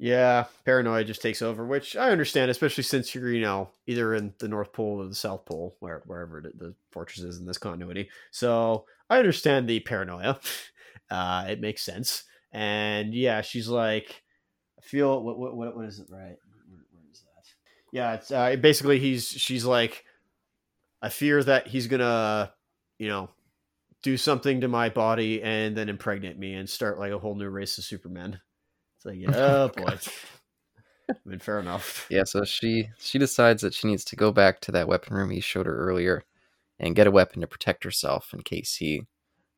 [0.00, 4.32] Yeah, paranoia just takes over, which I understand, especially since you're, you know, either in
[4.38, 8.08] the North Pole or the South Pole, where wherever the, fortress is in this continuity.
[8.30, 10.40] So I understand the paranoia.
[11.10, 14.22] Uh, it makes sense, and yeah, she's like,
[14.78, 16.36] I feel what what what, what is it right?
[16.68, 17.46] Where, where is that?
[17.90, 20.04] Yeah, it's uh, basically he's she's like,
[21.00, 22.52] I fear that he's gonna,
[22.98, 23.30] you know,
[24.02, 27.48] do something to my body and then impregnate me and start like a whole new
[27.48, 28.40] race of Supermen.
[28.98, 29.96] It's like, yeah, oh boy.
[31.08, 32.06] I mean, fair enough.
[32.10, 35.30] Yeah, so she she decides that she needs to go back to that weapon room
[35.30, 36.24] he showed her earlier
[36.80, 39.02] and get a weapon to protect herself in case he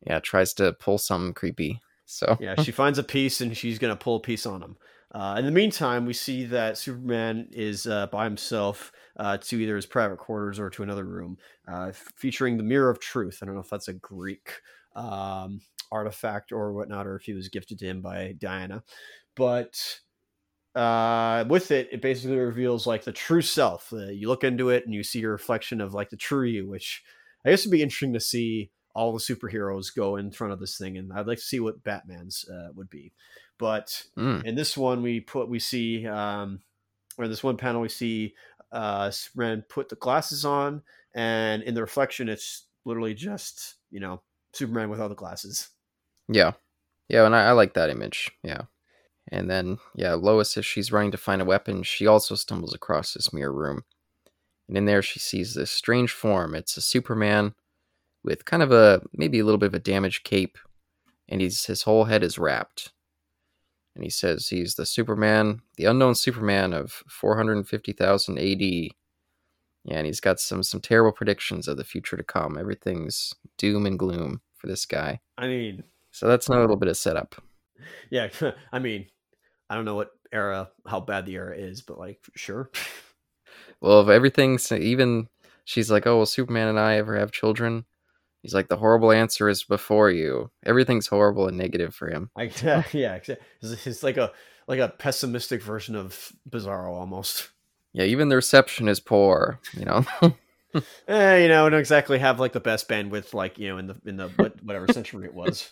[0.07, 1.81] yeah, tries to pull something creepy.
[2.05, 4.77] So yeah, she finds a piece and she's gonna pull a piece on him.
[5.13, 9.75] Uh, in the meantime, we see that Superman is uh, by himself uh, to either
[9.75, 11.37] his private quarters or to another room,
[11.67, 13.41] uh, featuring the Mirror of Truth.
[13.43, 14.61] I don't know if that's a Greek
[14.95, 15.61] um,
[15.91, 18.85] artifact or whatnot, or if he was gifted to him by Diana.
[19.41, 20.01] But
[20.75, 23.91] uh, with it, it basically reveals like the true self.
[23.91, 26.69] Uh, you look into it and you see a reflection of like the true you,
[26.69, 27.03] which
[27.47, 30.77] I guess would be interesting to see all the superheroes go in front of this
[30.77, 33.15] thing, and I'd like to see what Batman's would be.
[33.59, 34.45] But mm.
[34.45, 36.61] in this one, we put we see, um,
[37.17, 38.35] or in this one panel, we see
[38.73, 40.83] uh, Superman put the glasses on,
[41.15, 44.21] and in the reflection, it's literally just you know
[44.53, 45.71] Superman without the glasses.
[46.29, 46.53] Yeah,
[47.09, 48.31] yeah, and I, I like that image.
[48.43, 48.63] Yeah,
[49.29, 53.15] and then yeah, Lois, as she's running to find a weapon, she also stumbles across
[53.15, 53.85] this mirror room,
[54.69, 56.55] and in there she sees this strange form.
[56.55, 57.55] It's a Superman
[58.23, 60.59] with kind of a maybe a little bit of a damaged cape,
[61.29, 62.93] and he's his whole head is wrapped
[63.95, 68.63] and he says he's the Superman, the unknown Superman of 450,000 AD.
[68.63, 72.59] Yeah, and he's got some some terrible predictions of the future to come.
[72.59, 75.21] Everything's doom and gloom for this guy.
[75.39, 77.43] I mean, so that's a little bit of setup.
[78.11, 78.29] Yeah,
[78.73, 79.07] I mean,
[79.69, 82.71] I don't know what era, how bad the era is, but like, sure.
[83.81, 85.29] well, if everything's even,
[85.65, 87.85] she's like, oh, will Superman and I ever have children?
[88.43, 90.51] He's like, the horrible answer is before you.
[90.65, 92.31] Everything's horrible and negative for him.
[92.37, 92.51] I,
[92.93, 93.29] yeah, it's,
[93.87, 94.33] it's like a
[94.67, 97.51] like a pessimistic version of Bizarro almost.
[97.93, 99.61] Yeah, even the reception is poor.
[99.75, 100.05] You know.
[101.09, 103.97] eh, you know, don't exactly have like the best bandwidth, like you know, in the
[104.07, 104.29] in the
[104.63, 105.71] whatever century it was.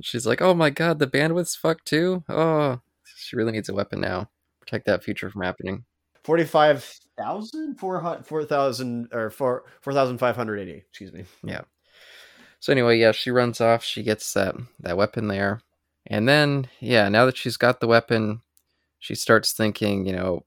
[0.00, 2.80] She's like, "Oh my god, the bandwidth's fucked too." Oh,
[3.16, 4.30] she really needs a weapon now.
[4.60, 5.84] Protect that future from happening.
[6.24, 6.84] Forty-five
[7.16, 10.84] thousand four four thousand or four four thousand five hundred eighty.
[10.88, 11.24] Excuse me.
[11.42, 11.62] Yeah.
[12.60, 13.84] So anyway, yeah, she runs off.
[13.84, 15.60] She gets that that weapon there,
[16.06, 18.42] and then yeah, now that she's got the weapon,
[18.98, 20.06] she starts thinking.
[20.06, 20.44] You know,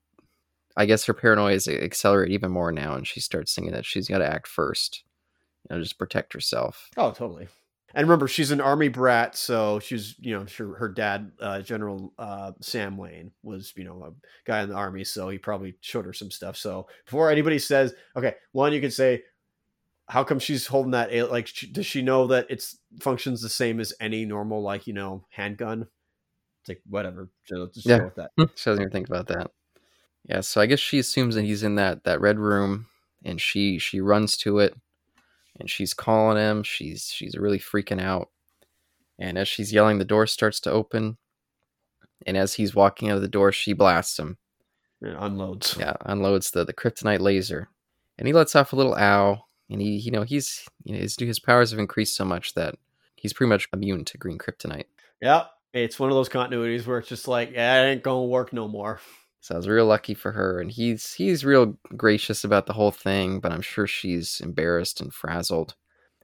[0.78, 4.08] I guess her paranoia is accelerate even more now, and she starts thinking that she's
[4.08, 5.04] got to act first.
[5.70, 6.90] You know, just protect herself.
[6.98, 7.48] Oh, totally.
[7.94, 12.14] And remember, she's an army brat, so she's you know sure her dad, uh, General
[12.18, 14.12] uh, Sam Lane, was you know a
[14.46, 16.58] guy in the army, so he probably showed her some stuff.
[16.58, 19.24] So before anybody says, okay, one you could say,
[20.08, 21.32] how come she's holding that?
[21.32, 25.26] Like, does she know that it's functions the same as any normal like you know
[25.30, 25.88] handgun?
[26.62, 27.30] It's like whatever.
[27.46, 28.00] So just yeah.
[28.00, 28.32] go with that.
[28.56, 29.52] she doesn't even think about that.
[30.26, 32.88] Yeah, so I guess she assumes that he's in that that red room,
[33.26, 34.76] and she she runs to it
[35.60, 36.64] and she's calling him.
[36.64, 38.30] She's she's really freaking out.
[39.20, 41.18] And as she's yelling, the door starts to open.
[42.26, 44.38] And as he's walking out of the door, she blasts him.
[45.02, 45.76] It unloads.
[45.80, 47.70] Yeah, unloads the, the kryptonite laser.
[48.18, 49.46] And he lets off a little ow.
[49.70, 52.76] And he, you know, he's you know, his his powers have increased so much that
[53.16, 54.86] he's pretty much immune to green kryptonite.
[55.22, 55.50] Yep.
[55.74, 58.68] It's one of those continuities where it's just like, yeah, it ain't gonna work no
[58.68, 59.00] more.
[59.42, 62.92] So I was real lucky for her, and he's he's real gracious about the whole
[62.92, 65.76] thing, but I'm sure she's embarrassed and frazzled.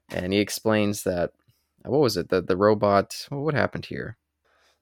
[0.10, 1.32] And he explains that
[1.84, 2.30] uh, what was it?
[2.30, 3.26] The the robot.
[3.30, 4.18] what happened here?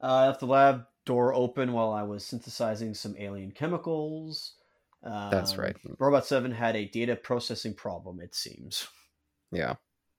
[0.04, 4.56] Uh, I left the lab door open while I was synthesizing some alien chemicals.
[5.02, 5.76] That's right.
[5.86, 8.20] Um, robot Seven had a data processing problem.
[8.20, 8.88] It seems.
[9.52, 9.76] Yeah,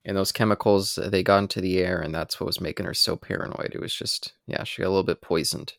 [0.06, 3.16] and those chemicals they got into the air, and that's what was making her so
[3.16, 3.72] paranoid.
[3.74, 5.74] It was just yeah, she got a little bit poisoned.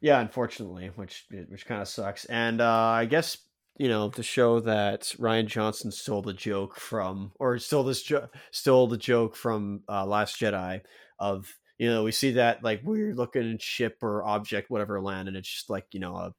[0.00, 2.24] Yeah, unfortunately, which which kind of sucks.
[2.26, 3.36] And uh, I guess
[3.78, 8.28] you know to show that Rian Johnson stole the joke from, or stole this jo-
[8.50, 10.80] stole the joke from uh, Last Jedi
[11.18, 15.36] of you know we see that like weird looking ship or object whatever land, and
[15.36, 16.32] it's just like you know a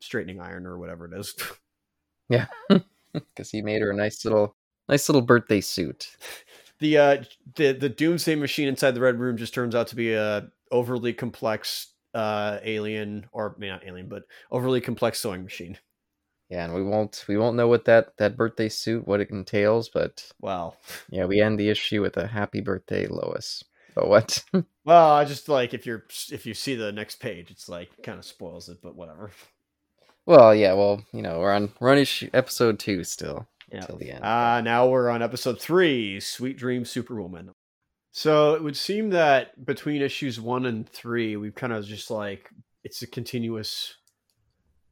[0.00, 1.34] straightening iron or whatever it is.
[2.28, 2.46] yeah,
[3.12, 4.56] because he made her a nice little
[4.88, 6.16] nice little birthday suit.
[6.80, 7.24] The uh
[7.56, 11.12] the the doomsday machine inside the red room just turns out to be a overly
[11.12, 15.78] complex uh alien or maybe not alien but overly complex sewing machine.
[16.48, 19.88] Yeah and we won't we won't know what that that birthday suit what it entails
[19.88, 20.76] but well.
[21.10, 23.62] yeah we end the issue with a happy birthday lois.
[23.94, 24.44] But what?
[24.84, 28.18] Well i just like if you're if you see the next page it's like kind
[28.18, 29.30] of spoils it but whatever.
[30.26, 33.78] Well yeah well you know we're on we're on issue, episode two still yeah.
[33.78, 37.50] until the end uh now we're on episode three sweet dream superwoman
[38.12, 42.50] so it would seem that between issues one and three, we've kind of just like
[42.82, 43.94] it's a continuous.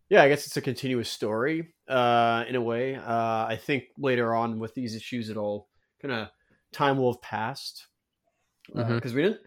[0.08, 2.96] Yeah, I guess it's a continuous story uh, in a way.
[2.96, 3.02] Uh,
[3.46, 5.68] I think later on with these issues, it'll
[6.00, 6.28] kind of
[6.72, 7.86] time will have passed
[8.68, 9.16] because uh, mm-hmm.
[9.16, 9.40] we didn't.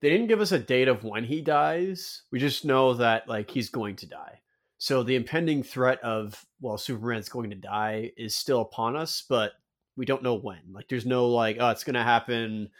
[0.00, 2.22] They didn't give us a date of when he dies.
[2.32, 4.40] We just know that like he's going to die.
[4.78, 9.52] So the impending threat of well, Superman's going to die is still upon us, but
[9.96, 10.60] we don't know when.
[10.72, 12.70] Like, there's no like, oh, it's gonna happen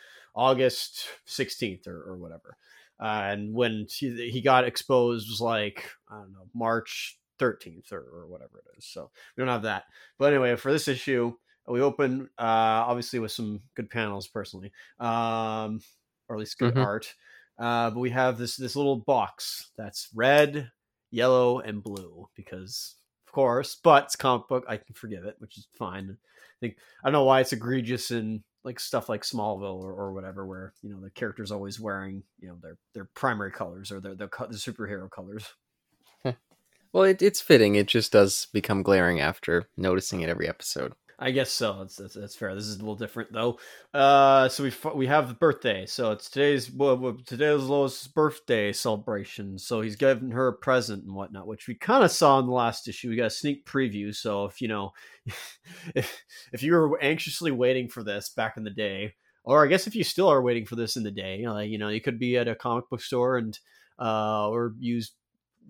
[0.41, 2.57] August 16th or, or whatever.
[2.99, 8.01] Uh, and when he, he got exposed was like I don't know March 13th or,
[8.01, 8.86] or whatever it is.
[8.86, 9.84] So we don't have that.
[10.18, 11.34] But anyway, for this issue,
[11.66, 15.80] we open uh, obviously with some good panels personally, um,
[16.28, 16.82] or at least good Mhm.
[16.84, 17.14] art.
[17.59, 20.70] Uh, but we have this this little box that's red,
[21.11, 23.76] yellow, and blue because of course.
[23.82, 26.16] But it's comic book, I can forgive it, which is fine.
[26.18, 30.12] I think I don't know why it's egregious in like stuff like Smallville or, or
[30.12, 34.00] whatever, where you know the character's always wearing you know their their primary colors or
[34.00, 35.44] their the superhero colors.
[36.92, 37.76] Well, it, it's fitting.
[37.76, 40.94] It just does become glaring after noticing it every episode.
[41.22, 41.76] I guess so.
[41.80, 42.54] That's, that's that's fair.
[42.54, 43.58] This is a little different though.
[43.92, 45.84] Uh, so we we have the birthday.
[45.84, 49.58] So it's today's well, today's Lois' birthday celebration.
[49.58, 52.52] So he's giving her a present and whatnot, which we kind of saw in the
[52.52, 53.10] last issue.
[53.10, 54.14] We got a sneak preview.
[54.14, 54.92] So if you know,
[55.94, 56.22] if
[56.54, 59.12] if you were anxiously waiting for this back in the day,
[59.44, 61.76] or I guess if you still are waiting for this in the day, like you
[61.76, 63.58] know, you could be at a comic book store and
[63.98, 65.12] uh, or use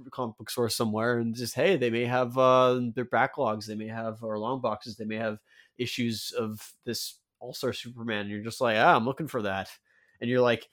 [0.08, 3.88] comic book store somewhere and just hey they may have uh their backlogs they may
[3.88, 5.38] have or long boxes they may have
[5.76, 9.68] issues of this all-star superman and you're just like ah i'm looking for that
[10.20, 10.68] and you're like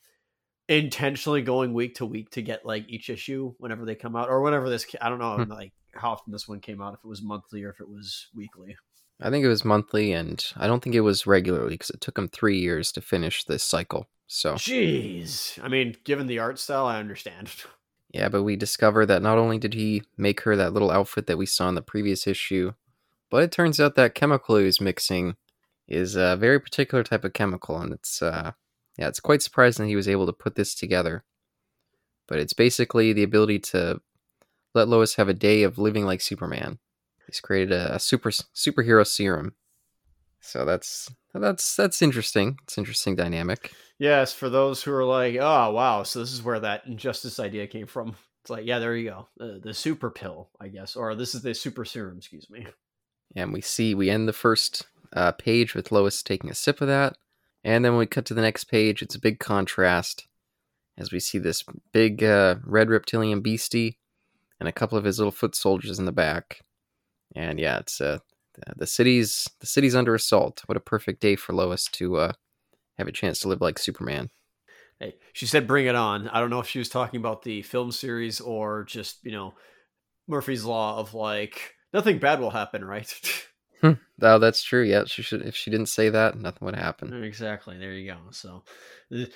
[0.70, 4.42] intentionally going week to week to get like each issue whenever they come out or
[4.42, 5.52] whenever this i don't know Hmm.
[5.52, 8.28] like how often this one came out if it was monthly or if it was
[8.36, 8.78] weekly
[9.20, 12.14] I think it was monthly, and I don't think it was regularly because it took
[12.14, 14.08] them three years to finish this cycle.
[14.28, 17.50] So jeez i mean given the art style i understand
[18.10, 21.38] yeah, but we discover that not only did he make her that little outfit that
[21.38, 22.74] we saw in the previous issue,
[23.30, 25.36] but it turns out that chemical he was mixing
[25.88, 28.52] is a very particular type of chemical, and it's uh,
[28.98, 31.24] yeah, it's quite surprising he was able to put this together.
[32.28, 34.02] But it's basically the ability to
[34.74, 36.80] let Lois have a day of living like Superman.
[37.26, 39.54] He's created a, a super superhero serum.
[40.40, 42.58] So that's that's that's interesting.
[42.64, 43.74] It's an interesting dynamic.
[44.00, 47.68] Yes, for those who are like, oh wow, so this is where that injustice idea
[47.68, 48.16] came from.
[48.44, 51.42] It's like, yeah, there you go, the, the super pill, I guess, or this is
[51.42, 52.18] the super serum.
[52.18, 52.68] Excuse me.
[53.36, 56.88] And we see we end the first uh, page with Lois taking a sip of
[56.88, 57.18] that,
[57.64, 60.28] and then when we cut to the next page, it's a big contrast
[60.98, 63.98] as we see this big uh, red reptilian beastie
[64.60, 66.62] and a couple of his little foot soldiers in the back.
[67.36, 68.20] And yeah, it's uh,
[68.76, 70.62] the city's the city's under assault.
[70.66, 72.34] What a perfect day for Lois to uh,
[72.98, 74.30] have a chance to live like Superman.
[75.00, 77.62] Hey, she said, "Bring it on." I don't know if she was talking about the
[77.62, 79.54] film series or just you know
[80.28, 83.14] Murphy's law of like nothing bad will happen, right?
[84.20, 84.84] Oh, that's true.
[84.84, 85.44] Yeah, she should.
[85.44, 87.24] If she didn't say that, nothing would happen.
[87.24, 87.78] exactly.
[87.78, 88.18] There you go.
[88.32, 88.64] So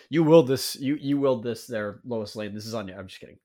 [0.09, 0.76] you willed this.
[0.76, 1.67] You you willed this.
[1.67, 2.53] There, Lois Lane.
[2.55, 2.95] This is on you.
[2.95, 3.38] I'm just kidding.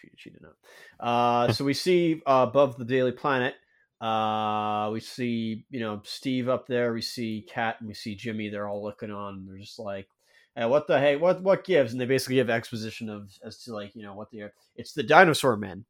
[0.00, 0.54] She, she did not.
[1.00, 3.54] Uh, so we see uh, above the Daily Planet.
[4.00, 6.92] Uh, we see you know Steve up there.
[6.92, 8.48] We see Kat and we see Jimmy.
[8.48, 9.46] They're all looking on.
[9.46, 10.08] They're just like,
[10.54, 11.92] hey, what the hey, what what gives?
[11.92, 14.52] And they basically give exposition of as to like you know what they are.
[14.74, 15.84] It's the dinosaur men,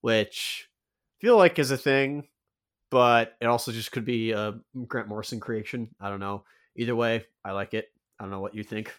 [0.00, 0.68] which
[1.18, 2.28] I feel like is a thing,
[2.90, 4.54] but it also just could be a
[4.86, 5.88] Grant Morrison creation.
[6.00, 6.44] I don't know.
[6.76, 7.88] Either way, I like it.
[8.18, 8.94] I don't know what you think.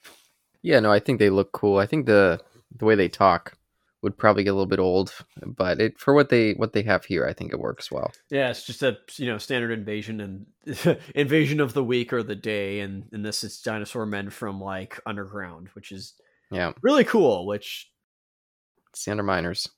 [0.62, 1.78] Yeah, no, I think they look cool.
[1.80, 2.40] I think the
[2.78, 3.58] the way they talk
[4.02, 5.14] would probably get a little bit old,
[5.46, 8.12] but it for what they what they have here, I think it works well.
[8.30, 12.36] Yeah, it's just a you know standard invasion and invasion of the week or the
[12.36, 16.14] day, and in this it's dinosaur men from like underground, which is
[16.50, 17.46] Yeah, really cool.
[17.46, 17.90] Which
[18.92, 19.70] it's the Underminers.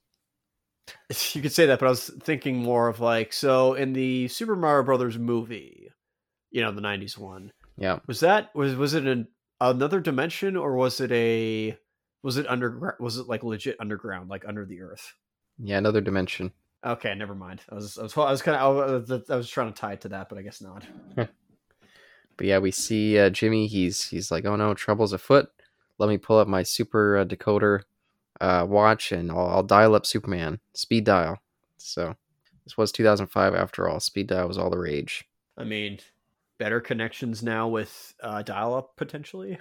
[1.34, 4.55] you could say that, but I was thinking more of like so in the Super
[4.55, 5.89] Mario Brothers movie,
[6.51, 7.51] you know, the '90s one.
[7.78, 9.28] Yeah, Was that was was it an
[9.59, 11.78] another dimension or was it a
[12.24, 12.95] was it underground?
[12.99, 15.13] Was it like legit underground, like under the earth?
[15.59, 16.51] yeah, another dimension.
[16.86, 17.61] Okay, never mind.
[17.69, 19.93] I was I was I was kind of I was, I was trying to tie
[19.93, 20.86] it to that, but I guess not.
[22.38, 23.67] But yeah, we see uh, Jimmy.
[23.67, 25.49] He's he's like, oh no, trouble's afoot.
[25.99, 27.82] Let me pull up my super uh, decoder
[28.41, 31.38] uh, watch and I'll, I'll dial up Superman speed dial.
[31.78, 32.15] So
[32.63, 33.99] this was 2005 after all.
[33.99, 35.26] Speed dial was all the rage.
[35.57, 35.99] I mean,
[36.57, 39.59] better connections now with uh, dial-up potentially.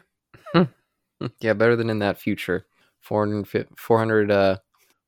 [1.41, 2.67] Yeah, better than in that future.
[3.01, 4.57] 400, fi- 400 uh,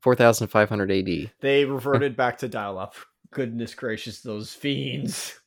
[0.03, 1.33] 4500 AD.
[1.41, 2.95] They reverted back to dial-up.
[3.31, 5.41] Goodness gracious, those fiends,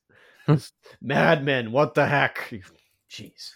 [1.01, 1.71] madmen!
[1.71, 2.53] What the heck?
[3.09, 3.51] Jeez.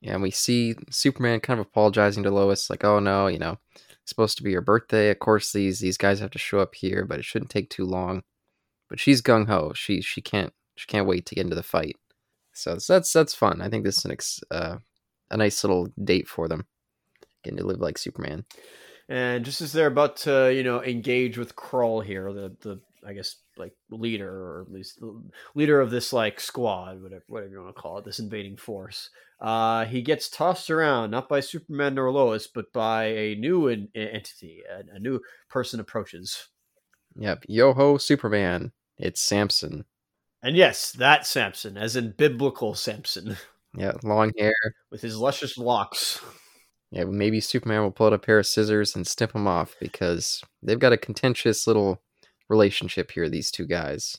[0.00, 3.58] Yeah, and we see Superman kind of apologizing to Lois, like, "Oh no, you know,
[3.74, 5.10] it's supposed to be your birthday.
[5.10, 7.84] Of course, these these guys have to show up here, but it shouldn't take too
[7.84, 8.22] long."
[8.88, 9.72] But she's gung ho.
[9.74, 11.96] She she can't she can't wait to get into the fight.
[12.52, 13.60] So that's that's fun.
[13.60, 14.76] I think this is an ex, uh,
[15.30, 16.66] a nice little date for them,
[17.42, 18.44] getting to live like Superman.
[19.08, 23.12] And just as they're about to, you know, engage with Krull here, the the I
[23.12, 25.22] guess like leader or at least the
[25.54, 29.10] leader of this like squad, whatever whatever you want to call it, this invading force.
[29.40, 33.88] Uh, he gets tossed around not by Superman nor Lois, but by a new en-
[33.94, 34.62] entity.
[34.68, 36.48] A, a new person approaches.
[37.16, 37.44] Yep.
[37.48, 38.72] Yo ho, Superman.
[38.98, 39.84] It's Samson.
[40.42, 43.36] And yes, that Samson, as in biblical Samson,
[43.76, 44.54] Yeah, long hair.
[44.90, 46.20] with his luscious locks.
[46.90, 50.42] Yeah, maybe Superman will pull out a pair of scissors and snip him off because
[50.62, 52.00] they've got a contentious little
[52.48, 54.16] relationship here, these two guys.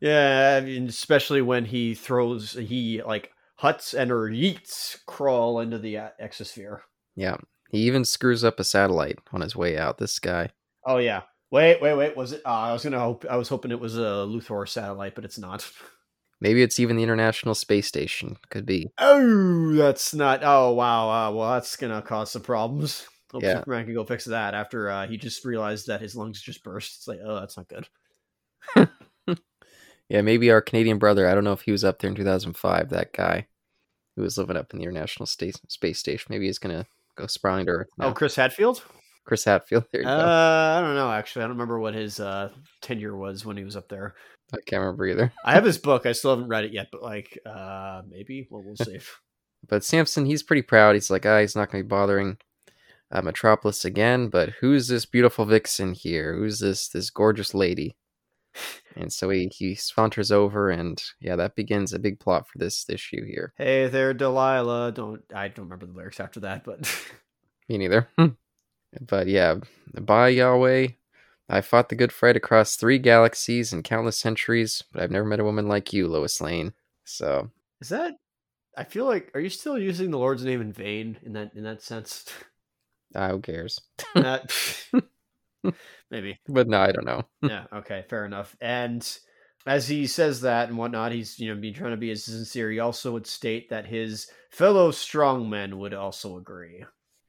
[0.00, 5.78] Yeah, I mean, especially when he throws, he like huts and or yeets Krull into
[5.78, 6.80] the uh, exosphere.
[7.14, 7.36] Yeah.
[7.70, 10.50] He even screws up a satellite on his way out, this guy.
[10.86, 11.22] Oh yeah.
[11.50, 12.16] Wait, wait, wait.
[12.16, 12.42] Was it?
[12.44, 13.24] Uh, I was gonna hope.
[13.28, 15.68] I was hoping it was a Luthor satellite, but it's not.
[16.40, 18.36] Maybe it's even the International Space Station.
[18.50, 18.88] Could be.
[18.98, 20.40] Oh, that's not.
[20.42, 21.08] Oh wow.
[21.08, 23.06] Uh, well, that's gonna cause some problems.
[23.32, 23.58] Hope Yeah.
[23.58, 26.96] Superman can go fix that after uh, he just realized that his lungs just burst.
[26.96, 27.88] It's like, oh, that's not good.
[30.08, 31.26] Yeah, maybe our Canadian brother.
[31.28, 33.48] I don't know if he was up there in 2005, that guy
[34.14, 36.28] who was living up in the International Space, Space Station.
[36.30, 37.88] Maybe he's going to go sprawling to Earth.
[37.98, 38.12] Oh.
[38.12, 38.84] Chris Hadfield.
[39.24, 39.84] Chris Hadfield.
[39.90, 40.78] There you Uh, go.
[40.78, 41.10] I don't know.
[41.10, 42.50] Actually, I don't remember what his uh,
[42.82, 44.14] tenure was when he was up there.
[44.52, 45.32] I can't remember either.
[45.44, 46.06] I have his book.
[46.06, 48.46] I still haven't read it yet, but like, uh, maybe.
[48.50, 48.98] Well, we'll see.
[49.68, 50.94] But Samson, he's pretty proud.
[50.94, 52.36] He's like, ah, he's not going to be bothering
[53.10, 54.28] uh, Metropolis again.
[54.28, 56.36] But who's this beautiful vixen here?
[56.36, 57.96] Who's this this gorgeous lady?
[58.94, 62.88] And so he he saunters over, and yeah, that begins a big plot for this
[62.88, 63.52] issue here.
[63.58, 64.92] hey there, Delilah.
[64.92, 66.80] Don't I don't remember the lyrics after that, but
[67.68, 68.08] Me neither.
[69.02, 69.56] but yeah,
[70.00, 70.86] by Yahweh,
[71.48, 75.40] I fought the good fight across three galaxies and countless centuries, but I've never met
[75.40, 76.72] a woman like you, Lois Lane.
[77.04, 78.14] So is that?
[78.76, 81.62] I feel like are you still using the Lord's name in vain in that in
[81.64, 82.24] that sense?
[83.14, 83.80] ah, who cares?
[84.14, 84.52] That-
[86.10, 86.38] maybe.
[86.48, 87.22] But no, I don't know.
[87.42, 87.64] yeah.
[87.72, 88.04] Okay.
[88.08, 88.56] Fair enough.
[88.60, 89.06] And
[89.66, 92.70] as he says that and whatnot, he's you know be trying to be as sincere.
[92.70, 96.84] He also would state that his fellow strongmen would also agree.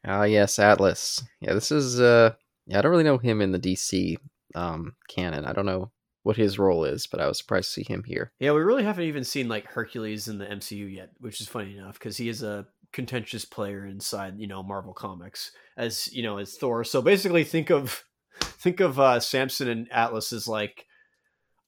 [0.05, 1.23] Ah, yes, Atlas.
[1.39, 1.99] Yeah, this is.
[1.99, 2.33] uh
[2.67, 4.17] Yeah, I don't really know him in the DC
[4.55, 5.45] um canon.
[5.45, 5.91] I don't know
[6.23, 8.33] what his role is, but I was surprised to see him here.
[8.39, 11.77] Yeah, we really haven't even seen like Hercules in the MCU yet, which is funny
[11.77, 16.37] enough because he is a contentious player inside, you know, Marvel Comics as you know
[16.37, 16.83] as Thor.
[16.83, 18.03] So basically, think of
[18.41, 20.85] think of uh, Samson and Atlas as like.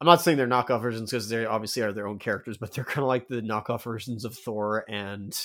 [0.01, 2.85] I'm not saying they're knockoff versions because they obviously are their own characters, but they're
[2.85, 5.37] kind of like the knockoff versions of Thor and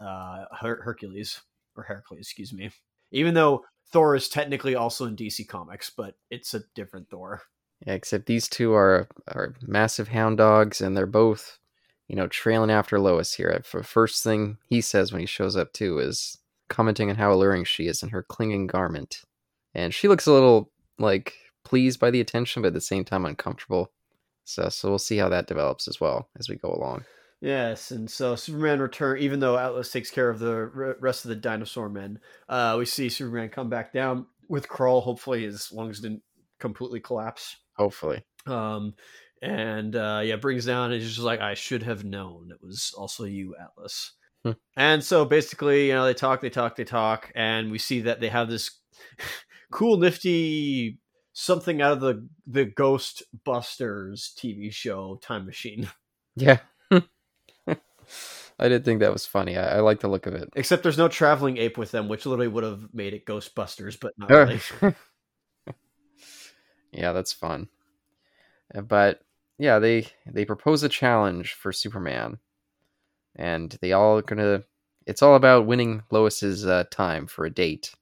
[0.00, 1.40] uh, Her- Hercules
[1.76, 2.70] or Hercules, excuse me.
[3.10, 7.42] Even though Thor is technically also in DC Comics, but it's a different Thor.
[7.86, 11.58] Yeah, except these two are are massive hound dogs, and they're both,
[12.08, 13.62] you know, trailing after Lois here.
[13.72, 17.64] The first thing he says when he shows up too is commenting on how alluring
[17.64, 19.22] she is in her clinging garment,
[19.74, 23.24] and she looks a little like pleased by the attention, but at the same time
[23.24, 23.92] uncomfortable.
[24.44, 27.04] So, so we'll see how that develops as well as we go along.
[27.42, 29.18] Yes, and so Superman return.
[29.18, 33.08] Even though Atlas takes care of the rest of the dinosaur men, uh, we see
[33.08, 35.02] Superman come back down with Krull.
[35.02, 36.22] Hopefully, his lungs didn't
[36.60, 37.56] completely collapse.
[37.76, 38.94] Hopefully, Um,
[39.42, 40.92] and uh, yeah, brings down.
[40.92, 44.12] And he's just like, I should have known it was also you, Atlas.
[44.44, 44.52] Hmm.
[44.76, 48.20] And so basically, you know, they talk, they talk, they talk, and we see that
[48.20, 48.70] they have this
[49.72, 51.00] cool, nifty
[51.32, 55.88] something out of the the Ghostbusters TV show Time Machine.
[56.36, 56.58] yeah.
[58.58, 59.56] I did think that was funny.
[59.56, 60.48] I, I like the look of it.
[60.54, 64.12] Except there's no traveling ape with them, which literally would have made it Ghostbusters, but
[64.18, 64.60] not really.
[66.92, 67.68] yeah, that's fun.
[68.74, 69.20] Uh, But
[69.58, 72.38] yeah, they they propose a challenge for Superman,
[73.36, 74.64] and they all are gonna.
[75.06, 77.94] It's all about winning Lois's uh, time for a date.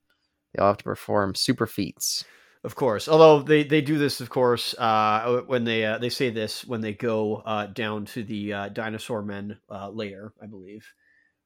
[0.53, 2.25] They all have to perform super feats.
[2.65, 3.09] Of course.
[3.09, 6.81] Although they, they do this, of course, uh, when they uh, they say this when
[6.81, 10.87] they go uh, down to the uh, dinosaur men uh, later, I believe.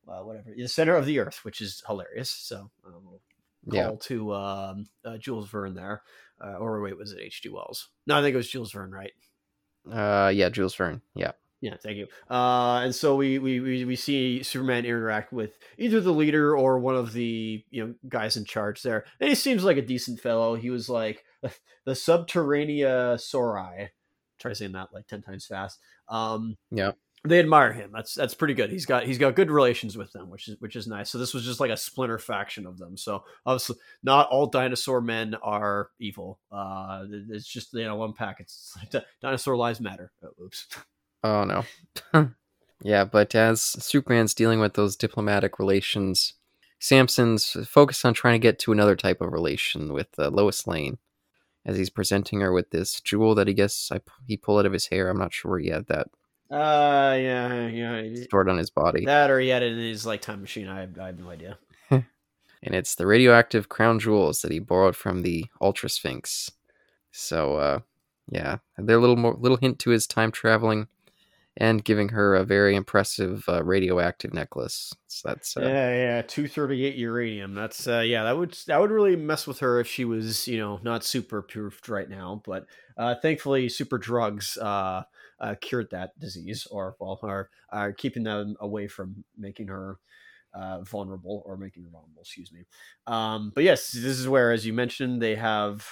[0.06, 2.28] Uh, whatever the center of the earth, which is hilarious.
[2.30, 3.20] So um, we'll
[3.64, 3.86] Yeah.
[3.86, 6.02] call to um, uh, Jules Verne there,
[6.44, 7.40] uh, or wait, was it H.
[7.42, 7.48] G.
[7.48, 7.88] Wells?
[8.06, 9.12] No, I think it was Jules Verne, right?
[9.90, 11.00] Uh, yeah, Jules Verne.
[11.14, 11.32] Yeah,
[11.64, 12.08] Yeah, thank you.
[12.30, 16.78] Uh, and so we, we we we see Superman interact with either the leader or
[16.78, 20.20] one of the you know guys in charge there, and he seems like a decent
[20.20, 20.56] fellow.
[20.56, 23.88] He was like the Subterranosauri.
[24.38, 25.78] Try saying that like ten times fast.
[26.08, 26.92] Um, Yeah.
[27.24, 27.92] they admire him.
[27.94, 28.70] That's that's pretty good.
[28.70, 31.08] He's got he's got good relations with them, which is which is nice.
[31.10, 32.98] So this was just like a splinter faction of them.
[32.98, 36.40] So obviously, not all dinosaur men are evil.
[36.52, 38.36] Uh, it's just you know one pack.
[38.40, 40.12] It's like dinosaur lives matter.
[40.22, 40.66] Oh, oops.
[41.24, 41.64] Oh no.
[42.82, 46.34] yeah, but as Superman's dealing with those diplomatic relations,
[46.78, 50.98] Samson's focused on trying to get to another type of relation with uh, Lois Lane.
[51.64, 54.72] as he's presenting her with this jewel that he guess I, he pulled out of
[54.74, 55.08] his hair.
[55.08, 56.08] I'm not sure where he had that
[56.50, 58.22] Uh, yeah, yeah.
[58.24, 59.06] stored on his body.
[59.06, 60.68] That or he had it in his like time machine.
[60.68, 61.56] I have, I have no idea.
[61.90, 62.04] and
[62.62, 66.50] it's the radioactive crown jewels that he borrowed from the Ultra Sphinx.
[67.12, 67.78] So, uh,
[68.28, 70.88] yeah, they're a little more little hint to his time traveling,
[71.56, 74.92] and giving her a very impressive uh, radioactive necklace.
[75.06, 77.54] So that's uh, yeah, yeah, two thirty eight uranium.
[77.54, 80.58] That's uh, yeah, that would that would really mess with her if she was you
[80.58, 82.42] know not super proofed right now.
[82.44, 85.04] But uh, thankfully, super drugs uh,
[85.38, 89.98] uh, cured that disease, or well, are are keeping them away from making her
[90.82, 92.22] vulnerable or making her vulnerable.
[92.22, 92.64] Excuse me.
[93.06, 95.86] Um, but yes, this is where, as you mentioned, they have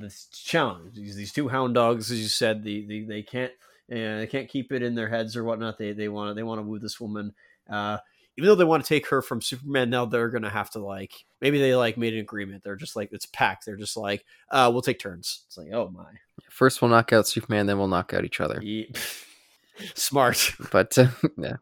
[0.00, 0.96] this challenge.
[0.96, 3.52] These these two hound dogs, as you said, the, the they can't
[3.88, 5.78] and they can't keep it in their heads or whatnot.
[5.78, 7.34] They they want to they want to woo this woman.
[7.68, 7.98] Uh,
[8.36, 11.12] even though they want to take her from Superman, now they're gonna have to like
[11.40, 12.64] maybe they like made an agreement.
[12.64, 13.66] They're just like it's packed.
[13.66, 15.44] They're just like, uh, we'll take turns.
[15.46, 16.12] It's like, oh my,
[16.50, 18.60] first we'll knock out Superman, then we'll knock out each other.
[18.62, 18.92] Ye-
[19.94, 20.54] smart.
[20.72, 21.08] But uh,
[21.38, 21.56] yeah.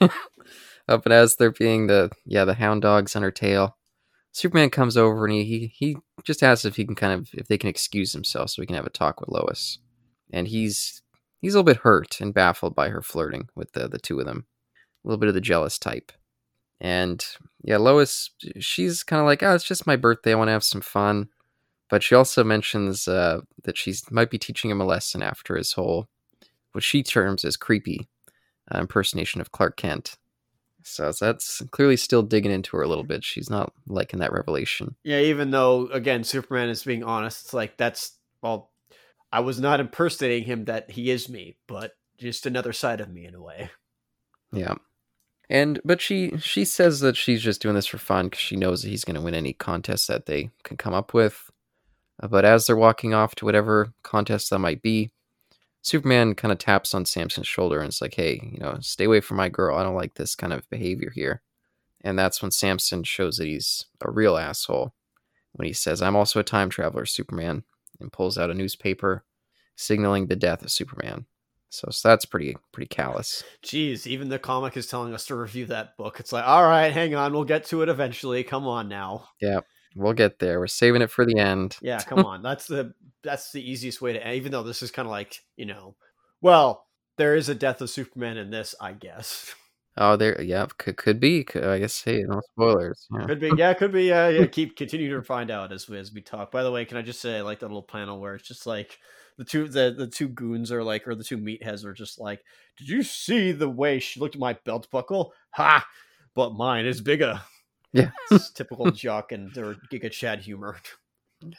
[0.00, 0.08] uh,
[0.86, 3.76] but as they're being the yeah the hound dogs on her tail,
[4.30, 7.48] Superman comes over and he, he he just asks if he can kind of if
[7.48, 9.78] they can excuse themselves so he can have a talk with Lois,
[10.32, 11.01] and he's
[11.42, 14.24] he's a little bit hurt and baffled by her flirting with the the two of
[14.24, 14.46] them,
[15.04, 16.12] a little bit of the jealous type,
[16.80, 17.22] and
[17.62, 18.30] yeah Lois
[18.60, 21.28] she's kind of like oh it's just my birthday I want to have some fun,
[21.90, 25.72] but she also mentions uh, that she might be teaching him a lesson after his
[25.72, 26.08] whole
[26.72, 28.08] what she terms as creepy
[28.74, 30.16] uh, impersonation of Clark Kent.
[30.84, 33.22] So that's clearly still digging into her a little bit.
[33.22, 34.96] She's not liking that revelation.
[35.04, 38.71] Yeah, even though again Superman is being honest, it's like that's well,
[39.32, 40.64] I was not impersonating him.
[40.66, 43.70] That he is me, but just another side of me in a way.
[44.52, 44.74] Yeah.
[45.48, 48.82] And but she she says that she's just doing this for fun because she knows
[48.82, 51.50] that he's going to win any contest that they can come up with.
[52.22, 55.10] Uh, But as they're walking off to whatever contest that might be,
[55.82, 59.20] Superman kind of taps on Samson's shoulder and it's like, "Hey, you know, stay away
[59.20, 59.76] from my girl.
[59.76, 61.42] I don't like this kind of behavior here."
[62.02, 64.94] And that's when Samson shows that he's a real asshole
[65.52, 67.64] when he says, "I'm also a time traveler, Superman,"
[68.02, 69.24] and pulls out a newspaper
[69.76, 71.26] signaling the death of Superman.
[71.70, 73.42] So, so that's pretty pretty callous.
[73.64, 76.20] Jeez, even the comic is telling us to review that book.
[76.20, 78.44] It's like, all right, hang on, we'll get to it eventually.
[78.44, 79.28] Come on now.
[79.40, 79.60] Yeah,
[79.96, 80.60] we'll get there.
[80.60, 81.78] We're saving it for the end.
[81.80, 82.42] Yeah, come on.
[82.42, 82.92] That's the
[83.22, 84.22] that's the easiest way to.
[84.22, 85.96] end, Even though this is kind of like you know,
[86.42, 86.84] well,
[87.16, 89.54] there is a death of Superman in this, I guess.
[89.96, 91.44] Oh, there, yeah, could could be.
[91.44, 92.02] Could, I guess.
[92.02, 93.06] Hey, no spoilers.
[93.12, 93.26] Yeah.
[93.26, 94.10] Could be, yeah, could be.
[94.10, 96.50] Uh, yeah, keep continue to find out as we as we talk.
[96.50, 98.66] By the way, can I just say I like that little panel where it's just
[98.66, 98.98] like
[99.36, 102.42] the two the the two goons are like, or the two meatheads are just like,
[102.78, 105.34] did you see the way she looked at my belt buckle?
[105.50, 105.86] Ha!
[106.34, 107.40] But mine is bigger.
[107.92, 108.10] Yeah.
[108.30, 110.78] It's typical Jock and their Giga Chad humor.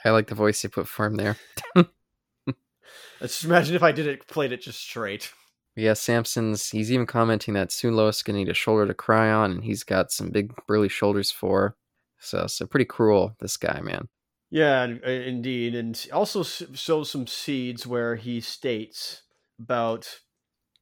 [0.04, 1.38] I like the voice they put for him there.
[1.76, 5.32] Let's just imagine if I did it, played it just straight.
[5.76, 6.70] Yeah, Samson's.
[6.70, 9.64] He's even commenting that soon Lois is gonna need a shoulder to cry on, and
[9.64, 11.76] he's got some big burly shoulders for.
[12.20, 13.36] So, so pretty cruel.
[13.40, 14.08] This guy, man.
[14.50, 19.24] Yeah, uh, indeed, and also sows some seeds where he states
[19.60, 20.20] about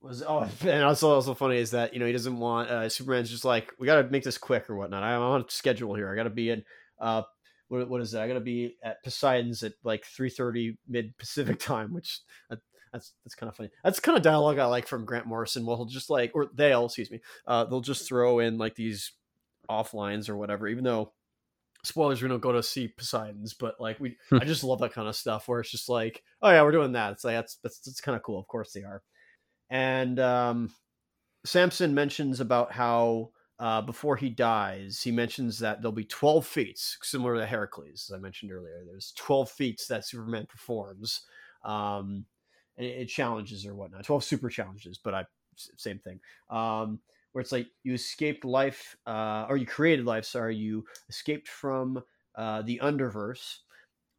[0.01, 3.29] was oh, and also also funny is that you know he doesn't want uh, Superman's
[3.29, 5.03] just like we got to make this quick or whatnot.
[5.03, 6.11] I'm on a schedule here.
[6.11, 6.63] I got to be in
[6.99, 7.23] uh
[7.69, 8.21] what what is that?
[8.21, 12.19] I got to be at Poseidon's at like three thirty mid Pacific time, which
[12.51, 12.57] uh,
[12.93, 13.69] that's that's kind of funny.
[13.83, 15.65] That's kind of dialogue I like from Grant Morrison.
[15.65, 19.13] Well, he'll just like or they'll excuse me, uh, they'll just throw in like these
[19.69, 21.13] off lines or whatever, even though
[21.83, 25.07] spoilers we don't go to see poseidon's but like we i just love that kind
[25.07, 27.13] of stuff where it's just like oh yeah we're doing that.
[27.13, 28.39] It's like that's that's, that's kind of cool.
[28.39, 29.01] Of course they are.
[29.69, 30.69] And um
[31.45, 36.99] samson mentions about how uh before he dies he mentions that there'll be 12 feats
[37.01, 38.83] similar to heracles as i mentioned earlier.
[38.85, 41.21] There's 12 feats that superman performs
[41.65, 42.40] um and it, it
[43.07, 46.19] challenges or whatnot 12 super challenges but i same thing
[46.49, 46.99] um
[47.31, 52.03] where it's like you escaped life uh or you created life sorry you escaped from
[52.35, 53.57] uh, the underverse.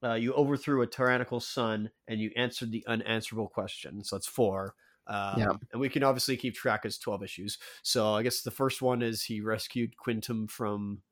[0.05, 4.03] Uh, you overthrew a tyrannical sun and you answered the unanswerable question.
[4.03, 4.75] So that's four.
[5.07, 5.53] Um, Yeah.
[5.71, 7.59] And we can obviously keep track as 12 issues.
[7.83, 11.03] So I guess the first one is he rescued Quintum from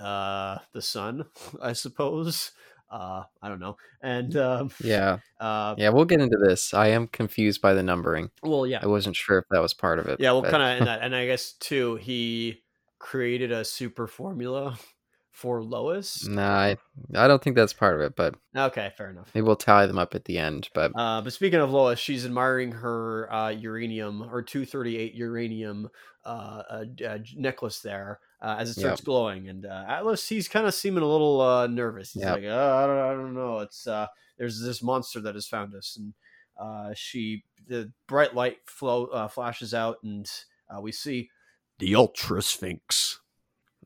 [0.00, 1.26] uh, the sun,
[1.62, 2.52] I suppose.
[2.90, 3.76] Uh, I don't know.
[4.02, 5.90] And um, Yeah, uh, yeah.
[5.90, 6.72] We'll get into this.
[6.72, 8.30] I am confused by the numbering.
[8.42, 8.80] well, yeah.
[8.82, 10.20] I wasn't sure if that was part of it.
[10.20, 12.62] Yeah, well, but- kind of, and, that- and I guess too, he
[12.98, 14.78] created a super formula
[15.30, 16.26] for Lois.
[16.26, 16.76] Nah, I,
[17.14, 19.30] I don't think that's part of it, but Okay, fair enough.
[19.34, 20.68] maybe we'll tally them up at the end.
[20.74, 25.90] But Uh, but speaking of Lois, she's admiring her uh, uranium or 238 uranium
[26.24, 29.48] uh, uh, uh, necklace there uh, as it starts glowing.
[29.48, 32.12] And uh, Atlas, he's kind of seeming a little uh, nervous.
[32.12, 32.34] He's Yep.
[32.36, 33.58] like, oh, I, don't, I don't know.
[33.60, 34.06] It's uh,
[34.38, 36.14] there's this monster that has found us, and
[36.60, 40.30] uh, she the bright light flow uh, flashes out, and
[40.70, 41.30] uh, we see
[41.78, 43.20] the Ultra Sphinx.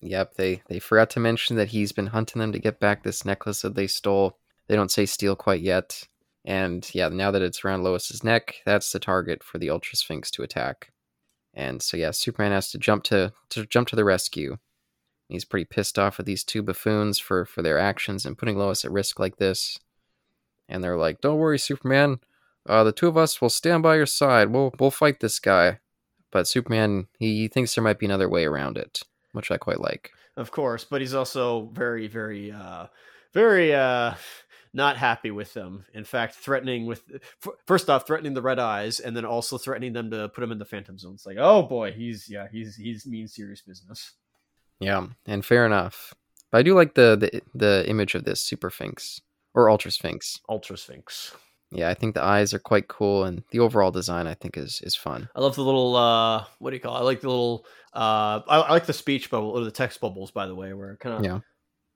[0.00, 3.24] Yep, they they forgot to mention that he's been hunting them to get back this
[3.24, 4.38] necklace that they stole.
[4.68, 6.08] They don't say steal quite yet.
[6.44, 10.28] And yeah, now that it's around Lois's neck, that's the target for the Ultra Sphinx
[10.32, 10.90] to attack.
[11.54, 14.56] And so yeah, Superman has to jump to to jump to the rescue.
[15.28, 18.84] He's pretty pissed off at these two buffoons for for their actions and putting Lois
[18.84, 19.78] at risk like this.
[20.68, 22.20] And they're like, "Don't worry, Superman.
[22.66, 24.50] Uh, the two of us will stand by your side.
[24.50, 25.80] We'll we'll fight this guy."
[26.30, 29.80] But Superman, he, he thinks there might be another way around it, which I quite
[29.80, 30.12] like.
[30.36, 32.86] of course but he's also very very uh
[33.34, 34.14] very uh
[34.74, 37.02] not happy with them in fact threatening with
[37.66, 40.58] first off threatening the red eyes and then also threatening them to put him in
[40.58, 44.12] the phantom zone it's like oh boy he's yeah he's he's mean serious business
[44.80, 46.14] Yeah, and fair enough.
[46.50, 49.20] But I do like the the, the image of this Super Sphinx
[49.54, 50.40] or Ultra Sphinx.
[50.48, 51.34] ultra sphinx
[51.70, 54.80] Yeah, I think the eyes are quite cool, and the overall design I think is
[54.82, 55.28] is fun.
[55.36, 57.00] i love the little uh what do you call it?
[57.00, 57.64] i like the little
[57.94, 60.96] uh i, I like the speech bubble or the text bubbles by the way where
[60.96, 61.40] kind of Yeah.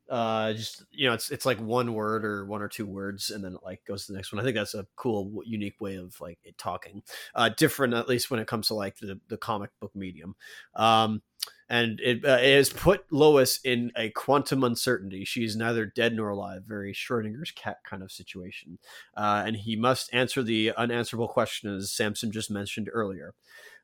[0.08, 3.42] Uh just you know it's it's like one word or one or two words and
[3.42, 4.40] then it like goes to the next one.
[4.40, 7.02] I think that's a cool unique way of like talking
[7.34, 10.36] uh different at least when it comes to like the the comic book medium.
[10.74, 11.22] Um
[11.68, 15.24] and it, uh, it has put lois in a quantum uncertainty.
[15.24, 18.78] She's neither dead nor alive very schrodinger's cat kind of situation.
[19.16, 23.34] Uh and he must answer the unanswerable question as samson just mentioned earlier.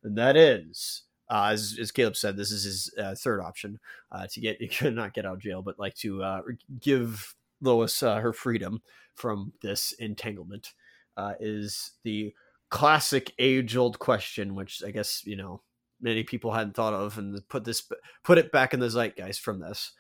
[0.05, 1.03] And that is
[1.33, 3.80] uh, as, as Caleb said, this is his uh, third option
[4.11, 6.43] uh, to get not get out of jail, but like to uh,
[6.78, 8.83] give Lois uh, her freedom
[9.14, 10.74] from this entanglement.
[11.16, 12.35] Uh, is the
[12.68, 15.62] classic age-old question, which I guess you know
[16.03, 17.83] many people hadn't thought of, and put this
[18.22, 19.93] put it back in the zeitgeist from this,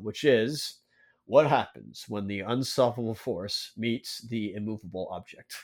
[0.00, 0.76] which is
[1.24, 5.54] what happens when the unstoppable force meets the immovable object.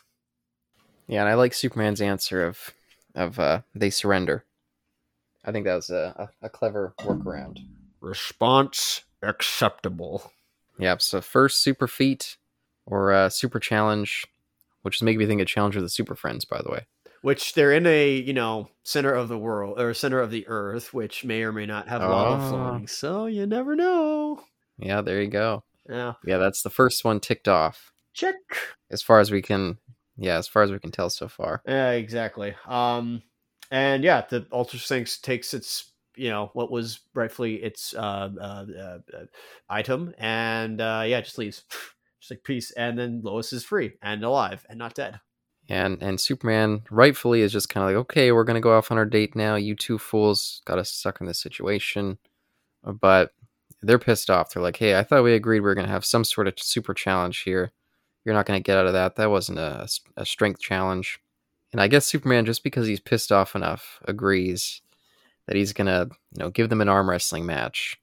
[1.06, 2.70] Yeah, and I like Superman's answer of
[3.14, 4.44] of uh, they surrender.
[5.44, 7.58] I think that was a, a, a clever workaround.
[8.00, 10.30] Response acceptable.
[10.78, 12.36] Yeah, so first super feat
[12.86, 14.26] or uh, super challenge,
[14.82, 16.86] which is making me think of Challenge of the Super Friends, by the way.
[17.22, 20.92] which they're in a you know center of the world or center of the earth
[20.92, 22.48] which may or may not have lava Ah.
[22.50, 24.42] flowing so you never know
[24.78, 25.62] Yeah, there you go.
[25.88, 27.92] yeah Yeah, that's the first one ticked off.
[28.12, 28.34] check
[28.90, 29.78] As far as we can,
[30.16, 31.62] yeah, as far as we can tell so far.
[31.66, 33.22] yeah exactly um
[33.72, 38.66] and yeah the ultra sphinx takes its you know what was rightfully its uh, uh,
[38.78, 39.24] uh, uh
[39.68, 41.64] item and uh yeah just leaves
[42.20, 45.18] just like peace and then lois is free and alive and not dead
[45.68, 48.98] And and Superman rightfully is just kind of like, okay, we're gonna go off on
[48.98, 49.54] our date now.
[49.54, 52.18] You two fools got us stuck in this situation,
[52.82, 53.30] but
[53.80, 54.52] they're pissed off.
[54.52, 56.94] They're like, hey, I thought we agreed we were gonna have some sort of super
[56.94, 57.72] challenge here.
[58.24, 59.14] You're not gonna get out of that.
[59.16, 61.20] That wasn't a, a strength challenge.
[61.72, 64.82] And I guess Superman, just because he's pissed off enough, agrees
[65.46, 67.98] that he's gonna, you know, give them an arm wrestling match.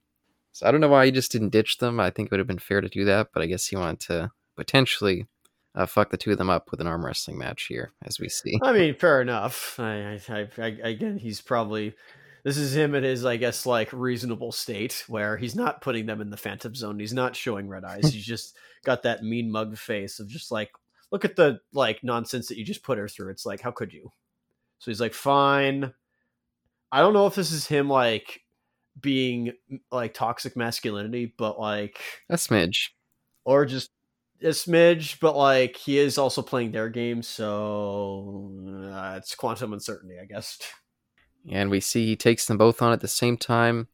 [0.52, 2.00] So I don't know why he just didn't ditch them.
[2.00, 4.00] I think it would have been fair to do that, but I guess he wanted
[4.00, 5.26] to potentially
[5.74, 8.28] uh, fuck the two of them up with an arm wrestling match here, as we
[8.28, 8.58] see.
[8.62, 9.78] I mean, fair enough.
[9.78, 11.94] I, I, I, I, again, he's probably
[12.44, 16.20] this is him in his, I guess, like reasonable state where he's not putting them
[16.20, 16.98] in the phantom zone.
[16.98, 18.04] He's not showing red eyes.
[18.12, 20.70] he's just got that mean mug face of just like,
[21.10, 23.30] look at the like nonsense that you just put her through.
[23.30, 24.10] It's like, how could you?
[24.78, 25.92] So he's like, fine.
[26.92, 28.40] I don't know if this is him like
[29.00, 29.52] being
[29.92, 32.88] like toxic masculinity, but like, A smidge.
[33.44, 33.90] or just
[34.42, 38.50] a smidge, but like he is also playing their game, so
[38.92, 40.58] uh, it's quantum uncertainty, I guess.
[41.50, 43.88] And we see he takes them both on at the same time.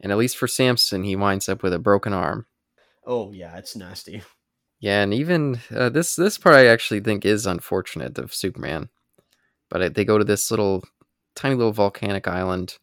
[0.00, 2.46] And at least for Samson, he winds up with a broken arm.
[3.04, 4.22] Oh yeah, it's nasty.
[4.80, 8.88] Yeah, and even uh, this this part I actually think is unfortunate of Superman.
[9.68, 10.82] But they go to this little
[11.36, 12.78] tiny little volcanic island,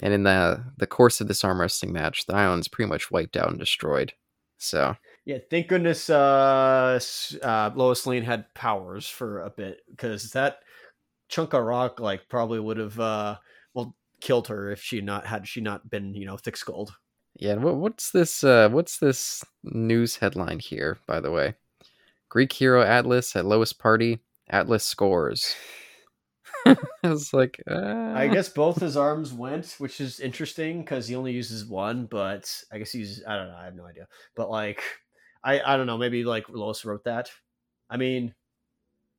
[0.00, 3.36] and in the the course of this arm wrestling match, the island's pretty much wiped
[3.36, 4.14] out and destroyed.
[4.58, 4.96] So
[5.26, 6.98] Yeah, thank goodness uh,
[7.42, 10.60] uh, Lois Lane had powers for a bit because that
[11.28, 13.36] chunk of rock like probably would have uh,
[13.74, 16.94] well killed her if she not had she not been you know thick skulled.
[17.38, 18.44] Yeah, what, what's this?
[18.44, 20.98] Uh, what's this news headline here?
[21.06, 21.54] By the way,
[22.28, 24.20] Greek hero Atlas at lowest party.
[24.48, 25.54] Atlas scores.
[26.66, 26.76] I
[27.08, 28.12] was like, uh...
[28.14, 32.06] I guess both his arms went, which is interesting because he only uses one.
[32.06, 33.56] But I guess he's I don't know.
[33.56, 34.08] I have no idea.
[34.34, 34.82] But like,
[35.44, 35.98] I I don't know.
[35.98, 37.30] Maybe like Lois wrote that.
[37.88, 38.34] I mean,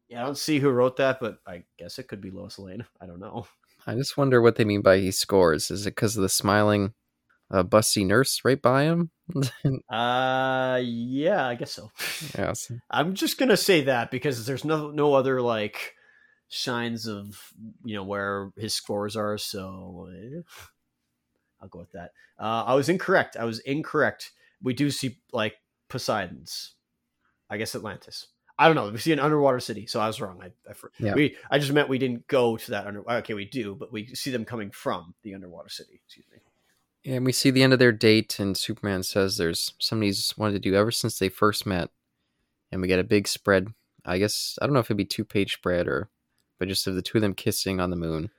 [0.10, 2.86] yeah, I don't see who wrote that, but I guess it could be Lois Lane.
[3.00, 3.48] I don't know.
[3.86, 5.72] I just wonder what they mean by he scores.
[5.72, 6.94] Is it because of the smiling,
[7.52, 9.12] uh, busty nurse right by him?
[9.90, 11.92] uh, yeah, I guess so.
[12.38, 12.72] Yes.
[12.90, 15.96] I'm just gonna say that because there's no no other like
[16.50, 17.52] signs of
[17.84, 19.38] you know where his scores are.
[19.38, 20.42] So eh,
[21.62, 22.12] I'll go with that.
[22.40, 23.36] Uh, I was incorrect.
[23.38, 24.32] I was incorrect.
[24.62, 25.56] We do see like
[25.90, 26.74] Poseidon's.
[27.50, 28.28] I guess Atlantis.
[28.60, 28.90] I don't know.
[28.90, 30.42] We see an underwater city, so I was wrong.
[30.42, 31.14] I, I Yeah.
[31.14, 33.10] we I just meant we didn't go to that under.
[33.10, 36.02] Okay, we do, but we see them coming from the underwater city.
[36.06, 36.40] Excuse me.
[37.08, 40.54] And we see the end of their date, and Superman says there's something he's wanted
[40.62, 41.90] to do ever since they first met.
[42.70, 43.70] And we get a big spread.
[44.06, 46.10] I guess I don't know if it'd be two page spread or,
[46.60, 48.30] but just of the two of them kissing on the moon,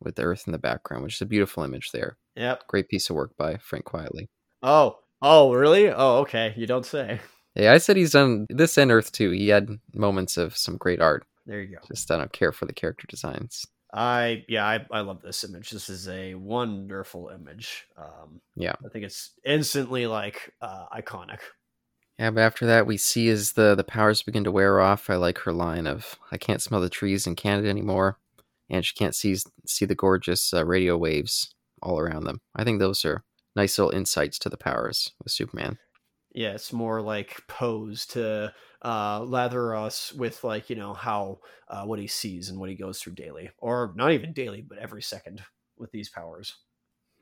[0.00, 2.18] with the Earth in the background, which is a beautiful image there.
[2.36, 2.66] Yep.
[2.66, 4.28] Great piece of work by Frank Quitely.
[4.62, 4.98] Oh.
[5.22, 5.88] Oh, really?
[5.88, 6.52] Oh, okay.
[6.56, 7.20] You don't say.
[7.54, 9.30] Yeah, I said he's done this and Earth too.
[9.30, 11.24] He had moments of some great art.
[11.46, 11.82] There you go.
[11.88, 13.66] Just I don't care for the character designs.
[13.94, 15.70] I yeah, I, I love this image.
[15.70, 17.86] This is a wonderful image.
[17.96, 18.74] Um, Yeah.
[18.84, 21.38] I think it's instantly like uh, iconic.
[22.18, 25.08] Yeah, but after that, we see as the the powers begin to wear off.
[25.08, 28.18] I like her line of "I can't smell the trees in Canada anymore,"
[28.68, 32.40] and she can't see see the gorgeous uh, radio waves all around them.
[32.54, 35.78] I think those are nice little insights to the powers with Superman.
[36.34, 38.52] Yeah, it's more like pose to
[38.84, 41.38] uh, lather us with like you know how
[41.68, 44.78] uh, what he sees and what he goes through daily, or not even daily, but
[44.78, 45.42] every second
[45.78, 46.56] with these powers.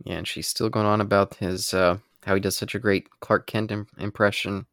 [0.05, 3.09] Yeah, and she's still going on about his uh, how he does such a great
[3.21, 4.67] Clark Kent Im- impression,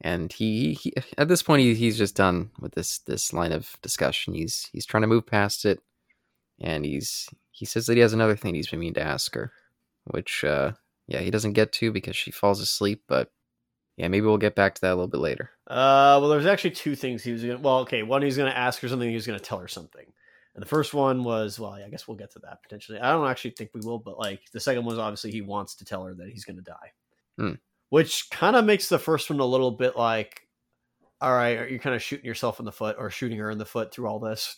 [0.00, 3.76] and he, he at this point he, he's just done with this this line of
[3.82, 4.32] discussion.
[4.32, 5.80] He's he's trying to move past it,
[6.58, 9.52] and he's he says that he has another thing he's been meaning to ask her,
[10.04, 10.72] which uh,
[11.06, 13.02] yeah he doesn't get to because she falls asleep.
[13.06, 13.30] But
[13.96, 15.50] yeah, maybe we'll get back to that a little bit later.
[15.66, 17.58] Uh, well, there's actually two things he was gonna.
[17.58, 19.08] Well, okay, one he's gonna ask her something.
[19.08, 20.06] He was gonna tell her something,
[20.54, 22.98] and the first one was, well, I guess we'll get to that potentially.
[22.98, 25.74] I don't actually think we will, but like the second one was obviously he wants
[25.76, 26.92] to tell her that he's gonna die,
[27.38, 27.52] Hmm.
[27.90, 30.42] which kind of makes the first one a little bit like,
[31.20, 33.58] all right, are you kind of shooting yourself in the foot or shooting her in
[33.58, 34.56] the foot through all this?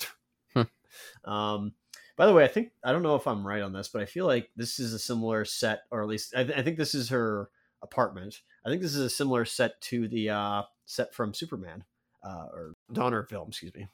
[0.54, 0.62] Hmm.
[1.30, 1.72] um,
[2.16, 4.04] by the way, I think I don't know if I'm right on this, but I
[4.06, 6.94] feel like this is a similar set, or at least I, th- I think this
[6.94, 7.50] is her
[7.84, 8.42] apartment.
[8.66, 11.84] I think this is a similar set to the uh, set from Superman
[12.24, 13.86] uh, or Donner film, excuse me.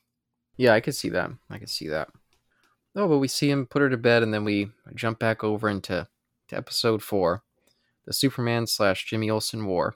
[0.56, 1.30] Yeah, I could see that.
[1.50, 2.08] I could see that.
[2.96, 5.68] Oh, but we see him put her to bed, and then we jump back over
[5.68, 6.08] into
[6.48, 7.42] to episode four,
[8.06, 9.94] the Superman slash Jimmy Olsen War.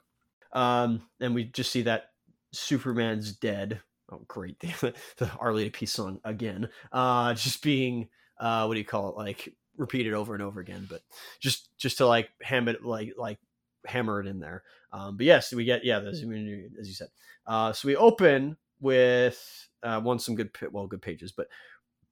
[0.53, 2.11] Um, and we just see that
[2.51, 3.81] Superman's dead.
[4.11, 4.57] Oh, great!
[5.17, 6.69] The, Lady Peace song again.
[6.91, 8.07] Uh, just being
[8.39, 9.17] uh, what do you call it?
[9.17, 11.01] Like repeated over and over again, but
[11.39, 13.39] just just to like ham it like like
[13.87, 14.63] hammer it in there.
[14.91, 17.09] Um, but yes, we get yeah, the zoom in, as you said.
[17.45, 21.47] Uh, so we open with uh, one some good well good pages, but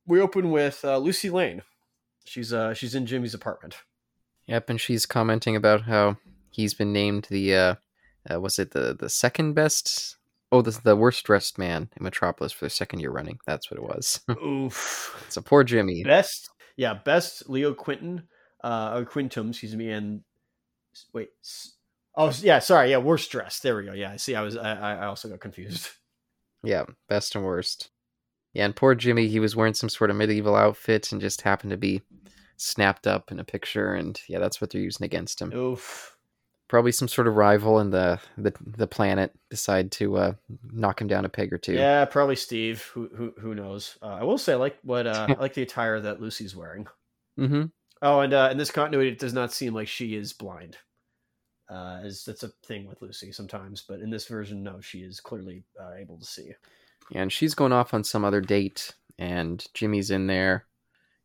[0.06, 1.62] we open with uh, Lucy Lane.
[2.26, 3.76] She's uh she's in Jimmy's apartment.
[4.48, 6.18] Yep, and she's commenting about how
[6.50, 7.76] he's been named the uh,
[8.30, 10.18] uh was it the the second best?
[10.52, 13.40] Oh, the the worst dressed man in Metropolis for the second year running.
[13.46, 14.22] That's what it was.
[14.46, 15.26] Oof.
[15.30, 16.04] so poor Jimmy.
[16.04, 18.24] best yeah best leo quinton
[18.64, 20.22] uh or quintum excuse me and
[21.14, 21.30] wait
[22.16, 24.74] oh yeah sorry yeah worst dressed there we go yeah i see i was i,
[24.74, 25.90] I also got confused
[26.66, 27.90] Yeah, best and worst.
[28.54, 31.72] Yeah, and poor Jimmy, he was wearing some sort of medieval outfit and just happened
[31.72, 32.02] to be
[32.56, 35.52] snapped up in a picture, and yeah, that's what they're using against him.
[35.54, 36.16] oof
[36.70, 40.34] Probably some sort of rival in the the, the planet decide to uh,
[40.72, 41.74] knock him down a peg or two.
[41.74, 45.26] yeah probably steve who who, who knows uh, i will say I like what uh
[45.38, 46.88] i like the attire that lucy's wearing
[47.38, 47.64] Mm-hmm.
[48.04, 50.78] Oh and uh in this continuity it does not seem like she is blind
[51.70, 55.20] uh as that's a thing with lucy sometimes but in this version no she is
[55.20, 56.52] clearly uh, able to see
[57.16, 60.66] And she's going off on some other date, and Jimmy's in there,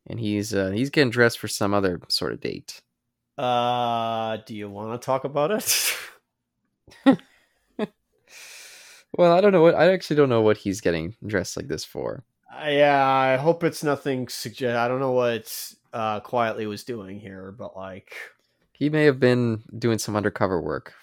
[0.07, 2.81] and he's uh, he's getting dressed for some other sort of date.
[3.37, 5.95] uh do you want to talk about it
[9.13, 11.85] Well, I don't know what I actually don't know what he's getting dressed like this
[11.85, 12.23] for.
[12.51, 14.75] Uh, yeah, I hope it's nothing suggest.
[14.77, 18.13] I don't know what uh, Quitely was doing here, but like,
[18.73, 20.93] He may have been doing some undercover work.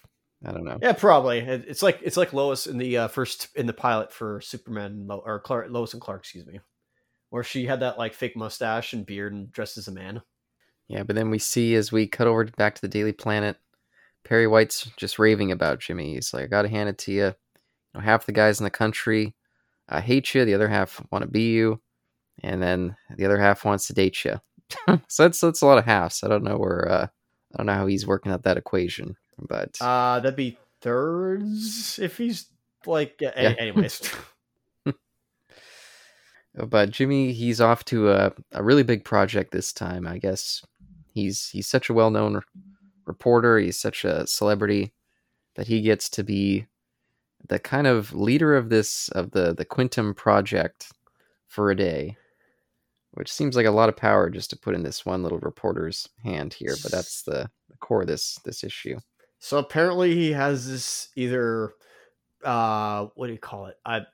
[0.45, 0.79] I don't know.
[0.81, 1.39] yeah, probably.
[1.41, 5.41] It's like it's like Lois in the uh, first in the pilot for Superman or
[5.41, 6.61] Clark, Lois and Clark, excuse me,
[7.31, 10.23] where she had that like fake mustache and beard and dressed as a man.
[10.89, 13.57] Yeah, but then we see as we cut over back to the Daily Planet,
[14.25, 16.15] Perry White's just raving about Jimmy.
[16.15, 17.25] He's like, I gotta hand it to you.
[17.25, 17.35] you
[17.95, 19.35] know, half the guys in the country
[19.89, 21.81] uh, hate you, the other half want to be you.
[22.43, 24.39] and then the other half wants to date you.
[25.09, 26.23] so that's that's a lot of halves.
[26.23, 27.07] I don't know where uh,
[27.53, 32.19] I don't know how he's working out that equation, but uh, that'd be thirds if
[32.19, 32.47] he's
[32.87, 33.17] like.
[33.21, 33.31] Yeah.
[33.59, 34.11] Anyways.
[36.55, 40.07] but Jimmy, he's off to a, a really big project this time.
[40.07, 40.65] I guess
[41.13, 42.43] he's he's such a well known
[43.07, 43.59] reporter.
[43.59, 44.93] He's such a celebrity
[45.55, 46.67] that he gets to be
[47.49, 50.93] the kind of leader of this of the the Quintum project
[51.47, 52.17] for a day,
[53.17, 56.09] which seems like a lot of power just to put in this one little reporter's
[56.23, 56.77] hand here.
[56.83, 58.99] But that's the, the core of this this issue.
[59.39, 61.73] So apparently he has this either
[62.45, 63.77] uh what do you call it?
[63.85, 64.07] I've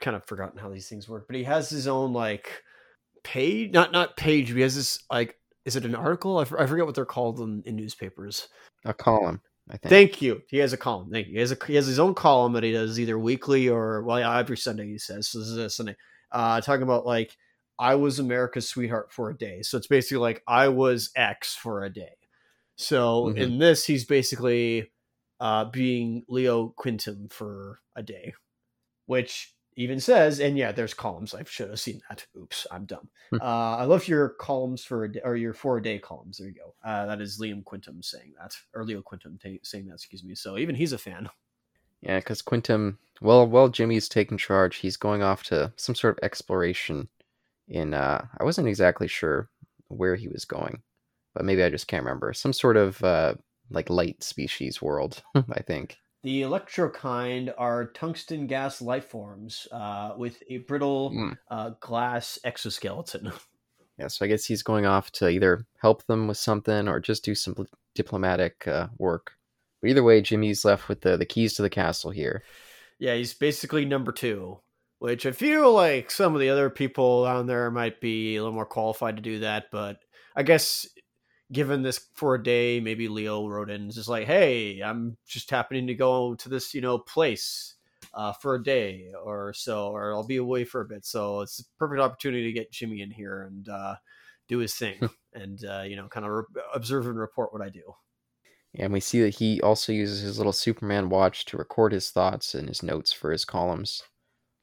[0.00, 2.62] kind of forgotten how these things work, but he has his own like
[3.24, 4.52] page, not not page.
[4.52, 6.38] He has this like, is it an article?
[6.38, 8.48] I, f- I forget what they're called in, in newspapers.
[8.84, 9.40] A column.
[9.68, 9.90] I think.
[9.90, 10.42] Thank you.
[10.48, 11.10] He has a column.
[11.10, 11.34] Thank you.
[11.34, 14.20] He has a he has his own column that he does either weekly or well,
[14.20, 14.86] yeah, every Sunday.
[14.86, 15.38] He says so.
[15.38, 15.96] This is a Sunday.
[16.30, 17.34] Uh, talking about like
[17.78, 19.62] I was America's sweetheart for a day.
[19.62, 22.16] So it's basically like I was X for a day.
[22.76, 23.38] So mm-hmm.
[23.38, 24.90] in this, he's basically
[25.40, 28.34] uh, being Leo Quintum for a day,
[29.06, 31.34] which even says, and yeah, there's columns.
[31.34, 32.26] I should have seen that.
[32.36, 33.08] Oops, I'm dumb.
[33.34, 36.38] Uh, I love your columns for a day, or your four a day columns.
[36.38, 36.74] There you go.
[36.88, 39.94] Uh, that is Liam Quintum saying that, or Leo Quintum t- saying that.
[39.94, 40.36] Excuse me.
[40.36, 41.28] So even he's a fan.
[42.00, 46.24] Yeah, because Quintum, well, while Jimmy's taking charge, he's going off to some sort of
[46.24, 47.08] exploration.
[47.68, 49.48] In uh, I wasn't exactly sure
[49.88, 50.82] where he was going,
[51.34, 52.32] but maybe I just can't remember.
[52.32, 53.34] Some sort of uh,
[53.70, 55.98] like light species world, I think.
[56.22, 61.36] The electrokind are tungsten gas life forms uh, with a brittle mm.
[61.50, 63.32] uh, glass exoskeleton.
[63.96, 67.24] Yeah, so I guess he's going off to either help them with something or just
[67.24, 67.54] do some
[67.94, 69.34] diplomatic uh, work.
[69.80, 72.42] But either way, Jimmy's left with the, the keys to the castle here.
[72.98, 74.58] Yeah, he's basically number two,
[75.04, 78.54] which I feel like some of the other people down there might be a little
[78.54, 79.66] more qualified to do that.
[79.70, 79.98] But
[80.34, 80.86] I guess
[81.52, 85.88] given this for a day, maybe Leo wrote in just like, "Hey, I'm just happening
[85.88, 87.74] to go to this, you know, place
[88.14, 91.60] uh, for a day or so, or I'll be away for a bit." So it's
[91.60, 93.96] a perfect opportunity to get Jimmy in here and uh,
[94.48, 97.68] do his thing, and uh, you know, kind of re- observe and report what I
[97.68, 97.94] do.
[98.74, 102.54] And we see that he also uses his little Superman watch to record his thoughts
[102.54, 104.02] and his notes for his columns.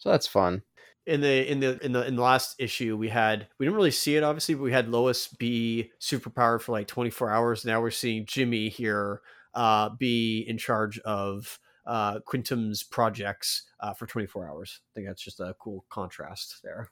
[0.01, 0.63] So that's fun.
[1.05, 3.91] In the in the in the in the last issue we had we didn't really
[3.91, 7.65] see it obviously but we had lois be superpowered for like 24 hours.
[7.65, 9.21] Now we're seeing jimmy here
[9.53, 14.81] uh be in charge of uh quintum's projects uh for 24 hours.
[14.83, 16.91] I think that's just a cool contrast there.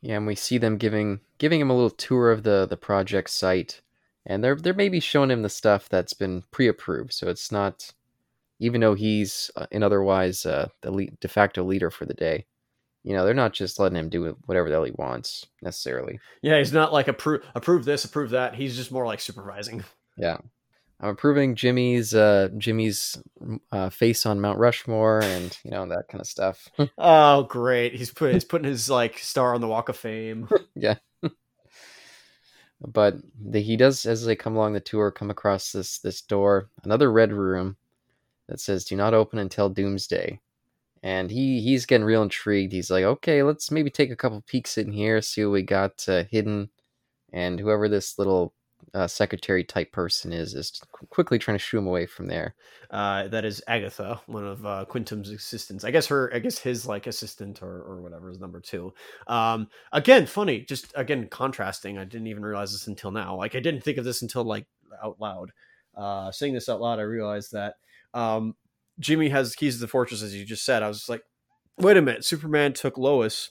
[0.00, 3.30] Yeah and we see them giving giving him a little tour of the the project
[3.30, 3.80] site
[4.26, 7.92] and they're they're maybe showing him the stuff that's been pre-approved so it's not
[8.60, 12.46] even though he's uh, in otherwise uh, the lead, de facto leader for the day
[13.04, 16.18] you know, they're not just letting him do whatever the hell he wants necessarily.
[16.42, 18.54] Yeah, he's not like approve approve this, approve that.
[18.54, 19.84] He's just more like supervising.
[20.16, 20.36] Yeah.
[21.00, 23.20] I'm approving Jimmy's uh Jimmy's
[23.72, 26.68] uh, face on Mount Rushmore and you know that kind of stuff.
[26.98, 27.96] oh, great!
[27.96, 30.48] He's put he's putting his like star on the Walk of Fame.
[30.76, 30.94] yeah.
[32.80, 36.70] but the, he does as they come along the tour come across this this door,
[36.84, 37.76] another red room
[38.48, 40.40] that says "Do not open until doomsday."
[41.04, 42.72] and he he's getting real intrigued.
[42.72, 46.02] He's like, okay, let's maybe take a couple peeks in here, see what we got
[46.08, 46.70] uh, hidden,
[47.30, 48.54] and whoever this little
[48.94, 50.80] uh, secretary type person is is
[51.10, 52.54] quickly trying to shoo him away from there.
[52.90, 55.84] Uh, that is Agatha, one of uh, Quintum's assistants.
[55.84, 58.94] I guess her, I guess his like assistant or or whatever is number two.
[59.26, 61.98] Um, again, funny, just again contrasting.
[61.98, 63.36] I didn't even realize this until now.
[63.36, 64.66] Like I didn't think of this until like
[65.02, 65.50] out loud.
[65.94, 67.74] Uh, saying this out loud, I realized that
[68.14, 68.54] um,
[68.98, 70.82] Jimmy has keys to the fortress, as you just said.
[70.82, 71.22] I was like,
[71.78, 73.50] wait a minute, Superman took Lois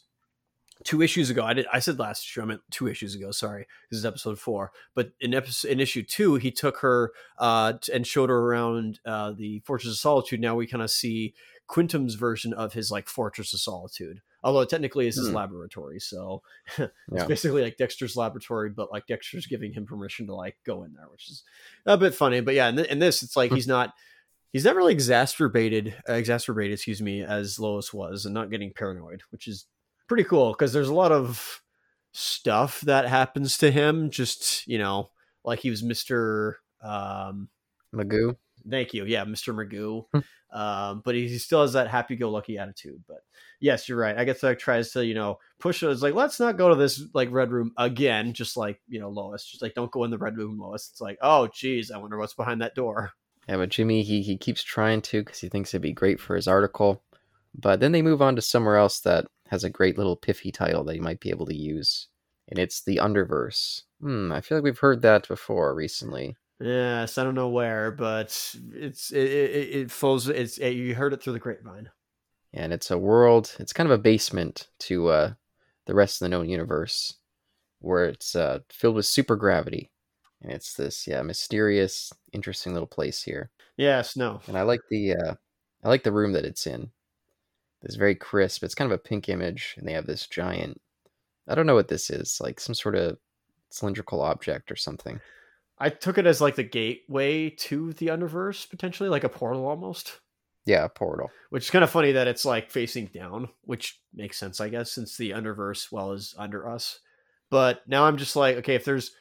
[0.83, 1.43] two issues ago.
[1.43, 1.65] I did.
[1.71, 2.41] I said last issue.
[2.41, 3.31] I meant two issues ago.
[3.31, 4.71] Sorry, this is episode four.
[4.95, 9.31] But in episode in issue two, he took her uh, and showed her around uh,
[9.31, 10.39] the Fortress of Solitude.
[10.39, 11.33] Now we kind of see
[11.67, 14.21] Quintum's version of his like Fortress of Solitude.
[14.45, 15.35] Although technically it's his hmm.
[15.35, 16.41] laboratory, so
[16.77, 17.25] it's yeah.
[17.25, 21.07] basically like Dexter's laboratory, but like Dexter's giving him permission to like go in there,
[21.09, 21.43] which is
[21.85, 22.41] a bit funny.
[22.41, 23.55] But yeah, in, th- in this, it's like hmm.
[23.55, 23.93] he's not
[24.53, 29.21] he's not really exacerbated uh, exacerbated excuse me as lois was and not getting paranoid
[29.31, 29.65] which is
[30.07, 31.61] pretty cool because there's a lot of
[32.13, 35.09] stuff that happens to him just you know
[35.43, 37.49] like he was mr um
[37.93, 38.35] magoo
[38.69, 40.57] thank you yeah mr magoo hmm.
[40.57, 43.21] um but he, he still has that happy-go-lucky attitude but
[43.59, 46.39] yes you're right i guess that tries to you know push it it's like let's
[46.39, 49.73] not go to this like red room again just like you know lois just like
[49.73, 52.61] don't go in the red room lois it's like oh geez i wonder what's behind
[52.61, 53.11] that door
[53.47, 56.35] yeah, but Jimmy, he, he keeps trying to because he thinks it'd be great for
[56.35, 57.03] his article.
[57.55, 60.83] But then they move on to somewhere else that has a great little piffy title
[60.85, 62.07] that he might be able to use,
[62.47, 63.83] and it's the Underverse.
[64.01, 66.35] Hmm, I feel like we've heard that before recently.
[66.59, 70.29] Yes, I don't know where, but it's it it, it flows.
[70.29, 71.89] It's it, you heard it through the grapevine.
[72.53, 73.55] And it's a world.
[73.59, 75.33] It's kind of a basement to uh,
[75.85, 77.17] the rest of the known universe,
[77.79, 79.91] where it's uh, filled with super gravity,
[80.43, 83.49] and it's this yeah mysterious, interesting little place here.
[83.77, 85.33] Yes, no, And I like the uh,
[85.83, 86.91] I like the room that it's in.
[87.81, 88.63] It's very crisp.
[88.63, 90.79] It's kind of a pink image, and they have this giant.
[91.47, 93.17] I don't know what this is, like some sort of
[93.69, 95.19] cylindrical object or something.
[95.79, 100.19] I took it as like the gateway to the underverse, potentially like a portal almost.
[100.65, 101.29] Yeah, a portal.
[101.49, 104.91] Which is kind of funny that it's like facing down, which makes sense, I guess,
[104.91, 106.99] since the underverse well is under us.
[107.49, 109.11] But now I'm just like, okay, if there's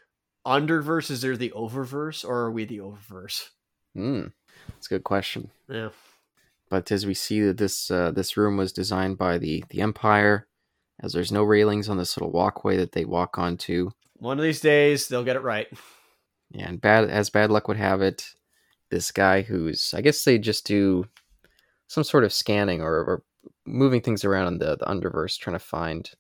[0.47, 3.48] underverse, is there the oververse, or are we the oververse?
[3.94, 4.27] Hmm,
[4.69, 5.51] that's a good question.
[5.69, 5.90] Yeah.
[6.70, 10.48] But as we see that this uh, this room was designed by the the Empire,
[11.01, 14.60] as there's no railings on this little walkway that they walk onto, One of these
[14.60, 15.69] days they'll get it right.
[16.51, 18.27] yeah, and bad as bad luck would have it,
[18.90, 21.05] this guy who's I guess they just do
[21.89, 23.23] some sort of scanning or, or
[23.66, 26.10] moving things around in the the underverse, trying to find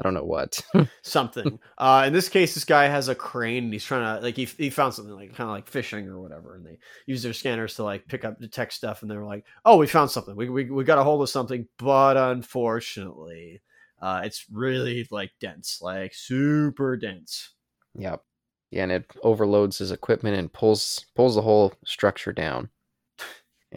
[0.00, 0.64] I don't know what.
[1.02, 1.58] Something.
[1.76, 4.46] uh, in this case, this guy has a crane and he's trying to like he,
[4.46, 7.74] he found something like kind of like fishing or whatever, and they use their scanners
[7.74, 10.34] to like pick up detect stuff, and they're like, "Oh, we found something.
[10.34, 13.60] We we, we got a hold of something, but unfortunately,
[14.00, 17.50] uh, it's really like dense, like super dense."
[17.94, 18.22] Yep.
[18.70, 22.70] Yeah, and it overloads his equipment and pulls pulls the whole structure down.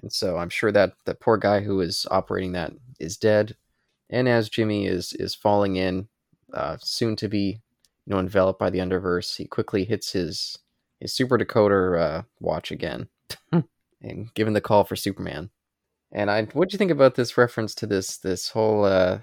[0.02, 3.56] And so I'm sure that the poor guy who is operating that is dead.
[4.10, 6.08] And as Jimmy is is falling in,
[6.54, 7.62] uh, soon to be,
[8.06, 10.58] you know, enveloped by the underverse, he quickly hits his
[11.00, 13.08] his super decoder uh, watch again,
[14.02, 15.50] and given the call for Superman.
[16.12, 19.20] And I, what do you think about this reference to this this whole uh,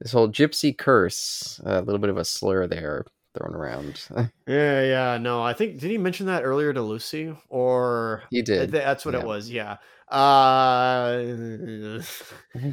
[0.00, 1.60] this whole gypsy curse?
[1.64, 3.04] a little bit of a slur there
[3.36, 4.02] thrown around.
[4.46, 5.18] Yeah, yeah.
[5.18, 8.70] No, I think did he mention that earlier to Lucy or He did.
[8.70, 9.20] That's what yeah.
[9.20, 9.50] it was.
[9.50, 9.76] Yeah.
[10.10, 11.20] Uh,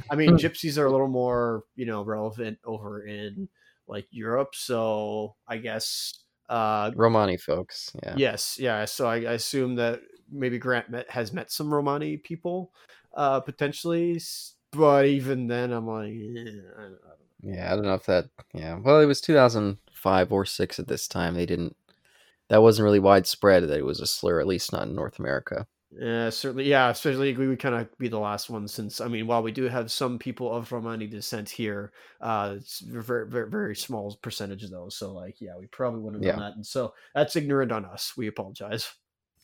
[0.09, 3.49] I mean, gypsies are a little more, you know, relevant over in
[3.87, 4.55] like Europe.
[4.55, 7.91] So I guess, uh, Romani folks.
[8.03, 8.13] Yeah.
[8.17, 8.85] yes, yeah.
[8.85, 10.01] So I, I assume that
[10.31, 12.71] maybe Grant met, has met some Romani people,
[13.15, 14.19] uh, potentially.
[14.71, 16.97] But even then, I'm like, eh, I, don't know.
[17.41, 18.25] Yeah, I don't know if that.
[18.53, 21.35] Yeah, well, it was 2005 or six at this time.
[21.35, 21.75] They didn't.
[22.49, 25.65] That wasn't really widespread that it was a slur, at least not in North America.
[25.91, 26.65] Yeah, certainly.
[26.65, 29.51] Yeah, especially we would kind of be the last one since I mean, while we
[29.51, 31.91] do have some people of Romani descent here,
[32.21, 34.89] uh, it's very, very, very small percentage though.
[34.89, 38.13] So, like, yeah, we probably wouldn't have done that, and so that's ignorant on us.
[38.17, 38.93] We apologize.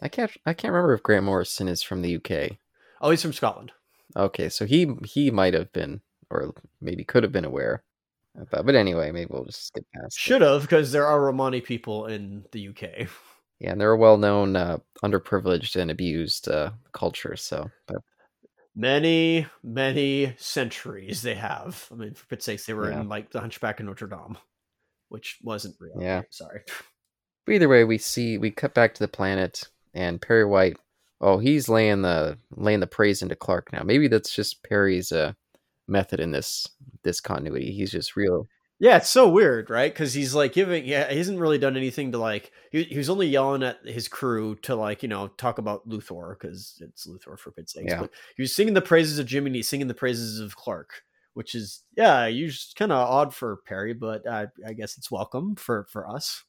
[0.01, 0.31] I can't.
[0.45, 2.57] I can't remember if Grant Morrison is from the UK.
[2.99, 3.71] Oh, he's from Scotland.
[4.15, 7.83] Okay, so he he might have been, or maybe could have been aware.
[8.49, 10.17] But, but anyway, maybe we'll just skip past.
[10.17, 13.07] Should have, because there are Romani people in the UK.
[13.61, 17.35] Yeah, and they're a well-known uh, underprivileged and abused uh, culture.
[17.35, 17.97] So, but
[18.75, 21.87] Many, many centuries they have.
[21.91, 23.01] I mean, for pit's sakes, they were Yeah.
[23.01, 24.37] in like the Hunchback of Notre Dame,
[25.09, 26.01] which wasn't real.
[26.01, 26.21] Yeah.
[26.31, 26.61] Sorry.
[27.45, 30.77] But either way, we see we cut back to the planet, and Perry White.
[31.19, 33.83] Oh, he's laying the laying the praise into Clark now.
[33.83, 35.33] Maybe that's just Perry's uh,
[35.87, 36.67] method in this
[37.03, 37.71] this continuity.
[37.73, 38.47] He's just real.
[38.81, 39.93] Yeah, it's so weird, right?
[39.93, 42.51] Because he's like giving, yeah, he hasn't really done anything to like.
[42.71, 46.33] He, he was only yelling at his crew to like, you know, talk about Luthor
[46.33, 47.91] because it's Luthor for pit's sakes.
[47.91, 47.99] Yeah.
[47.99, 51.03] But he was singing the praises of Jimmy, and he's singing the praises of Clark,
[51.35, 55.55] which is yeah, you kind of odd for Perry, but uh, I guess it's welcome
[55.57, 56.43] for for us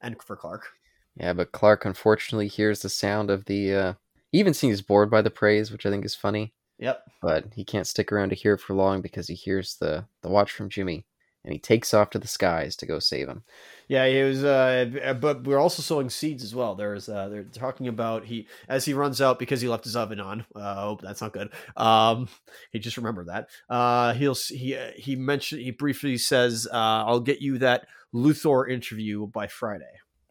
[0.00, 0.68] and for Clark.
[1.16, 3.74] Yeah, but Clark unfortunately hears the sound of the.
[3.74, 3.94] Uh,
[4.30, 6.54] he even seems bored by the praise, which I think is funny.
[6.78, 7.02] Yep.
[7.20, 10.28] But he can't stick around to hear it for long because he hears the the
[10.28, 11.06] watch from Jimmy,
[11.46, 13.44] and he takes off to the skies to go save him.
[13.86, 14.42] Yeah, he was.
[14.42, 16.74] Uh, but we're also sowing seeds as well.
[16.74, 17.08] There's.
[17.08, 20.44] Uh, they're talking about he as he runs out because he left his oven on.
[20.56, 21.52] Uh, oh, that's not good.
[21.76, 22.28] Um,
[22.72, 23.48] he just remembered that.
[23.70, 26.74] Uh, he'll he he mentioned he briefly says, uh,
[27.06, 29.84] "I'll get you that Luthor interview by Friday."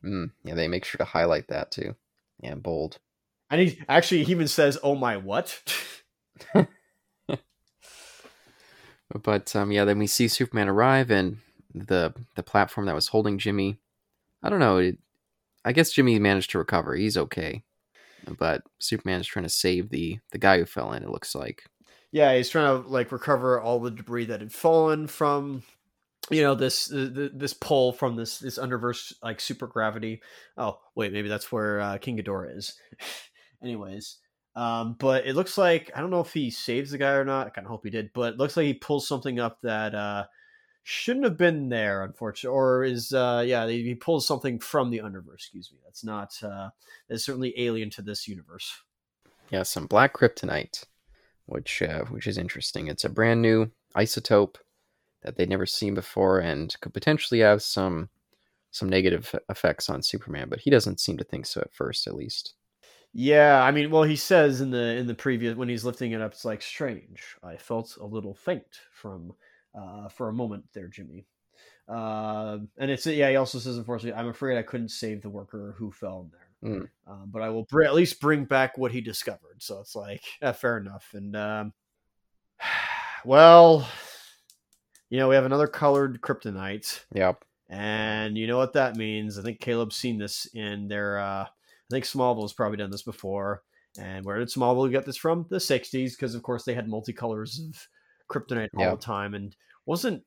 [0.03, 1.95] Mm, yeah, they make sure to highlight that too.
[2.41, 2.99] Yeah, bold.
[3.49, 5.63] And he actually he even says, "Oh my what?"
[9.13, 11.37] But um, yeah, then we see Superman arrive, and
[11.73, 13.77] the the platform that was holding Jimmy.
[14.41, 14.77] I don't know.
[14.77, 14.97] It,
[15.63, 16.95] I guess Jimmy managed to recover.
[16.95, 17.63] He's okay,
[18.37, 21.03] but Superman is trying to save the the guy who fell in.
[21.03, 21.63] It looks like.
[22.11, 25.63] yeah, he's trying to like recover all the debris that had fallen from
[26.31, 30.21] you know this th- this pull from this this underverse like super gravity.
[30.57, 32.73] Oh wait, maybe that's where uh, King Ghidorah is.
[33.63, 34.17] Anyways,
[34.55, 37.47] Um, but it looks like I don't know if he saves the guy or not.
[37.47, 39.93] I kind of hope he did, but it looks like he pulls something up that
[39.93, 40.25] uh,
[40.83, 45.35] shouldn't have been there, unfortunately, or is uh, yeah he pulls something from the Underverse.
[45.35, 46.69] Excuse me, that's not uh,
[47.09, 48.81] that's certainly alien to this universe.
[49.49, 50.85] Yeah, some black kryptonite,
[51.47, 52.87] which uh, which is interesting.
[52.87, 54.55] It's a brand new isotope
[55.23, 58.09] that they'd never seen before, and could potentially have some
[58.71, 60.47] some negative effects on Superman.
[60.49, 62.53] But he doesn't seem to think so at first, at least.
[63.17, 66.19] Yeah, I mean, well, he says in the in the previous when he's lifting it
[66.19, 67.23] up, it's like strange.
[67.41, 69.31] I felt a little faint from
[69.73, 71.25] uh, for a moment there, Jimmy.
[71.87, 73.29] Uh, and it's yeah.
[73.29, 76.29] He also says, unfortunately, I'm afraid I couldn't save the worker who fell
[76.61, 76.89] in there, mm.
[77.07, 79.59] um, but I will br- at least bring back what he discovered.
[79.63, 81.07] So it's like, yeah, fair enough.
[81.13, 81.73] And um,
[83.23, 83.87] well,
[85.09, 86.99] you know, we have another colored kryptonite.
[87.13, 87.45] Yep.
[87.69, 89.39] And you know what that means?
[89.39, 91.45] I think Caleb's seen this in their uh,
[91.89, 93.61] I think Smallville's probably done this before.
[93.99, 95.45] And where did Smallville get this from?
[95.49, 97.87] The 60s, because of course they had multicolors of
[98.29, 99.33] kryptonite all the time.
[99.33, 99.55] And
[99.85, 100.23] wasn't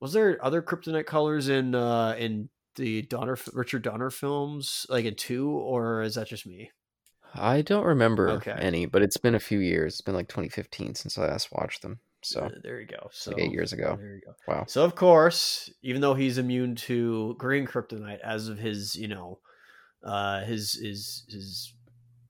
[0.00, 5.14] was there other kryptonite colors in uh in the Donner Richard Donner films, like in
[5.14, 6.70] two, or is that just me?
[7.34, 8.56] I don't remember okay.
[8.58, 9.94] any, but it's been a few years.
[9.94, 12.00] It's been like 2015 since I last watched them.
[12.22, 13.08] So uh, there you go.
[13.12, 13.96] So like eight years ago.
[13.98, 14.34] There you go.
[14.46, 14.64] Wow.
[14.66, 19.38] So of course, even though he's immune to green kryptonite as of his, you know,
[20.04, 21.74] uh, his his his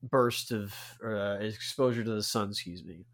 [0.02, 0.74] burst of
[1.05, 2.51] uh, exposure to the sun.
[2.51, 3.05] Excuse me.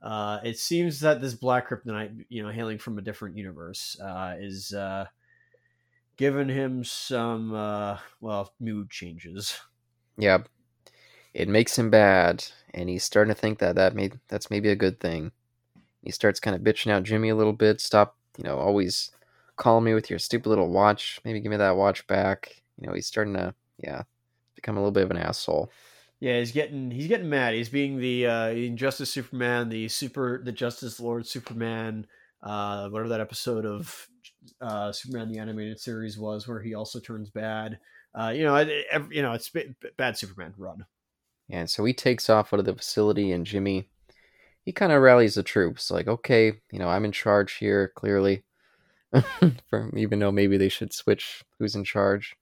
[0.00, 4.36] Uh, it seems that this black kryptonite, you know, hailing from a different universe, uh,
[4.38, 5.06] is uh,
[6.16, 9.58] giving him some uh, well mood changes.
[10.16, 10.38] Yeah,
[11.34, 14.76] it makes him bad, and he's starting to think that that may that's maybe a
[14.76, 15.32] good thing.
[16.02, 17.80] He starts kind of bitching out Jimmy a little bit.
[17.80, 19.10] Stop, you know, always
[19.56, 21.20] calling me with your stupid little watch.
[21.24, 22.62] Maybe give me that watch back.
[22.80, 24.02] You know, he's starting to yeah,
[24.54, 25.70] become a little bit of an asshole.
[26.20, 27.54] Yeah, he's getting he's getting mad.
[27.54, 32.06] He's being the uh, Injustice Superman, the super the Justice Lord Superman.
[32.42, 34.06] Uh, whatever that episode of
[34.60, 37.78] uh, Superman the animated series was, where he also turns bad.
[38.14, 39.50] Uh, you know, every, you know, it's
[39.96, 40.86] bad Superman run.
[41.50, 43.88] And so he takes off out of the facility, and Jimmy,
[44.64, 48.44] he kind of rallies the troops, like, okay, you know, I'm in charge here, clearly.
[49.70, 52.36] From even though maybe they should switch who's in charge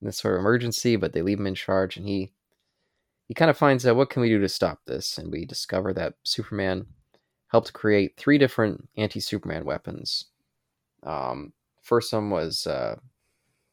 [0.00, 2.32] in this sort of emergency, but they leave him in charge, and he
[3.28, 5.92] he kind of finds out what can we do to stop this, and we discover
[5.92, 6.86] that Superman
[7.48, 10.26] helped create three different anti-Superman weapons.
[11.02, 11.52] Um,
[11.82, 12.96] first one was uh,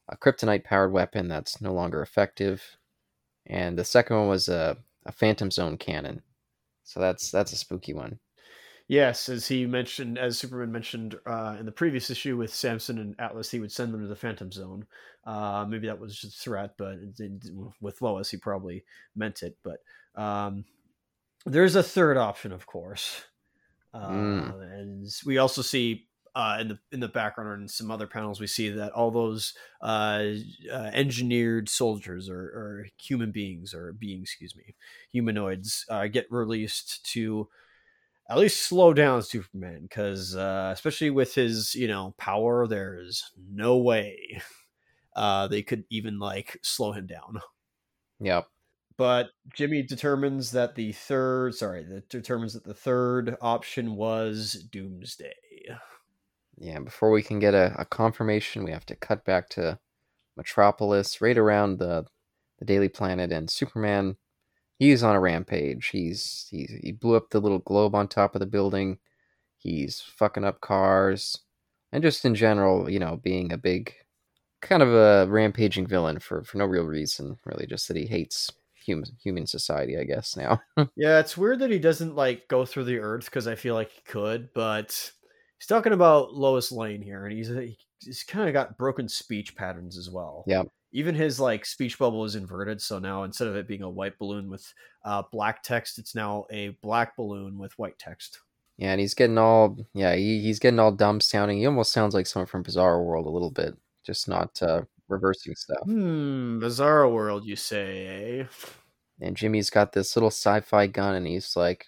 [0.09, 2.77] a kryptonite-powered weapon that's no longer effective,
[3.45, 6.21] and the second one was a, a Phantom Zone cannon.
[6.83, 8.19] So that's that's a spooky one.
[8.87, 13.15] Yes, as he mentioned, as Superman mentioned uh, in the previous issue with Samson and
[13.19, 14.85] Atlas, he would send them to the Phantom Zone.
[15.25, 17.51] Uh, maybe that was just a threat, but it, it,
[17.81, 19.57] with Lois, he probably meant it.
[19.61, 19.79] But
[20.15, 20.63] um,
[21.45, 23.23] there's a third option, of course,
[23.93, 24.79] uh, mm.
[24.79, 28.39] and we also see uh, in the in the background or in some other panels,
[28.39, 30.23] we see that all those uh,
[30.71, 34.75] uh, engineered soldiers or, or, human beings or beings, excuse me,
[35.11, 37.49] humanoids uh, get released to
[38.29, 43.77] at least slow down Superman because uh, especially with his you know power, there's no
[43.77, 44.41] way
[45.15, 47.39] uh, they could even like slow him down.
[48.19, 48.47] Yep.
[48.97, 55.33] But Jimmy determines that the third, sorry, that determines that the third option was Doomsday.
[56.57, 59.77] Yeah, before we can get a, a confirmation, we have to cut back to
[60.35, 62.05] Metropolis, right around the
[62.57, 64.17] the Daily Planet, and Superman
[64.77, 65.87] he's on a rampage.
[65.87, 68.99] He's he he blew up the little globe on top of the building.
[69.57, 71.39] He's fucking up cars,
[71.91, 73.93] and just in general, you know, being a big
[74.61, 78.51] kind of a rampaging villain for for no real reason, really, just that he hates
[78.73, 80.35] human human society, I guess.
[80.37, 80.61] Now,
[80.95, 83.91] yeah, it's weird that he doesn't like go through the earth because I feel like
[83.91, 85.11] he could, but
[85.59, 87.51] he's talking about Lois Lane here, and he's
[87.99, 90.43] he's kind of got broken speech patterns as well.
[90.47, 93.89] Yeah, even his like speech bubble is inverted so now instead of it being a
[93.89, 94.73] white balloon with
[95.03, 98.39] uh, black text it's now a black balloon with white text.
[98.77, 101.57] Yeah and he's getting all yeah he, he's getting all dumb sounding.
[101.57, 105.55] He almost sounds like someone from bizarro world a little bit just not uh, reversing
[105.55, 105.83] stuff.
[105.83, 108.45] Hmm bizarro world you say eh?
[109.19, 111.87] and jimmy's got this little sci-fi gun and he's like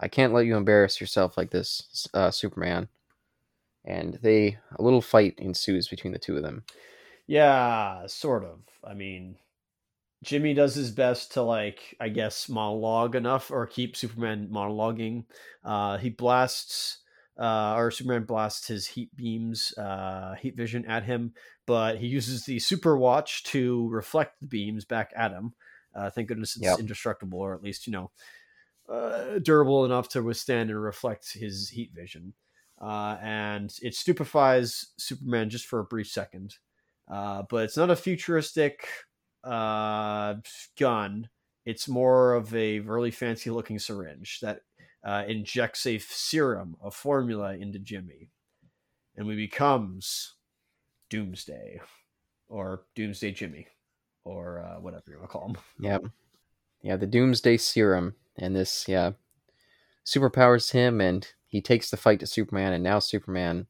[0.00, 2.88] i can't let you embarrass yourself like this uh, superman.
[3.86, 6.64] And they a little fight ensues between the two of them
[7.26, 8.62] yeah, sort of.
[8.82, 9.38] I mean,
[10.24, 15.26] Jimmy does his best to like, I guess, monologue enough or keep Superman monologuing.
[15.64, 17.02] Uh, he blasts,
[17.38, 21.34] uh, or Superman blasts his heat beams, uh, heat vision at him,
[21.66, 25.54] but he uses the super watch to reflect the beams back at him.
[25.94, 26.80] Uh, thank goodness it's Yep.
[26.80, 28.12] indestructible, or at least you know
[28.88, 32.34] uh, durable enough to withstand and reflect his heat vision.
[32.80, 36.56] Uh, and it stupefies Superman just for a brief second.
[37.10, 38.86] Uh, but it's not a futuristic
[39.42, 40.34] uh,
[40.78, 41.28] gun.
[41.66, 44.60] It's more of a really fancy looking syringe that
[45.04, 48.30] uh, injects a serum, a formula into Jimmy.
[49.16, 50.34] And he becomes
[51.10, 51.80] Doomsday
[52.48, 53.68] or Doomsday Jimmy
[54.24, 55.56] or uh, whatever you want to call him.
[55.80, 56.04] Yep.
[56.82, 58.14] Yeah, the Doomsday Serum.
[58.36, 59.12] And this, yeah,
[60.04, 62.72] superpowers him and he takes the fight to Superman.
[62.72, 63.66] And now Superman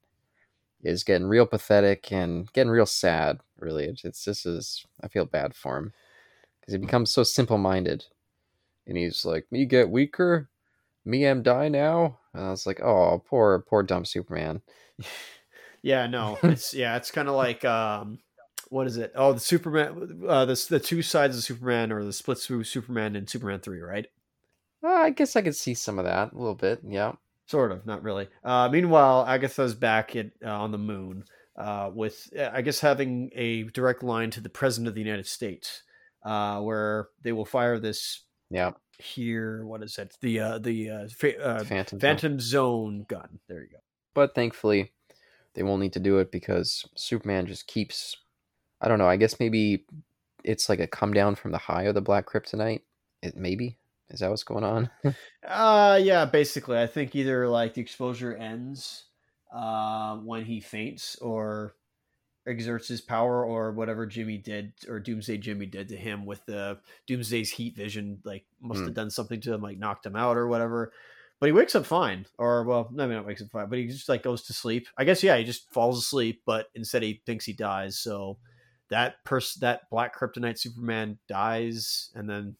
[0.84, 3.84] is getting real pathetic and getting real sad, really.
[3.86, 5.92] It's, it's this is, I feel bad for him
[6.60, 8.04] because he becomes so simple minded.
[8.86, 10.48] And he's like, Me get weaker?
[11.04, 12.18] Me am die now?
[12.32, 14.62] And I was like, Oh, poor, poor dumb Superman.
[15.84, 18.18] Yeah, no, it's yeah, it's kind of like um,
[18.70, 19.12] what is it?
[19.14, 23.14] Oh, the Superman, uh, the the two sides of Superman or the split through Superman
[23.16, 24.06] and Superman three, right?
[24.82, 26.80] Uh, I guess I could see some of that a little bit.
[26.88, 27.12] Yeah.
[27.46, 28.28] Sort of, not really.
[28.42, 31.24] Uh, meanwhile, Agatha's back at uh, on the moon
[31.56, 35.82] uh, with, I guess, having a direct line to the president of the United States,
[36.24, 38.72] uh, where they will fire this Yeah.
[38.98, 39.66] here.
[39.66, 40.16] What is it?
[40.22, 41.98] The uh, the uh, fa- uh, Phantom.
[41.98, 42.00] Zone.
[42.00, 43.38] Phantom Zone gun.
[43.48, 43.78] There you go.
[44.14, 44.92] But thankfully,
[45.54, 48.16] they won't need to do it because Superman just keeps.
[48.80, 49.08] I don't know.
[49.08, 49.84] I guess maybe
[50.44, 52.80] it's like a come down from the high of the black kryptonite.
[53.22, 53.76] It maybe
[54.10, 54.90] is that what's going on?
[55.46, 56.78] Uh yeah, basically.
[56.78, 59.04] I think either like the exposure ends
[59.54, 61.74] uh, when he faints or
[62.46, 66.78] exerts his power or whatever Jimmy did or Doomsday Jimmy did to him with the
[67.06, 68.86] Doomsday's heat vision, like must Hmm.
[68.86, 70.92] have done something to him, like knocked him out or whatever.
[71.40, 72.24] But he wakes up fine.
[72.38, 74.88] Or well, I mean not wakes up fine, but he just like goes to sleep.
[74.96, 78.38] I guess yeah, he just falls asleep, but instead he thinks he dies, so
[78.88, 82.56] that person that black kryptonite Superman dies and then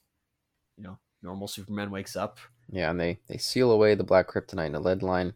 [0.77, 2.39] you know, normal Superman wakes up.
[2.71, 5.35] yeah, and they they seal away the black kryptonite in a lead line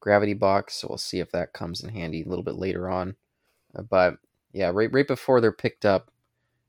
[0.00, 0.74] gravity box.
[0.74, 3.16] So we'll see if that comes in handy a little bit later on.
[3.74, 4.16] Uh, but
[4.52, 6.10] yeah, right right before they're picked up,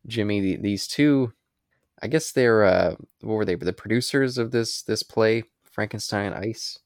[0.07, 1.33] Jimmy, the, these two,
[2.01, 3.55] I guess they're uh, what were they?
[3.55, 6.79] The producers of this this play, Frankenstein Ice,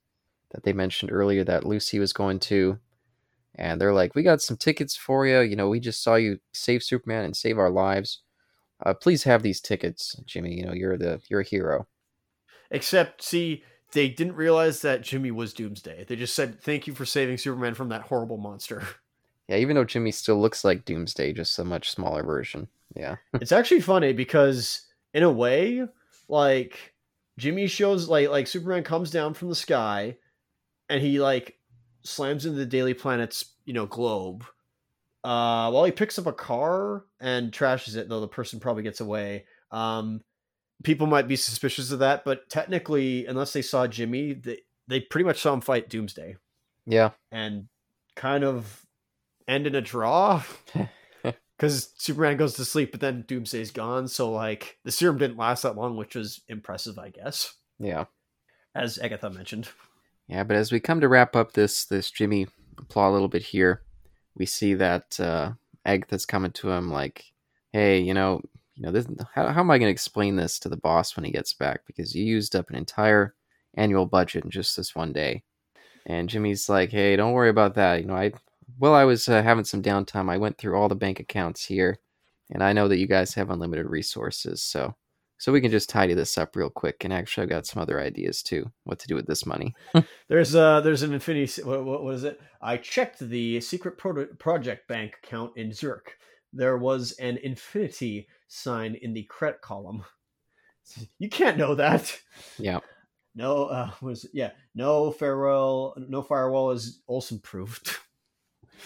[0.52, 2.80] that they mentioned earlier that Lucy was going to,
[3.56, 5.42] and they're like, "We got some tickets for you.
[5.42, 8.22] You know, we just saw you save Superman and save our lives.
[8.86, 10.56] Uh, please have these tickets, Jimmy.
[10.56, 11.88] You know, you're the you're a hero."
[12.70, 13.64] Except, see,
[13.94, 16.06] they didn't realize that Jimmy was Doomsday.
[16.08, 18.84] They just said, "Thank you for saving Superman from that horrible monster."
[19.48, 22.68] Yeah, even though Jimmy still looks like Doomsday, just a much smaller version.
[22.96, 23.16] Yeah.
[23.36, 24.82] it's actually funny because,
[25.14, 25.88] in a way,
[26.28, 26.94] like
[27.38, 30.18] Jimmy shows like like Superman comes down from the sky,
[30.90, 31.58] and he like
[32.04, 34.44] slams into the Daily Planet's you know globe.
[35.24, 39.02] Uh, while he picks up a car and trashes it, though the person probably gets
[39.02, 39.46] away.
[39.72, 40.22] Um,
[40.84, 45.26] people might be suspicious of that, but technically, unless they saw Jimmy, they they pretty
[45.26, 46.38] much saw him fight Doomsday.
[46.86, 47.10] Yeah.
[47.32, 47.68] and
[48.16, 48.86] kind of
[49.48, 50.42] end in a draw
[51.58, 54.08] because Superman goes to sleep, but then Doomsday's gone.
[54.08, 58.06] So like the serum didn't last that long, which was impressive, I guess, Yeah.
[58.74, 59.68] as Agatha mentioned.
[60.30, 62.48] Yeah, but as we come to wrap up this this Jimmy
[62.88, 63.82] plot a little bit here,
[64.38, 65.54] we see that uh,
[65.86, 67.26] Agatha's coming to him like,
[67.74, 68.42] "Hey, you know,
[68.76, 71.26] you know, this, how, how am I going to explain this to the boss when
[71.26, 71.82] he gets back?
[71.88, 73.36] Because you used up an entire
[73.76, 75.44] annual budget in just this one day."
[76.06, 78.02] And Jimmy's like, "Hey, don't worry about that.
[78.02, 78.34] You know, I
[78.80, 80.30] well, I was uh, having some downtime.
[80.30, 82.00] I went through all the bank accounts here,
[82.52, 84.96] and I know that you guys have unlimited resources, so."
[85.40, 88.02] So we can just tidy this up real quick, and actually, I've got some other
[88.02, 88.72] ideas too.
[88.86, 89.76] What to do with this money?
[90.30, 91.62] There's uh there's an Infinity.
[91.62, 92.42] What, what was it?
[92.62, 96.18] I checked the secret pro- project bank account in Zurich.
[96.54, 100.04] There was an infinity sign in the credit column.
[101.20, 102.18] You can't know that.
[102.58, 102.80] Yeah.
[103.36, 107.96] No, uh, was yeah, no farewell, no firewall is Olsen proved.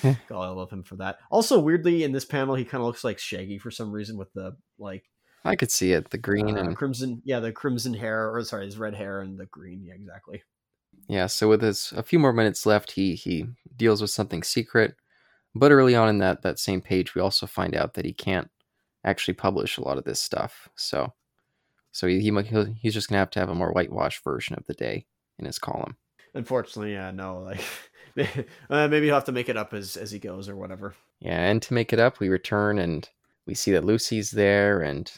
[0.03, 1.19] God, I love him for that.
[1.30, 4.34] Also, weirdly, in this panel, he kind of looks like Shaggy for some reason with
[4.34, 5.06] the like
[5.43, 6.09] I could see it.
[6.09, 9.39] The green uh, and crimson, yeah, the crimson hair, or sorry, his red hair and
[9.39, 9.84] the green.
[9.84, 10.43] Yeah, exactly.
[11.07, 11.27] yeah.
[11.27, 14.95] So with his a few more minutes left, he he deals with something secret.
[15.53, 18.49] But early on in that that same page, we also find out that he can't
[19.03, 20.69] actually publish a lot of this stuff.
[20.76, 21.13] So
[21.91, 22.31] so he, he
[22.80, 25.05] he's just gonna have to have a more whitewashed version of the day
[25.38, 25.97] in his column.
[26.34, 27.61] Unfortunately, yeah, no, like
[28.69, 30.95] uh, maybe he'll have to make it up as as he goes or whatever.
[31.19, 33.07] Yeah, and to make it up, we return and
[33.45, 34.81] we see that Lucy's there.
[34.81, 35.11] And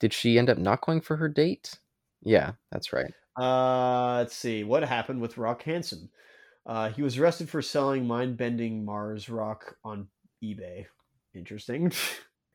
[0.00, 1.78] did she end up not going for her date?
[2.22, 3.12] Yeah, that's right.
[3.38, 6.10] Uh, let's see what happened with Rock Hansen.
[6.66, 10.08] Uh, he was arrested for selling mind-bending Mars rock on
[10.42, 10.86] eBay.
[11.34, 11.92] Interesting.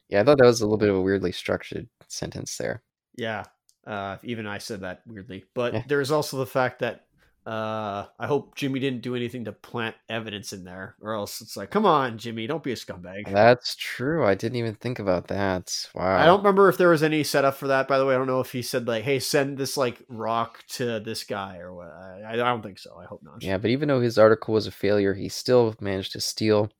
[0.07, 2.83] Yeah, I thought that was a little bit of a weirdly structured sentence there.
[3.15, 3.45] Yeah.
[3.87, 5.83] Uh, even I said that weirdly, but Yeah.
[5.87, 7.04] there's also the fact that
[7.45, 11.55] uh, I hope Jimmy didn't do anything to plant evidence in there, or else it's
[11.55, 13.31] like, come on, Jimmy, don't be a scumbag.
[13.31, 14.25] That's true.
[14.25, 15.87] I didn't even think about that.
[15.93, 16.17] Wow.
[16.17, 17.87] I don't remember if there was any setup for that.
[17.87, 20.65] By the way, I don't know if he said like, "Hey, send this like rock
[20.69, 21.89] to this guy" or what.
[21.89, 22.97] I, I don't think so.
[22.97, 23.43] I hope not.
[23.43, 26.71] Yeah, but even though his article was a failure, he still managed to steal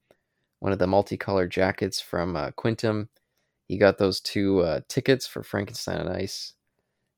[0.61, 3.09] one of the multicolored jackets from uh, Quintum.
[3.67, 6.53] He got those two uh, tickets for Frankenstein and Ice,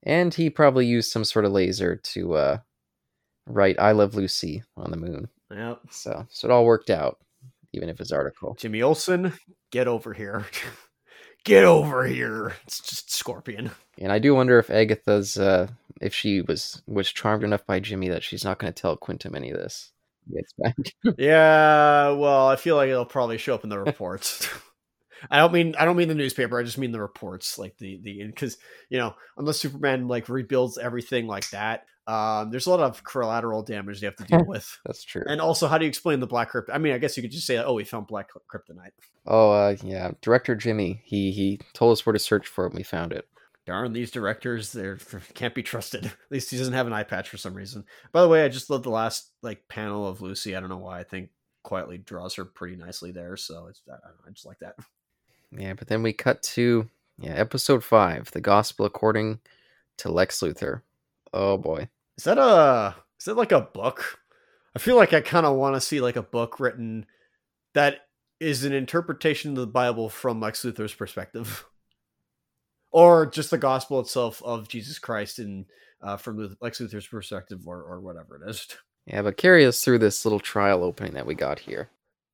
[0.03, 2.57] and he probably used some sort of laser to uh,
[3.47, 5.29] write "I love Lucy" on the moon.
[5.51, 5.81] Yep.
[5.91, 7.19] So, so it all worked out,
[7.73, 8.55] even if his article.
[8.59, 9.33] Jimmy Olsen,
[9.71, 10.45] get over here.
[11.43, 12.53] get over here.
[12.65, 13.71] It's just Scorpion.
[13.99, 15.67] And I do wonder if Agatha's, uh,
[16.01, 19.35] if she was was charmed enough by Jimmy that she's not going to tell Quintum
[19.35, 19.91] any of this.
[21.17, 24.49] Yeah, well, I feel like it'll probably show up in the reports.
[25.31, 26.59] I don't mean I don't mean the newspaper.
[26.59, 28.57] I just mean the reports, like the the because
[28.89, 33.63] you know unless Superman like rebuilds everything like that, um, there's a lot of collateral
[33.63, 34.79] damage they have to deal with.
[34.85, 35.23] That's true.
[35.27, 36.69] And also, how do you explain the black crypt?
[36.71, 38.91] I mean, I guess you could just say, "Oh, we found black kryptonite."
[39.25, 40.11] Oh, uh, yeah.
[40.21, 41.01] Director Jimmy.
[41.03, 42.69] He he told us where to search for it.
[42.69, 43.27] and We found it.
[43.65, 44.93] Darn, these directors, they
[45.33, 46.05] can't be trusted.
[46.05, 47.83] At least he doesn't have an eye patch for some reason.
[48.13, 50.55] By the way, I just love the last like panel of Lucy.
[50.55, 50.99] I don't know why.
[50.99, 51.29] I think
[51.65, 53.35] Quitely draws her pretty nicely there.
[53.35, 54.75] So it's I, know, I just like that.
[55.57, 56.89] Yeah, but then we cut to
[57.19, 59.39] yeah episode five, the Gospel according
[59.99, 60.81] to Lex Luthor.
[61.33, 61.87] Oh boy.
[62.17, 64.19] Is that a is that like a book?
[64.75, 67.05] I feel like I kind of want to see like a book written
[67.73, 68.07] that
[68.39, 71.65] is an interpretation of the Bible from Lex Luthor's perspective,
[72.91, 75.65] or just the gospel itself of Jesus Christ and
[76.01, 78.67] uh, from Lex Luthor's perspective, or or whatever it is.
[79.09, 81.89] Yeah, but carry us through this little trial opening that we got here.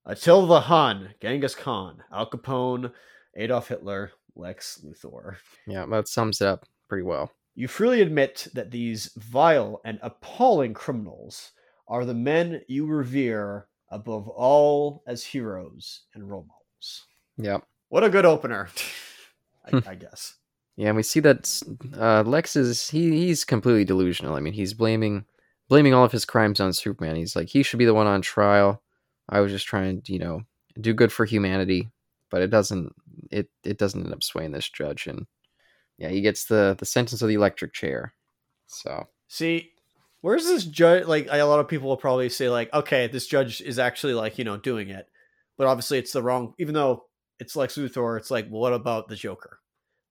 [0.08, 2.92] Attila the Hun, Genghis Khan, Al Capone,
[3.38, 5.36] Adolf Hitler, Lex Luthor.
[5.68, 7.32] Yeah, that sums it up pretty well.
[7.56, 11.52] You freely admit that these vile and appalling criminals
[11.88, 17.06] are the men you revere above all as heroes and role models.
[17.38, 17.64] Yep.
[17.90, 18.70] What a good opener,
[19.66, 20.36] I, I guess.
[20.76, 21.62] Yeah, and we see that
[21.96, 24.36] uh, Lex is he he's completely delusional.
[24.36, 25.26] I mean, he's blaming
[25.70, 27.16] blaming all of his crimes on Superman.
[27.16, 28.82] He's like he should be the one on trial.
[29.30, 30.42] I was just trying to, you know,
[30.82, 31.92] do good for humanity,
[32.32, 32.92] but it doesn't
[33.30, 35.28] it it doesn't end up swaying this judge and
[35.98, 38.14] yeah, he gets the the sentence of the electric chair.
[38.68, 39.72] So, See,
[40.22, 41.06] where's this judge?
[41.06, 44.38] Like, a lot of people will probably say, like, okay, this judge is actually like,
[44.38, 45.07] you know, doing it,
[45.57, 46.53] but obviously it's the wrong.
[46.60, 47.06] Even though
[47.40, 49.60] it's Lex Luthor, it's like, what about the Joker?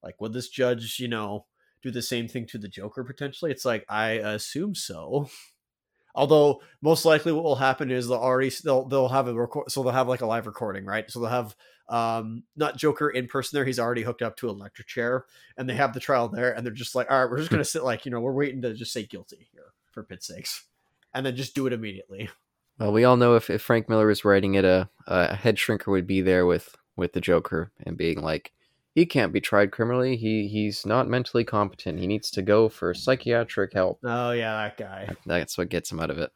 [0.03, 1.47] Like, would this judge, you know,
[1.83, 3.51] do the same thing to the Joker potentially?
[3.51, 5.29] It's like, I assume so.
[6.15, 9.83] Although most likely what will happen is they'll already they'll they'll have a record, so
[9.83, 11.11] they'll have like a live recording, right?
[11.11, 11.57] So they'll have
[11.89, 13.65] um not Joker in person there.
[13.65, 15.27] He's already hooked up to an electric chair,
[15.57, 17.65] and they have the trial there, and they're just like, all right, we're just gonna
[17.65, 20.65] sit like you know we're waiting to just say guilty here for pit's sakes,
[21.13, 22.29] and then just do it immediately.
[22.79, 25.89] well, we all know if, if Frank Miller was writing it, a a head shrinker
[25.89, 28.53] would be there with with the Joker and being like,
[28.95, 30.17] he can't be tried criminally.
[30.17, 31.99] He he's not mentally competent.
[31.99, 34.01] He needs to go for psychiatric help.
[34.05, 35.09] Oh yeah, that guy.
[35.27, 36.31] That's what gets him out of it.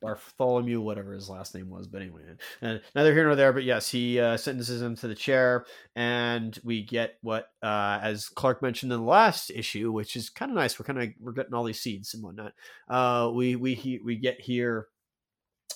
[0.00, 1.86] Bartholomew, whatever his last name was.
[1.86, 2.22] But anyway,
[2.60, 3.52] and neither here nor there.
[3.52, 5.64] But yes, he uh, sentences him to the chair,
[5.94, 10.50] and we get what, uh, as Clark mentioned in the last issue, which is kind
[10.50, 10.78] of nice.
[10.78, 12.52] We're kind of we're getting all these seeds and whatnot.
[12.88, 14.88] Uh, we we he, we get here,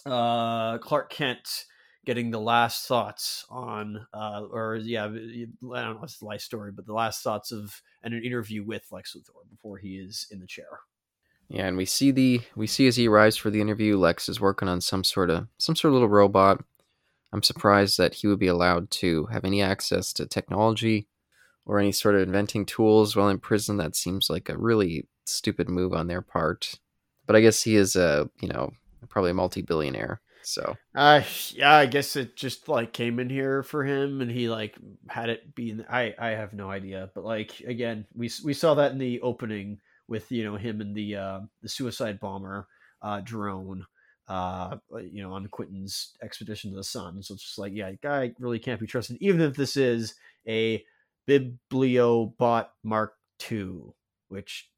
[0.07, 1.67] uh, Clark Kent
[2.05, 6.71] getting the last thoughts on, uh, or yeah, I don't know it's the life story,
[6.71, 10.41] but the last thoughts of and an interview with Lex Luthor before he is in
[10.41, 10.81] the chair.
[11.49, 14.41] Yeah, and we see the we see as he arrives for the interview, Lex is
[14.41, 16.65] working on some sort of some sort of little robot.
[17.33, 21.09] I'm surprised that he would be allowed to have any access to technology
[21.67, 23.77] or any sort of inventing tools while in prison.
[23.77, 26.79] That seems like a really stupid move on their part.
[27.27, 28.73] But I guess he is a you know
[29.09, 30.21] probably a multi-billionaire.
[30.43, 31.23] So uh
[31.53, 34.77] yeah, I guess it just like came in here for him and he like
[35.09, 38.93] had it be I I have no idea, but like again, we we saw that
[38.93, 42.67] in the opening with you know him and the uh the suicide bomber
[43.03, 43.87] uh drone
[44.29, 44.77] uh
[45.11, 47.23] you know on Quintum's expedition to the sun.
[47.23, 50.15] So it's just like yeah, guy really can't be trusted even if this is
[50.47, 50.85] a
[51.29, 53.15] Bibliobot Mark
[53.51, 53.95] II,
[54.29, 54.69] which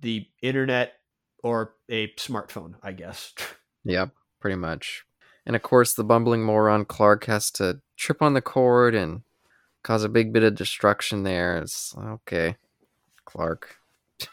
[0.00, 0.94] the internet
[1.42, 3.32] or a smartphone, I guess.
[3.84, 4.06] yeah,
[4.40, 5.04] pretty much.
[5.44, 9.22] And of course, the bumbling moron Clark has to trip on the cord and
[9.82, 11.58] cause a big bit of destruction there.
[11.58, 12.56] It's okay,
[13.24, 13.76] Clark.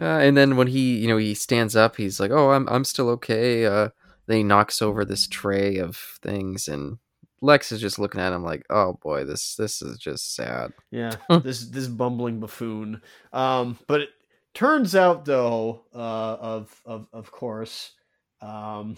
[0.00, 2.84] uh, and then when he, you know, he stands up, he's like, "Oh, I'm I'm
[2.84, 3.90] still okay." Uh,
[4.26, 6.98] then he knocks over this tray of things, and
[7.42, 11.16] Lex is just looking at him like, "Oh boy, this this is just sad." Yeah,
[11.42, 13.02] this this bumbling buffoon.
[13.32, 14.10] Um, but it
[14.54, 17.92] turns out though, uh, of of of course,
[18.40, 18.96] um,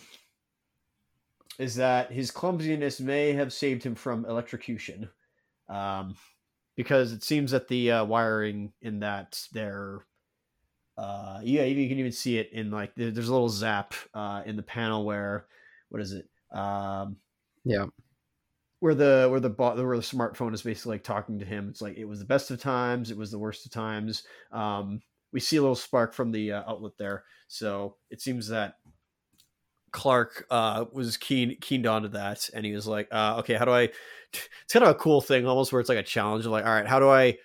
[1.58, 5.08] is that his clumsiness may have saved him from electrocution,
[5.68, 6.16] um,
[6.76, 10.00] because it seems that the uh, wiring in that there,
[10.96, 14.56] uh, yeah, you can even see it in like there's a little zap uh, in
[14.56, 15.46] the panel where
[15.88, 16.28] what is it?
[16.56, 17.18] Um,
[17.64, 17.86] Yeah.
[18.80, 21.68] where the where the where the smartphone is basically like talking to him.
[21.68, 24.24] It's like it was the best of times, it was the worst of times.
[24.50, 25.00] Um,
[25.32, 28.74] we see a little spark from the uh, outlet there, so it seems that
[29.92, 33.72] Clark uh, was keen keened onto that, and he was like, uh, "Okay, how do
[33.72, 33.90] I?"
[34.32, 36.46] It's kind of a cool thing, almost where it's like a challenge.
[36.46, 37.36] Like, all right, how do I?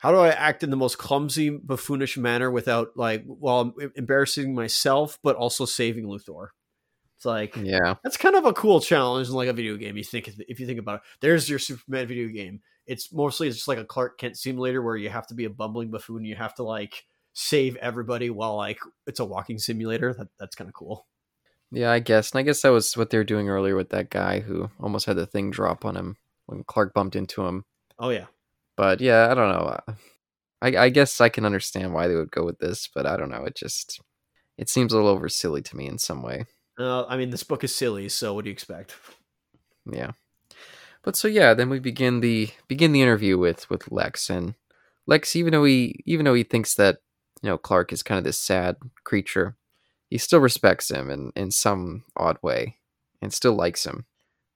[0.00, 5.18] How do I act in the most clumsy, buffoonish manner without like, well, embarrassing myself,
[5.22, 6.48] but also saving Luthor?
[7.16, 7.96] It's like, Yeah.
[8.02, 9.98] that's kind of a cool challenge in like a video game.
[9.98, 12.62] You think if you think about it, there's your Superman video game.
[12.86, 15.50] It's mostly it's just like a Clark Kent simulator where you have to be a
[15.50, 16.24] bumbling buffoon.
[16.24, 17.04] You have to like
[17.34, 20.14] save everybody while like it's a walking simulator.
[20.14, 21.06] That, that's kind of cool.
[21.70, 22.32] Yeah, I guess.
[22.32, 25.04] And I guess that was what they were doing earlier with that guy who almost
[25.06, 26.16] had the thing drop on him
[26.46, 27.64] when Clark bumped into him.
[27.98, 28.26] Oh yeah,
[28.80, 29.78] But yeah, I don't know.
[30.62, 33.28] I, I guess I can understand why they would go with this, but I don't
[33.28, 33.44] know.
[33.44, 34.00] It just
[34.56, 36.46] it seems a little over silly to me in some way.
[36.78, 38.96] uh, I mean this book is silly, so what do you expect?
[39.84, 40.12] Yeah.
[41.02, 44.54] But so yeah, then we begin the begin the interview with with Lex and
[45.06, 47.00] Lex even though he even though he thinks that
[47.42, 49.58] you know Clark is kind of this sad creature,
[50.08, 52.78] he still respects him in in some odd way
[53.20, 54.06] and still likes him.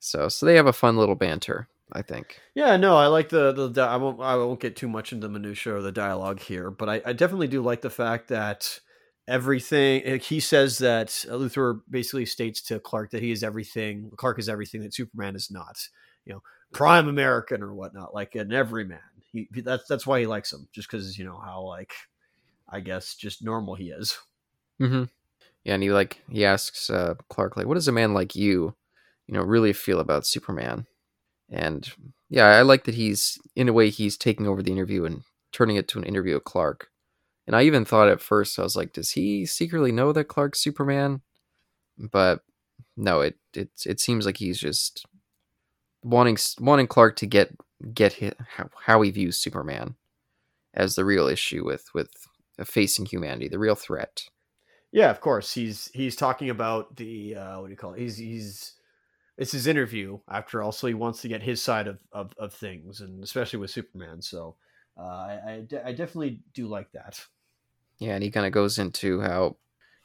[0.01, 2.41] So so they have a fun little banter, I think.
[2.55, 3.83] Yeah, no, I like the the.
[3.83, 4.21] I won't.
[4.21, 7.13] I won't get too much into the minutia or the dialogue here, but I, I
[7.13, 8.81] definitely do like the fact that
[9.29, 14.11] everything he says that Luthor basically states to Clark that he is everything.
[14.17, 15.89] Clark is everything that Superman is not.
[16.25, 16.43] You know,
[16.73, 18.99] prime American or whatnot, like an everyman.
[19.31, 21.93] He he- that's that's why he likes him, just because you know how like,
[22.69, 24.19] I guess just normal he is.
[24.81, 25.05] Mm-hmm.
[25.63, 28.75] Yeah, and he like he asks uh, Clark like, "What does a man like you,
[29.27, 30.87] you know, really feel about Superman?"
[31.51, 31.91] And
[32.29, 35.23] yeah, I like that he's in a way he's taking over the interview and
[35.53, 36.89] turning it to an interview with Clark.
[37.47, 40.61] And I even thought at first I was like, "Does he secretly know that Clark's
[40.61, 41.21] Superman?"
[41.99, 42.41] But
[42.97, 45.07] no, it it it seems like he's just
[46.03, 47.55] wanting wanting Clark to get
[47.93, 49.97] get hit, how, how he views Superman
[50.73, 52.11] as the real issue with with
[52.65, 54.25] facing humanity, the real threat.
[54.93, 55.53] Yeah, of course.
[55.53, 58.01] He's he's talking about the uh, what do you call it?
[58.01, 58.75] He's he's
[59.37, 62.53] it's his interview after all, so he wants to get his side of of, of
[62.53, 64.23] things, and especially with Superman.
[64.23, 64.57] So
[64.99, 67.25] uh, I I, de- I definitely do like that.
[67.99, 69.57] Yeah, and he kind of goes into how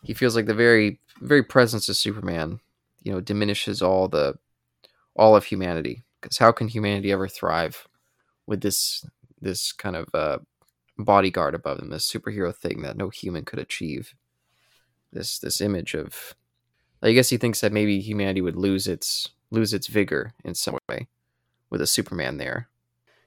[0.04, 2.60] he feels like the very very presence of Superman,
[3.04, 4.36] you know, diminishes all the
[5.16, 6.06] all of humanity.
[6.22, 7.88] Because how can humanity ever thrive
[8.46, 9.06] with this
[9.42, 10.40] this kind of uh,
[10.98, 14.16] bodyguard above them, this superhero thing that no human could achieve?
[15.12, 16.36] This this image of,
[17.02, 20.78] I guess he thinks that maybe humanity would lose its lose its vigor in some
[20.90, 21.08] way
[21.70, 22.68] with a Superman there.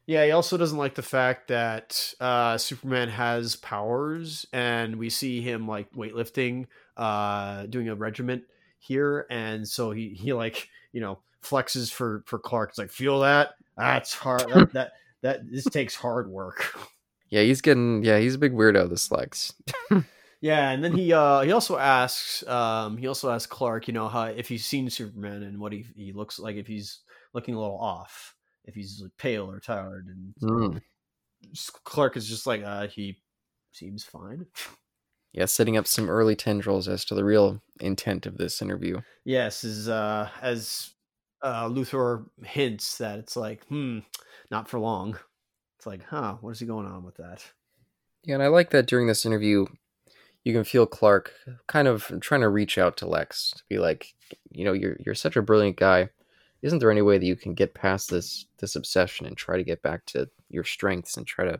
[0.07, 5.41] Yeah, he also doesn't like the fact that uh, Superman has powers, and we see
[5.41, 6.67] him like weightlifting,
[6.97, 8.45] uh, doing a regiment
[8.79, 12.71] here, and so he he like you know flexes for for Clark.
[12.71, 14.49] It's like feel that that's hard.
[14.51, 14.93] that, that
[15.23, 16.77] that this takes hard work.
[17.29, 18.91] Yeah, he's getting yeah he's a big weirdo.
[18.91, 19.55] This Lex.
[20.43, 24.09] Yeah, and then he uh he also asks um he also asks Clark, you know,
[24.09, 27.01] how if he's seen Superman and what he he looks like if he's
[27.33, 30.83] looking a little off, if he's like, pale or tired and Mm.
[31.85, 33.23] Clark is just like uh he
[33.71, 34.47] seems fine.
[35.33, 39.01] Yeah, setting up some early tendrils as to the real intent of this interview.
[39.25, 40.91] Yes, is uh as
[41.41, 44.01] uh Luthor hints that it's like, hmm,
[44.51, 45.17] not for long.
[45.79, 47.45] It's like, huh, what is he going on with that?
[48.25, 49.67] Yeah, and I like that during this interview,
[50.45, 51.33] you can feel Clark
[51.67, 54.15] kind of trying to reach out to Lex to be like,
[54.51, 56.11] you know, you're you're such a brilliant guy.
[56.63, 59.65] Isn't there any way that you can get past this this obsession and try to
[59.65, 61.59] get back to your strengths and try to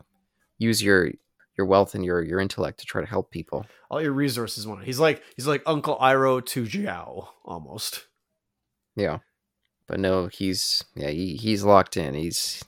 [0.57, 1.11] use your
[1.57, 3.65] your wealth and your your intellect to try to help people?
[3.89, 4.83] All your resources want.
[4.83, 8.07] He's like he's like Uncle Iroh to Jiao almost.
[8.95, 9.19] Yeah,
[9.87, 12.13] but no, he's yeah he, he's locked in.
[12.15, 12.63] He's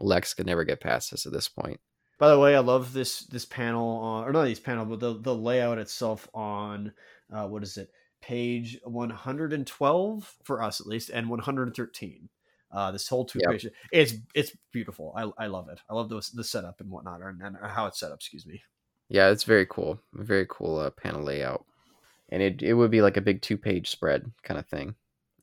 [0.00, 1.80] Lex could never get past this at this point.
[2.18, 5.18] By the way, I love this this panel on or not this panel, but the
[5.20, 6.92] the layout itself on
[7.32, 7.90] uh, what is it?
[8.20, 12.28] Page one hundred and twelve for us at least, and one hundred and thirteen.
[12.70, 13.50] Uh, this whole two Yep.
[13.50, 15.14] page, it's it's beautiful.
[15.16, 15.80] I, I love it.
[15.88, 18.18] I love the the setup and whatnot, or, and how it's set up.
[18.18, 18.62] Excuse me.
[19.08, 20.00] Yeah, it's very cool.
[20.12, 21.64] Very cool uh, panel layout.
[22.30, 24.94] And it, it would be like a big two page spread kind of thing.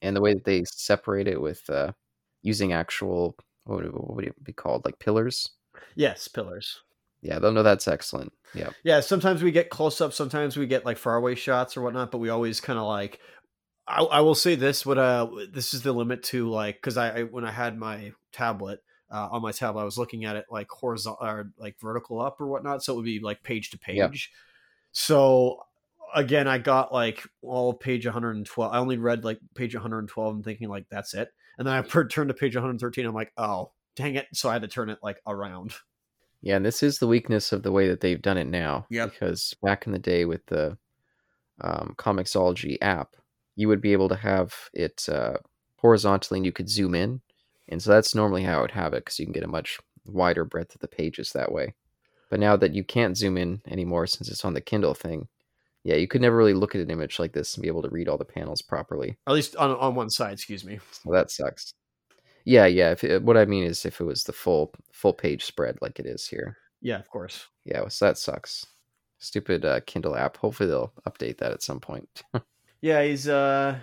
[0.02, 1.92] and the way that they separate it with uh,
[2.44, 5.50] using actual what would, it, what would it be called like pillars
[5.96, 6.82] Yes, pillars.
[7.22, 10.86] yeah they'll know that's excellent yeah Yeah, sometimes we get close up, sometimes we get
[10.86, 13.20] like faraway shots or whatnot, but we always kind of like.
[13.88, 17.20] I, I will say this: what uh, this is the limit to like because I,
[17.20, 18.80] I when I had my tablet
[19.12, 22.42] uh, on my tablet, I was looking at it like horizontal or like vertical up
[22.42, 23.98] or whatnot, so it would be like page to page.
[23.98, 24.38] Yeah.
[24.92, 25.60] So
[26.16, 28.74] again, I got like all of page 112.
[28.74, 31.30] I only read like page 112 and thinking like that's it,
[31.60, 33.06] and then I turned to page 113.
[33.06, 34.28] I'm like, oh dang it!
[34.34, 35.74] So I had to turn it like around.
[36.42, 38.86] Yeah, and this is the weakness of the way that they've done it now.
[38.92, 39.08] Yeah.
[39.08, 40.78] Because back in the day with the
[41.62, 43.16] um, Comixology app,
[43.56, 45.38] you would be able to have it uh,
[45.78, 47.22] horizontally and you could zoom in.
[47.68, 49.80] And so that's normally how I would have it because you can get a much
[50.06, 51.74] wider breadth of the pages that way.
[52.30, 55.28] But now that you can't zoom in anymore since it's on the Kindle thing,
[55.84, 57.90] yeah, you could never really look at an image like this and be able to
[57.90, 59.18] read all the panels properly.
[59.28, 60.80] At least on on one side, excuse me.
[60.92, 61.74] So that sucks.
[62.46, 62.92] Yeah, yeah.
[62.92, 66.00] If it, what I mean is if it was the full full page spread like
[66.00, 66.58] it is here.
[66.82, 67.48] Yeah, of course.
[67.66, 68.66] Yeah, so that sucks.
[69.20, 70.38] Stupid uh, Kindle app.
[70.38, 72.24] Hopefully they'll update that at some point.
[72.82, 73.80] Yeah, he's uh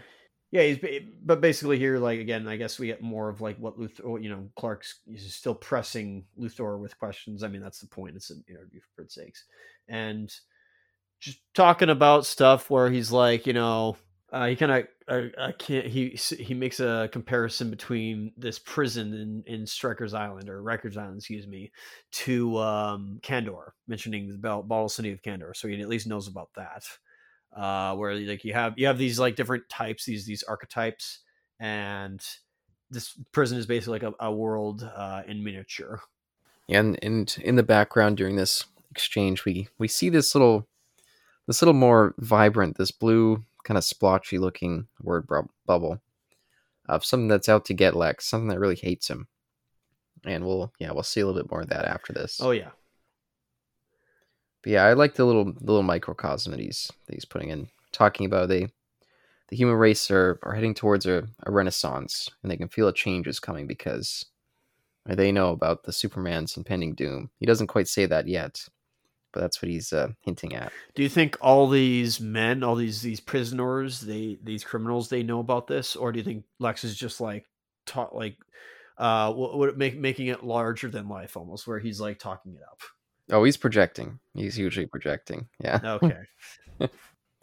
[0.53, 0.79] yeah, he's
[1.25, 4.31] but basically here like again, I guess we get more of like what Luthor, you
[4.31, 7.43] know, Clark's is still pressing Luthor with questions.
[7.43, 8.15] I mean, that's the point.
[8.15, 9.43] It's an interview for its sakes.
[9.89, 10.33] And
[11.19, 13.97] just talking about stuff where he's like, you know,
[14.33, 19.13] uh, he kind of I, I can't he he makes a comparison between this prison
[19.13, 21.71] in in Stryker's Island or Rikers Island, excuse me,
[22.13, 26.49] to um Kandor, mentioning the Bottle City of Kandor, so he at least knows about
[26.57, 26.85] that
[27.55, 31.19] uh where like you have you have these like different types these these archetypes
[31.61, 32.25] and
[32.91, 36.01] this prison is basically like a, a world uh in miniature.
[36.71, 40.67] And and in the background during this exchange, we we see this little
[41.47, 46.01] this little more vibrant, this blue kind of splotchy looking word bub- bubble
[46.87, 49.29] of something that's out to get Lex, something that really hates him.
[50.25, 52.39] And we'll yeah we'll see a little bit more of that after this.
[52.41, 52.71] oh yeah
[54.63, 57.69] But yeah, I like the little the little microcosm that he's that he's putting in,
[57.91, 58.69] talking about they
[59.49, 62.93] the human race are, are heading towards a, a renaissance, and they can feel a
[62.93, 64.25] change is coming because
[65.05, 67.31] they know about the Superman's impending doom.
[67.39, 68.67] He doesn't quite say that yet,
[69.33, 70.73] but that's what he's uh, hinting at.
[70.95, 75.41] do you think all these men all these these prisoners they these criminals they know
[75.41, 77.47] about this or do you think lex is just like
[77.87, 78.37] taught like
[78.99, 82.81] uh what make making it larger than life almost where he's like talking it up
[83.31, 84.19] Oh, he's projecting.
[84.35, 85.49] He's usually projecting.
[85.59, 85.81] Yeah.
[85.85, 86.21] okay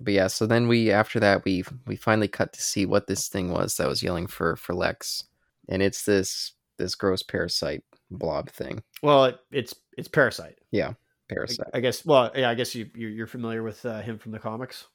[0.02, 3.28] But yeah, so then we after that we we finally cut to see what this
[3.28, 5.26] thing was that was yelling for for Lex,
[5.68, 8.82] and it's this this gross parasite blob thing.
[9.04, 10.96] well it, it's it's parasite I,
[11.30, 11.68] Parasite.
[11.74, 14.40] I guess well yeah i guess you you're, you're familiar with uh, him from the
[14.40, 14.86] comics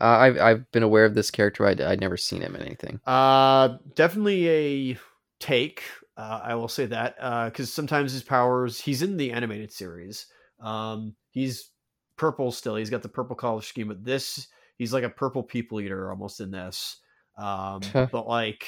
[0.00, 1.66] Uh, I've I've been aware of this character.
[1.66, 3.00] I'd, I'd never seen him in anything.
[3.06, 4.98] Uh, definitely a
[5.38, 5.82] take.
[6.16, 7.14] Uh, I will say that
[7.46, 8.80] because sometimes his powers.
[8.80, 10.26] He's in the animated series.
[10.60, 11.70] Um, he's
[12.16, 12.74] purple still.
[12.76, 14.48] He's got the purple color scheme, but this
[14.78, 16.98] he's like a purple people eater almost in this.
[17.38, 18.66] Um, but like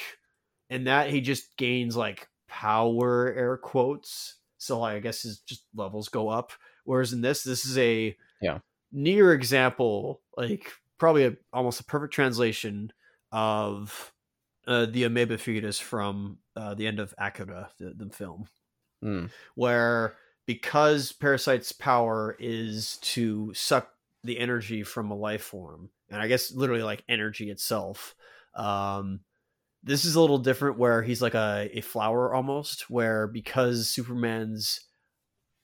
[0.69, 4.35] in that he just gains like power air quotes.
[4.57, 6.51] So like, I guess his just levels go up.
[6.87, 8.59] Whereas in this, this is a Yeah.
[8.91, 12.93] near example, like probably a, almost a perfect translation
[13.31, 14.13] of
[14.65, 18.47] uh, the amoeba fetus from uh, the end of Akira, the, the film,
[19.01, 19.25] Hmm.
[19.55, 20.15] where
[20.45, 23.93] because Parasite's power is to suck
[24.23, 28.15] the energy from a life form, and I guess literally like energy itself.
[28.55, 29.21] Um,
[29.83, 34.87] this is a little different where he's like a, a flower almost, where because Superman's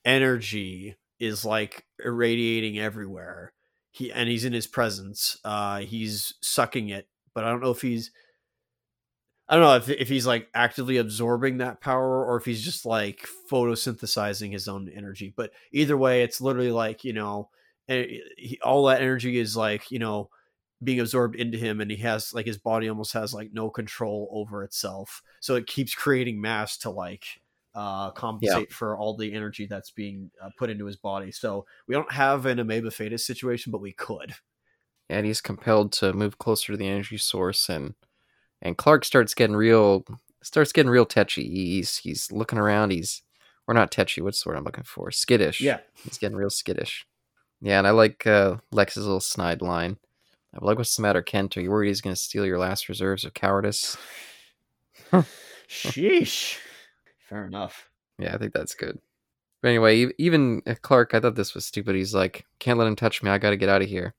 [0.06, 3.54] energy is like irradiating everywhere,
[3.92, 7.82] he and he's in his presence, uh, he's sucking it, but I don't know if
[7.82, 8.12] he's
[9.48, 12.86] I don't know if if he's like actively absorbing that power or if he's just
[12.86, 15.34] like photosynthesizing his own energy.
[15.36, 17.50] But either way, it's literally like you know,
[17.90, 18.20] eh,
[18.64, 20.30] all that energy is like you know
[20.82, 24.30] being absorbed into him, and he has like his body almost has like no control
[24.32, 25.22] over itself.
[25.42, 27.26] So it keeps creating mass to like
[27.76, 31.32] uh compensate for all the energy that's being uh, put into his body.
[31.32, 34.34] So we don't have an amoeba fetus situation, but we could.
[35.10, 37.96] And he's compelled to move closer to the energy source, and
[38.62, 40.06] and Clark starts getting real
[40.42, 41.48] starts getting real tetchy.
[41.48, 42.92] He's he's looking around.
[42.92, 43.22] He's
[43.68, 44.22] or not tetchy.
[44.22, 45.12] What's the word I'm looking for?
[45.12, 45.62] Skittish.
[45.62, 45.80] Yeah.
[46.04, 47.06] He's getting real skittish.
[47.62, 49.98] Yeah, and I like uh, Lex's little snide line.
[50.54, 51.58] I'm like, what's the matter, Kent?
[51.58, 53.98] Are you worried he's going to steal your last reserves of cowardice?
[55.70, 56.58] Sheesh.
[57.30, 57.90] Fair enough.
[58.20, 59.00] Yeah, I think that's good.
[59.62, 61.96] But anyway, e- even uh, Clark, I thought this was stupid.
[61.96, 63.30] He's like, can't let him touch me.
[63.32, 64.14] I got to get out of here.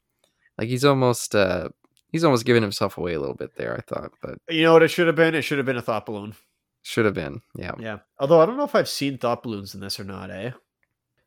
[0.59, 1.69] Like he's almost, uh,
[2.11, 3.77] he's almost giving himself away a little bit there.
[3.77, 5.35] I thought, but You know what it should have been?
[5.35, 6.35] It should have been a thought balloon.
[6.83, 7.43] should have been.
[7.57, 7.73] Yeah.
[7.79, 7.99] Yeah.
[8.19, 10.53] Although I don't know if I've seen thought balloons in this or not, eh?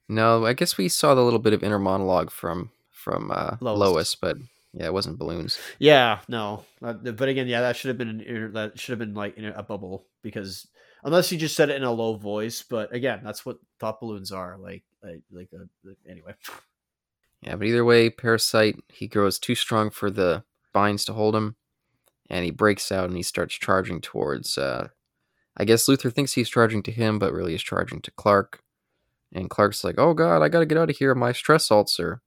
[0.09, 3.77] No, I guess we saw the little bit of inner monologue from from uh, Lois.
[3.79, 4.15] Lois.
[4.15, 4.37] but
[4.73, 5.59] yeah, it wasn't balloons.
[5.79, 6.63] Yeah, no.
[6.81, 9.37] Uh, but again, yeah, that should have been an inter- that should have been like
[9.37, 10.67] in a bubble because
[11.07, 14.31] unless you just said it in a low voice, but again, that's what thought balloons
[14.34, 16.34] are like like like a, anyway.
[17.41, 20.43] Yeah, but either way, Parasite he grows too strong for the
[20.73, 21.55] binds to hold him,
[22.29, 24.57] and he breaks out and he starts charging towards.
[24.57, 24.89] Uh,
[25.55, 28.59] I guess Luthor thinks he's charging to him, but really he's charging to Clark.
[29.34, 31.15] And Clark's like, "Oh God, I gotta get out of here!
[31.15, 32.21] My stress ulcer."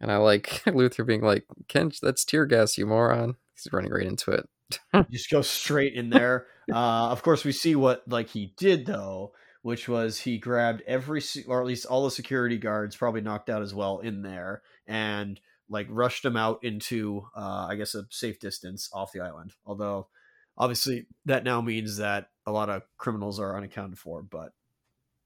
[0.00, 4.06] And I like Luthor being like, "Ken, that's tear gas, you moron!" He's running right
[4.06, 4.48] into it.
[5.10, 6.46] just go straight in there.
[6.70, 9.32] Uh, of course, we see what like he did though,
[9.62, 13.62] which was he grabbed every or at least all the security guards, probably knocked out
[13.62, 18.38] as well, in there, and like rushed them out into uh, I guess a safe
[18.38, 19.54] distance off the island.
[19.64, 20.08] Although
[20.56, 24.52] obviously that now means that a lot of criminals are unaccounted for, but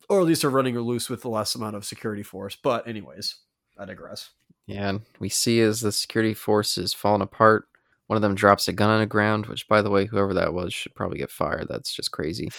[0.08, 2.56] or at least are running loose with the less amount of security force.
[2.56, 3.36] But anyways,
[3.78, 4.30] I digress.
[4.66, 7.68] Yeah, and we see as the security force is falling apart.
[8.06, 10.52] One of them drops a gun on the ground, which, by the way, whoever that
[10.52, 11.66] was should probably get fired.
[11.68, 12.51] That's just crazy.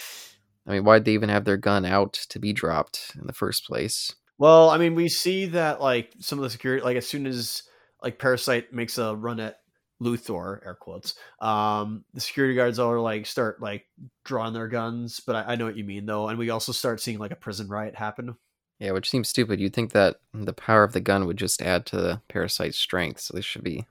[0.66, 3.64] I mean, why'd they even have their gun out to be dropped in the first
[3.64, 4.14] place?
[4.38, 7.62] Well, I mean, we see that like some of the security, like as soon as
[8.02, 9.58] like Parasite makes a run at
[10.02, 13.84] Luthor, air quotes, um, the security guards all are like start like
[14.24, 15.20] drawing their guns.
[15.20, 17.36] But I, I know what you mean though, and we also start seeing like a
[17.36, 18.36] prison riot happen.
[18.78, 19.58] Yeah, which seems stupid.
[19.58, 23.20] You'd think that the power of the gun would just add to the parasite's strength,
[23.20, 23.86] so they should be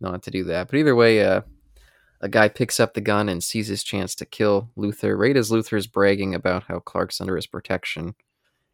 [0.00, 0.68] not to do that.
[0.68, 1.42] But either way, uh,
[2.20, 5.50] a guy picks up the gun and sees his chance to kill Luthor right as
[5.50, 8.14] Luthor is bragging about how Clark's under his protection.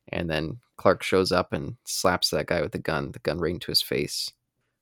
[0.09, 3.53] And then Clark shows up and slaps that guy with the gun, the gun right
[3.53, 4.33] into his face.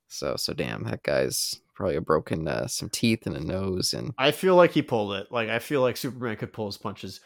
[0.07, 3.93] So, so damn, that guy's probably a broken uh, some teeth and a nose.
[3.93, 5.31] And I feel like he pulled it.
[5.31, 7.21] Like I feel like Superman could pull his punches.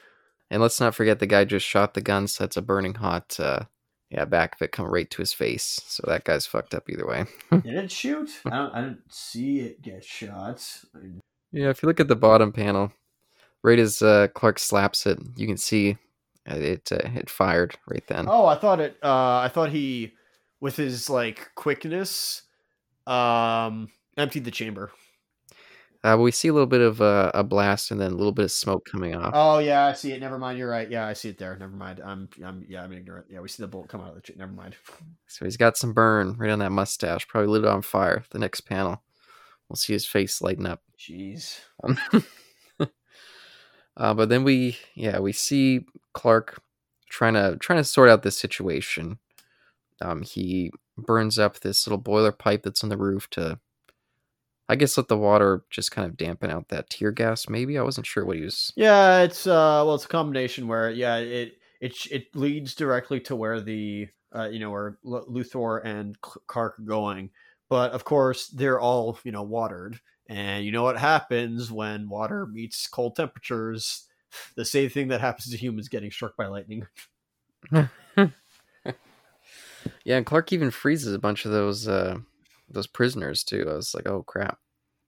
[0.49, 3.39] and let's not forget the guy just shot the gun, so that's a burning hot,
[3.39, 3.65] uh,
[4.09, 5.81] yeah, back of it come right to his face.
[5.85, 7.25] So that guy's fucked up either way.
[7.51, 8.29] Did it shoot?
[8.45, 8.73] I don't.
[8.73, 10.65] I didn't see it get shot.
[11.51, 12.91] Yeah, if you look at the bottom panel,
[13.63, 15.97] right as uh, Clark slaps it, you can see
[16.49, 18.25] uh, it uh, it fired right then.
[18.27, 18.97] Oh, I thought it.
[19.03, 20.13] Uh, I thought he,
[20.59, 22.43] with his like quickness,
[23.05, 24.91] um, emptied the chamber.
[26.01, 28.45] Uh, we see a little bit of uh, a blast and then a little bit
[28.45, 29.33] of smoke coming off.
[29.35, 30.21] Oh yeah, I see it.
[30.21, 30.57] Never mind.
[30.57, 30.89] You're right.
[30.89, 31.57] Yeah, I see it there.
[31.57, 31.99] Never mind.
[32.03, 32.29] I'm.
[32.43, 32.65] I'm.
[32.69, 33.25] Yeah, I'm ignorant.
[33.29, 34.21] Yeah, we see the bolt come out of the.
[34.21, 34.75] Ch- Never mind.
[35.27, 38.23] So he's got some burn right on that mustache, probably lit it on fire.
[38.31, 39.03] The next panel,
[39.67, 40.81] we'll see his face lighten up.
[40.97, 41.59] Jeez.
[43.95, 46.63] uh, but then we, yeah, we see Clark
[47.09, 49.19] trying to trying to sort out this situation.
[50.01, 53.59] Um, he burns up this little boiler pipe that's on the roof to,
[54.69, 57.49] I guess, let the water just kind of dampen out that tear gas.
[57.49, 58.71] Maybe I wasn't sure what he was.
[58.75, 59.83] Yeah, it's uh.
[59.85, 64.47] Well, it's a combination where yeah, it it it leads directly to where the uh
[64.49, 67.31] you know where L- Luthor and Clark are going,
[67.67, 72.45] but of course they're all you know watered, and you know what happens when water
[72.45, 74.05] meets cold temperatures.
[74.55, 76.85] The same thing that happens to humans getting struck by lightning.
[80.03, 82.17] Yeah, and Clark even freezes a bunch of those uh,
[82.69, 83.65] those prisoners too.
[83.69, 84.59] I was like, oh crap.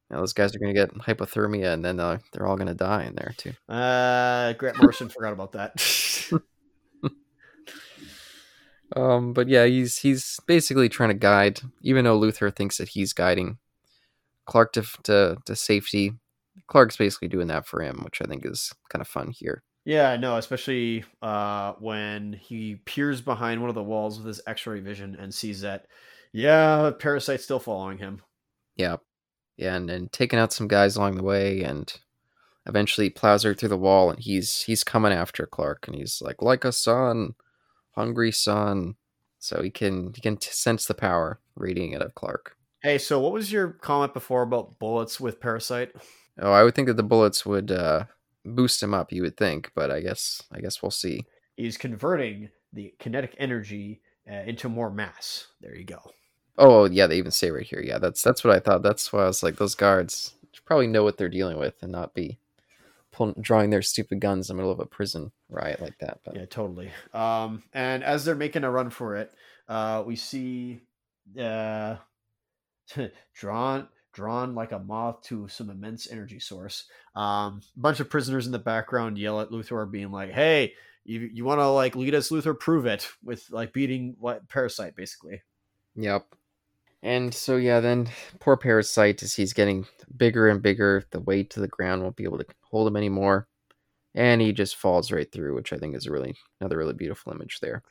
[0.09, 3.15] Now those guys are gonna get hypothermia, and then uh, they're all gonna die in
[3.15, 3.53] there too.
[3.69, 6.31] Uh, Grant Morrison forgot about that.
[8.95, 13.13] Um, but yeah, he's he's basically trying to guide, even though Luthor thinks that he's
[13.13, 13.57] guiding
[14.45, 16.13] Clark to to, to safety.
[16.67, 19.63] Clark's basically doing that for him, which I think is kind of fun here.
[19.85, 24.79] Yeah, no, especially uh, when he peers behind one of the walls with his X-ray
[24.79, 25.87] vision and sees that,
[26.33, 28.21] yeah, Parasite's still following him.
[28.75, 28.97] Yeah,
[29.57, 31.91] yeah, and, and taking out some guys along the way, and
[32.65, 36.41] eventually plows right through the wall, and he's he's coming after Clark, and he's like,
[36.41, 37.35] like a son,
[37.91, 38.95] hungry son.
[39.39, 42.55] So he can he can t- sense the power radiating out of Clark.
[42.83, 45.91] Hey, so what was your comment before about bullets with Parasite?
[46.39, 48.05] Oh, I would think that the bullets would uh,
[48.45, 49.11] boost him up.
[49.11, 51.25] You would think, but I guess I guess we'll see.
[51.55, 54.01] He's converting the kinetic energy
[54.31, 55.47] uh, into more mass.
[55.59, 55.99] There you go.
[56.57, 57.81] Oh yeah, they even say right here.
[57.81, 58.83] Yeah, that's that's what I thought.
[58.83, 60.35] That's why I was like, those guards
[60.71, 62.39] probably know what they're dealing with and not be
[63.11, 66.19] pulling, drawing their stupid guns in the middle of a prison riot like that.
[66.23, 66.91] But Yeah, totally.
[67.13, 69.33] Um, and as they're making a run for it,
[69.67, 70.79] uh, we see
[71.37, 71.97] uh,
[73.33, 76.85] drawn drawn like a moth to some immense energy source.
[77.17, 80.73] Um, a bunch of prisoners in the background yell at Luthor, being like, "Hey,
[81.03, 82.57] you you want to like lead us, Luthor?
[82.57, 85.41] Prove it with like beating what Parasite, basically."
[85.97, 86.25] yep.
[87.03, 88.09] And so yeah, then
[88.39, 92.23] poor Parasite as he's getting bigger and bigger, the weight to the ground won't be
[92.23, 93.47] able to hold him anymore.
[94.13, 97.31] And he just falls right through, which I think is a really another really beautiful
[97.31, 97.81] image there.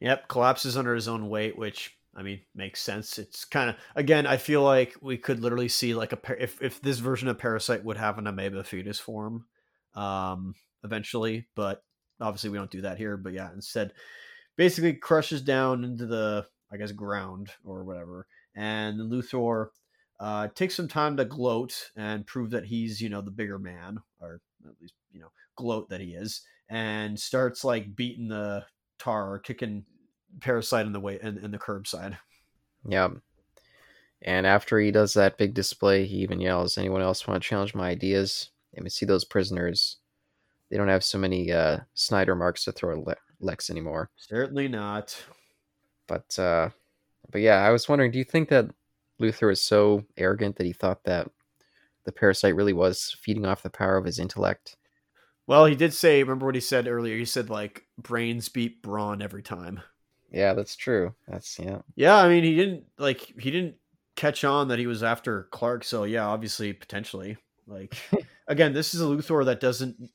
[0.00, 3.18] Yep, collapses under his own weight, which I mean makes sense.
[3.18, 6.80] It's kind of again, I feel like we could literally see like a if if
[6.82, 9.46] this version of Parasite would have an amoeba fetus form,
[9.94, 11.82] um, eventually, but
[12.20, 13.16] obviously we don't do that here.
[13.16, 13.92] But yeah, instead,
[14.56, 19.68] basically crushes down into the I guess ground or whatever, and Luthor
[20.18, 23.98] uh, takes some time to gloat and prove that he's you know the bigger man,
[24.20, 28.64] or at least you know gloat that he is, and starts like beating the
[28.98, 29.84] tar or kicking
[30.40, 32.16] Parasite in the way in, in the curbside.
[32.86, 33.08] Yeah.
[34.22, 37.74] And after he does that big display, he even yells, "Anyone else want to challenge
[37.74, 39.96] my ideas?" And we see those prisoners.
[40.70, 44.10] They don't have so many uh, Snyder marks to throw at Lex anymore.
[44.16, 45.20] Certainly not.
[46.06, 46.70] But uh,
[47.30, 48.66] but yeah, I was wondering, do you think that
[49.20, 51.30] Luthor was so arrogant that he thought that
[52.04, 54.76] the parasite really was feeding off the power of his intellect?
[55.46, 57.16] Well, he did say, remember what he said earlier?
[57.16, 59.80] He said like brains beat brawn every time.
[60.30, 61.14] Yeah, that's true.
[61.26, 61.80] That's yeah.
[61.96, 63.74] Yeah, I mean, he didn't like he didn't
[64.16, 67.36] catch on that he was after Clark, so yeah, obviously potentially.
[67.66, 67.96] Like
[68.46, 70.10] again, this is a Luthor that doesn't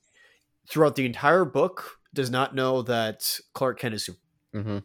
[0.70, 4.10] throughout the entire book does not know that Clark Kent is
[4.54, 4.78] mm-hmm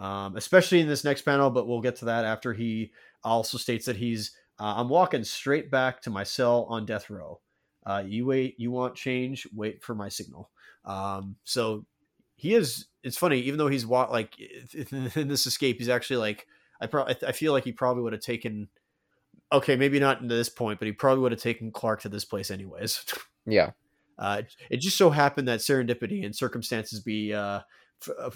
[0.00, 1.50] um, especially in this next panel.
[1.50, 5.70] But we'll get to that after he also states that he's uh, I'm walking straight
[5.70, 7.40] back to my cell on death row.
[7.86, 9.46] Uh, you wait, you want change?
[9.54, 10.50] Wait for my signal.
[10.84, 11.86] Um, so
[12.36, 12.86] he is.
[13.02, 14.34] It's funny, even though he's wa- like
[14.90, 16.46] in this escape, he's actually like
[16.80, 18.68] I probably I feel like he probably would have taken.
[19.52, 22.24] Okay, maybe not to this point, but he probably would have taken Clark to this
[22.24, 23.04] place anyways.
[23.46, 23.70] yeah.
[24.18, 27.60] Uh, it just so happened that serendipity and circumstances be uh,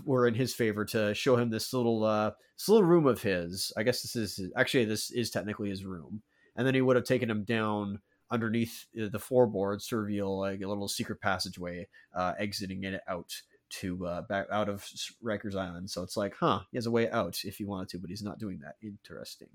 [0.05, 3.73] were in his favor to show him this little uh this little room of his.
[3.77, 6.23] I guess this is actually this is technically his room,
[6.57, 8.01] and then he would have taken him down
[8.31, 13.33] underneath the floorboards to reveal like a little secret passageway uh, exiting it out
[13.71, 14.85] to uh, back out of
[15.23, 15.91] Rikers Island.
[15.91, 18.23] So it's like, huh, he has a way out if he wanted to, but he's
[18.23, 18.77] not doing that.
[18.83, 19.49] Interesting.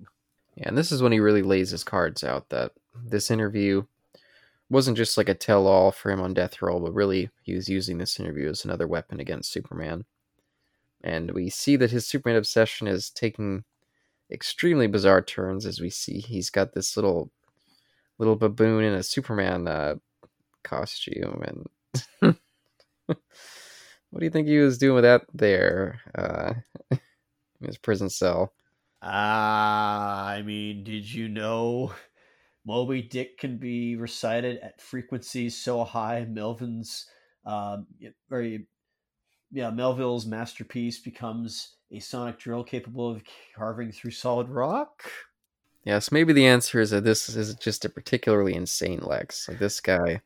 [0.56, 2.74] Yeah, and this is when he really lays his cards out that
[3.06, 3.84] this interview
[4.70, 7.70] wasn't just like a tell all for him on death row, but really he was
[7.70, 10.06] using this interview as another weapon against Superman.
[11.04, 13.64] And we see that his Superman obsession is taking
[14.32, 17.32] extremely bizarre turns as we see he's got this little
[18.20, 19.96] little baboon in a Superman uh,
[20.64, 21.66] costume and
[23.08, 26.54] what do you think he was doing with that there uh,
[26.92, 27.00] in
[27.66, 28.54] his prison cell?
[29.02, 31.94] Ah, uh, I mean, did you know
[32.66, 37.06] Moby Dick can be recited at frequencies so high, Melvin's
[37.46, 37.88] um,
[38.30, 38.68] very
[39.52, 43.24] yeah, Melville's masterpiece becomes a sonic drill capable of
[43.56, 45.10] carving through solid rock.
[45.84, 49.48] Yes, maybe the answer is that this is just a particularly insane Lex.
[49.48, 50.22] Like this guy,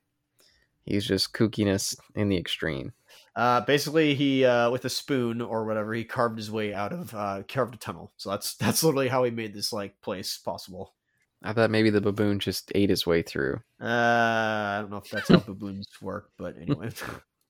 [0.84, 2.92] he's just kookiness in the extreme.
[3.36, 7.14] Uh, basically, he uh, with a spoon or whatever, he carved his way out of
[7.14, 8.12] uh, carved a tunnel.
[8.18, 10.94] So that's that's literally how he made this like place possible.
[11.44, 13.62] I thought maybe the baboon just ate his way through.
[13.82, 16.90] Uh, I don't know if that's how baboons work, but anyway.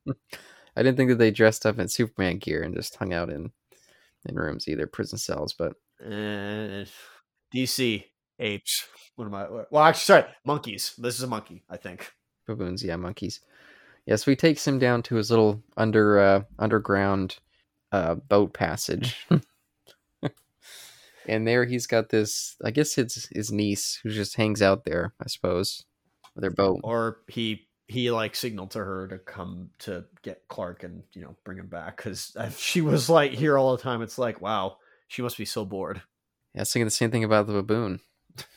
[0.76, 3.52] I didn't think that they dressed up in Superman gear and just hung out in
[4.26, 5.54] in rooms, either prison cells.
[5.54, 6.86] But uh,
[7.54, 8.04] DC
[8.40, 8.88] apes.
[9.16, 9.48] What am I?
[9.70, 10.94] Well, actually, sorry, monkeys.
[10.98, 12.12] This is a monkey, I think.
[12.48, 13.42] Baboons, yeah, monkeys.
[14.06, 17.38] Yes, we takes him down to his little under uh, underground
[17.92, 19.26] uh, boat passage.
[21.28, 25.14] and there he's got this i guess it's his niece who just hangs out there
[25.22, 25.86] i suppose
[26.36, 26.82] with their boat.
[26.84, 31.36] Or he he like signaled to her to come to get clark and you know
[31.44, 34.02] bring him back because she was like here all the time.
[34.02, 34.78] It's like wow
[35.08, 36.02] she must be so bored.
[36.54, 38.00] Yeah I was thinking the same thing about the baboon.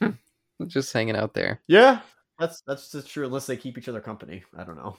[0.67, 1.61] Just hanging out there.
[1.67, 2.01] Yeah
[2.39, 4.99] that's that's just true unless they keep each other company i don't know.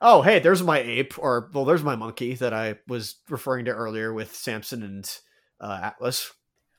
[0.00, 3.70] Oh hey there's my ape or well there's my monkey that i was referring to
[3.70, 5.18] earlier with samson and
[5.60, 6.32] uh, atlas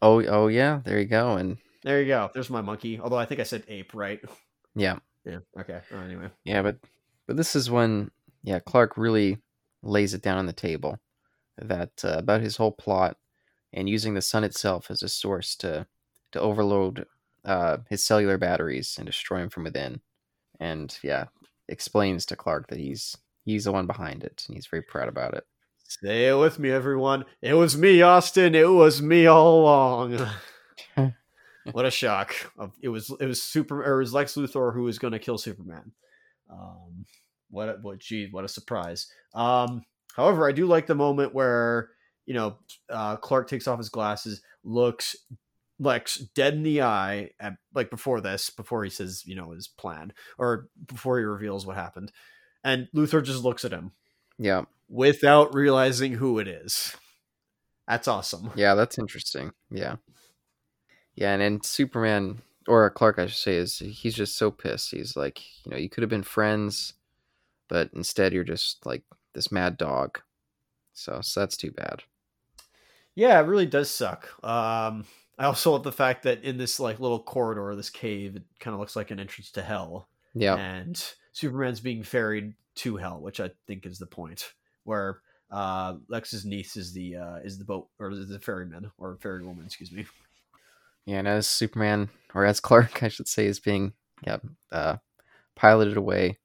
[0.06, 0.82] Oh, oh yeah.
[0.86, 1.38] There you go.
[1.38, 2.30] And there you go.
[2.32, 3.00] There's my monkey.
[3.00, 4.22] Although I think I said ape, right?
[4.76, 5.00] Yeah.
[5.26, 5.40] Yeah.
[5.60, 5.82] Okay.
[5.92, 6.30] Anyway.
[6.44, 6.78] Yeah, but
[7.28, 8.12] but this is when
[8.44, 9.40] yeah Clark really
[9.82, 11.00] lays it down on the table
[11.58, 13.18] that uh, about his whole plot
[13.74, 15.88] and using the sun itself as a source to
[16.34, 17.08] to overload
[17.44, 20.02] uh, his cellular batteries and destroy him from within.
[20.60, 21.26] And yeah,
[21.68, 25.34] explains to Clark that he's he's the one behind it and he's very proud about
[25.34, 25.46] it.
[25.88, 27.26] Say it with me, everyone.
[27.42, 28.56] It was me, Austin.
[28.56, 30.28] It was me all along.
[31.72, 32.36] what a shock!
[32.82, 33.84] It was it was super.
[33.84, 35.92] Or it was Lex Luthor who was going to kill Superman.
[36.50, 37.06] Um,
[37.50, 39.12] what a, what gee, what a surprise.
[39.34, 39.84] Um,
[40.16, 41.90] however, I do like the moment where
[42.26, 42.58] you know
[42.90, 45.16] uh, Clark takes off his glasses, looks
[45.80, 49.68] Lex dead in the eye, at, like before this, before he says, you know, his
[49.68, 52.12] plan, or before he reveals what happened.
[52.64, 53.92] And Luthor just looks at him
[54.40, 54.64] Yeah.
[54.90, 56.96] Without realizing who it is.
[57.88, 58.52] That's awesome.
[58.56, 59.52] Yeah, that's interesting.
[59.70, 59.98] Yeah.
[61.16, 64.92] Yeah, and then Superman or Clark I should say is he's just so pissed.
[64.92, 66.94] He's like, you know, you could have been friends,
[67.70, 69.04] but instead you're just like
[69.34, 70.20] this mad dog.
[70.94, 72.04] So, so that's too bad.
[73.16, 74.28] Yeah, it really does suck.
[74.44, 75.06] Um,
[75.38, 78.74] I also love the fact that in this like little corridor, this cave, it kind
[78.74, 80.10] of looks like an entrance to hell.
[80.34, 80.56] Yeah.
[80.56, 81.02] and
[81.32, 84.54] Superman's being ferried to hell, which I think is the point.
[84.86, 85.20] Where
[85.52, 89.92] uh, Lex's niece is the uh, is the boat or the ferryman or ferrywoman, excuse
[89.92, 90.06] me.
[91.06, 93.94] Yeah, and as Superman or as Clark I should say is being
[94.26, 94.38] yeah,
[94.72, 94.98] uh
[95.56, 96.40] piloted away,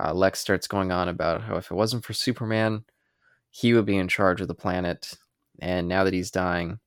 [0.00, 2.84] uh, Lex starts going on about how if it wasn't for Superman,
[3.50, 5.14] he would be in charge of the planet.
[5.60, 6.78] And now that he's dying,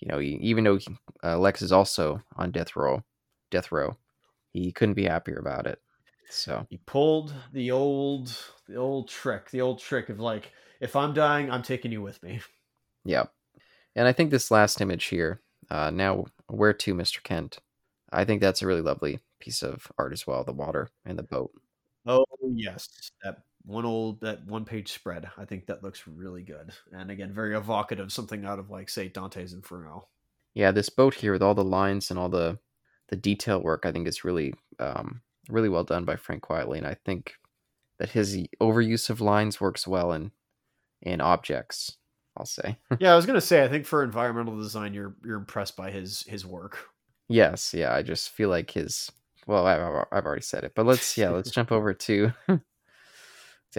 [0.00, 0.86] you know, even though he,
[1.22, 3.04] uh, Lex is also on death row,
[3.50, 3.96] death row,
[4.52, 5.80] he couldn't be happier about it.
[6.28, 8.36] So He pulled the old
[8.66, 12.22] the old trick, the old trick of like, if I'm dying, I'm taking you with
[12.22, 12.40] me.
[13.04, 13.24] yeah,
[13.96, 15.40] and I think this last image here,
[15.70, 17.58] uh, now where to, Mister Kent?
[18.12, 20.44] I think that's a really lovely piece of art as well.
[20.44, 21.52] The water and the boat.
[22.06, 22.24] Oh
[22.54, 22.88] yes,
[23.22, 25.28] that one old that one page spread.
[25.36, 28.12] I think that looks really good, and again, very evocative.
[28.12, 30.08] Something out of like say Dante's Inferno.
[30.54, 32.58] yeah this boat here with all the lines and all the
[33.08, 36.86] the detail work i think is really um really well done by frank quitely and
[36.86, 37.34] i think
[37.98, 40.30] that his overuse of lines works well in
[41.02, 41.96] in objects
[42.36, 45.76] i'll say yeah, I was gonna say, I think for environmental design, you're you're impressed
[45.76, 46.78] by his his work.
[47.28, 49.10] yes yeah i just feel like his
[49.46, 52.62] well i've, I've already said it but let's yeah let's jump over to to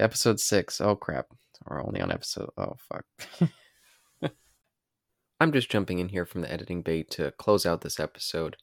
[0.03, 0.81] episode six.
[0.81, 1.27] Oh crap
[1.65, 3.05] we're only on episode oh fuck
[5.39, 8.57] i'm just jumping in here from the editing bay to close out this episode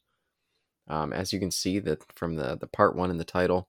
[0.89, 3.67] Um, as you can see that from the the part one in the title,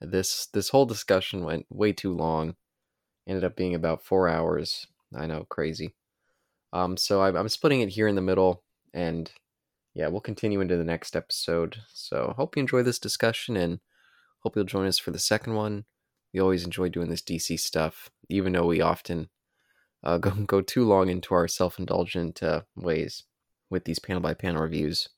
[0.00, 2.56] this this whole discussion went way too long.
[3.26, 4.86] Ended up being about four hours.
[5.14, 5.94] I know, crazy.
[6.72, 8.62] Um, so I'm, I'm splitting it here in the middle,
[8.94, 9.30] and
[9.94, 11.78] yeah, we'll continue into the next episode.
[11.92, 13.80] So hope you enjoy this discussion, and
[14.40, 15.84] hope you'll join us for the second one.
[16.32, 19.28] We always enjoy doing this DC stuff, even though we often
[20.02, 23.24] uh, go go too long into our self indulgent uh, ways
[23.68, 25.08] with these panel by panel reviews.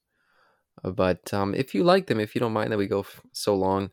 [0.83, 3.55] But um, if you like them, if you don't mind that we go f- so
[3.55, 3.91] long,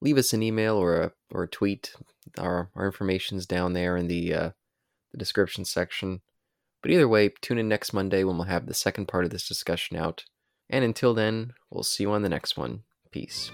[0.00, 1.94] leave us an email or a or a tweet.
[2.38, 4.50] Our our information's down there in the uh,
[5.12, 6.20] the description section.
[6.82, 9.46] But either way, tune in next Monday when we'll have the second part of this
[9.46, 10.24] discussion out.
[10.70, 12.84] And until then, we'll see you on the next one.
[13.10, 13.50] Peace.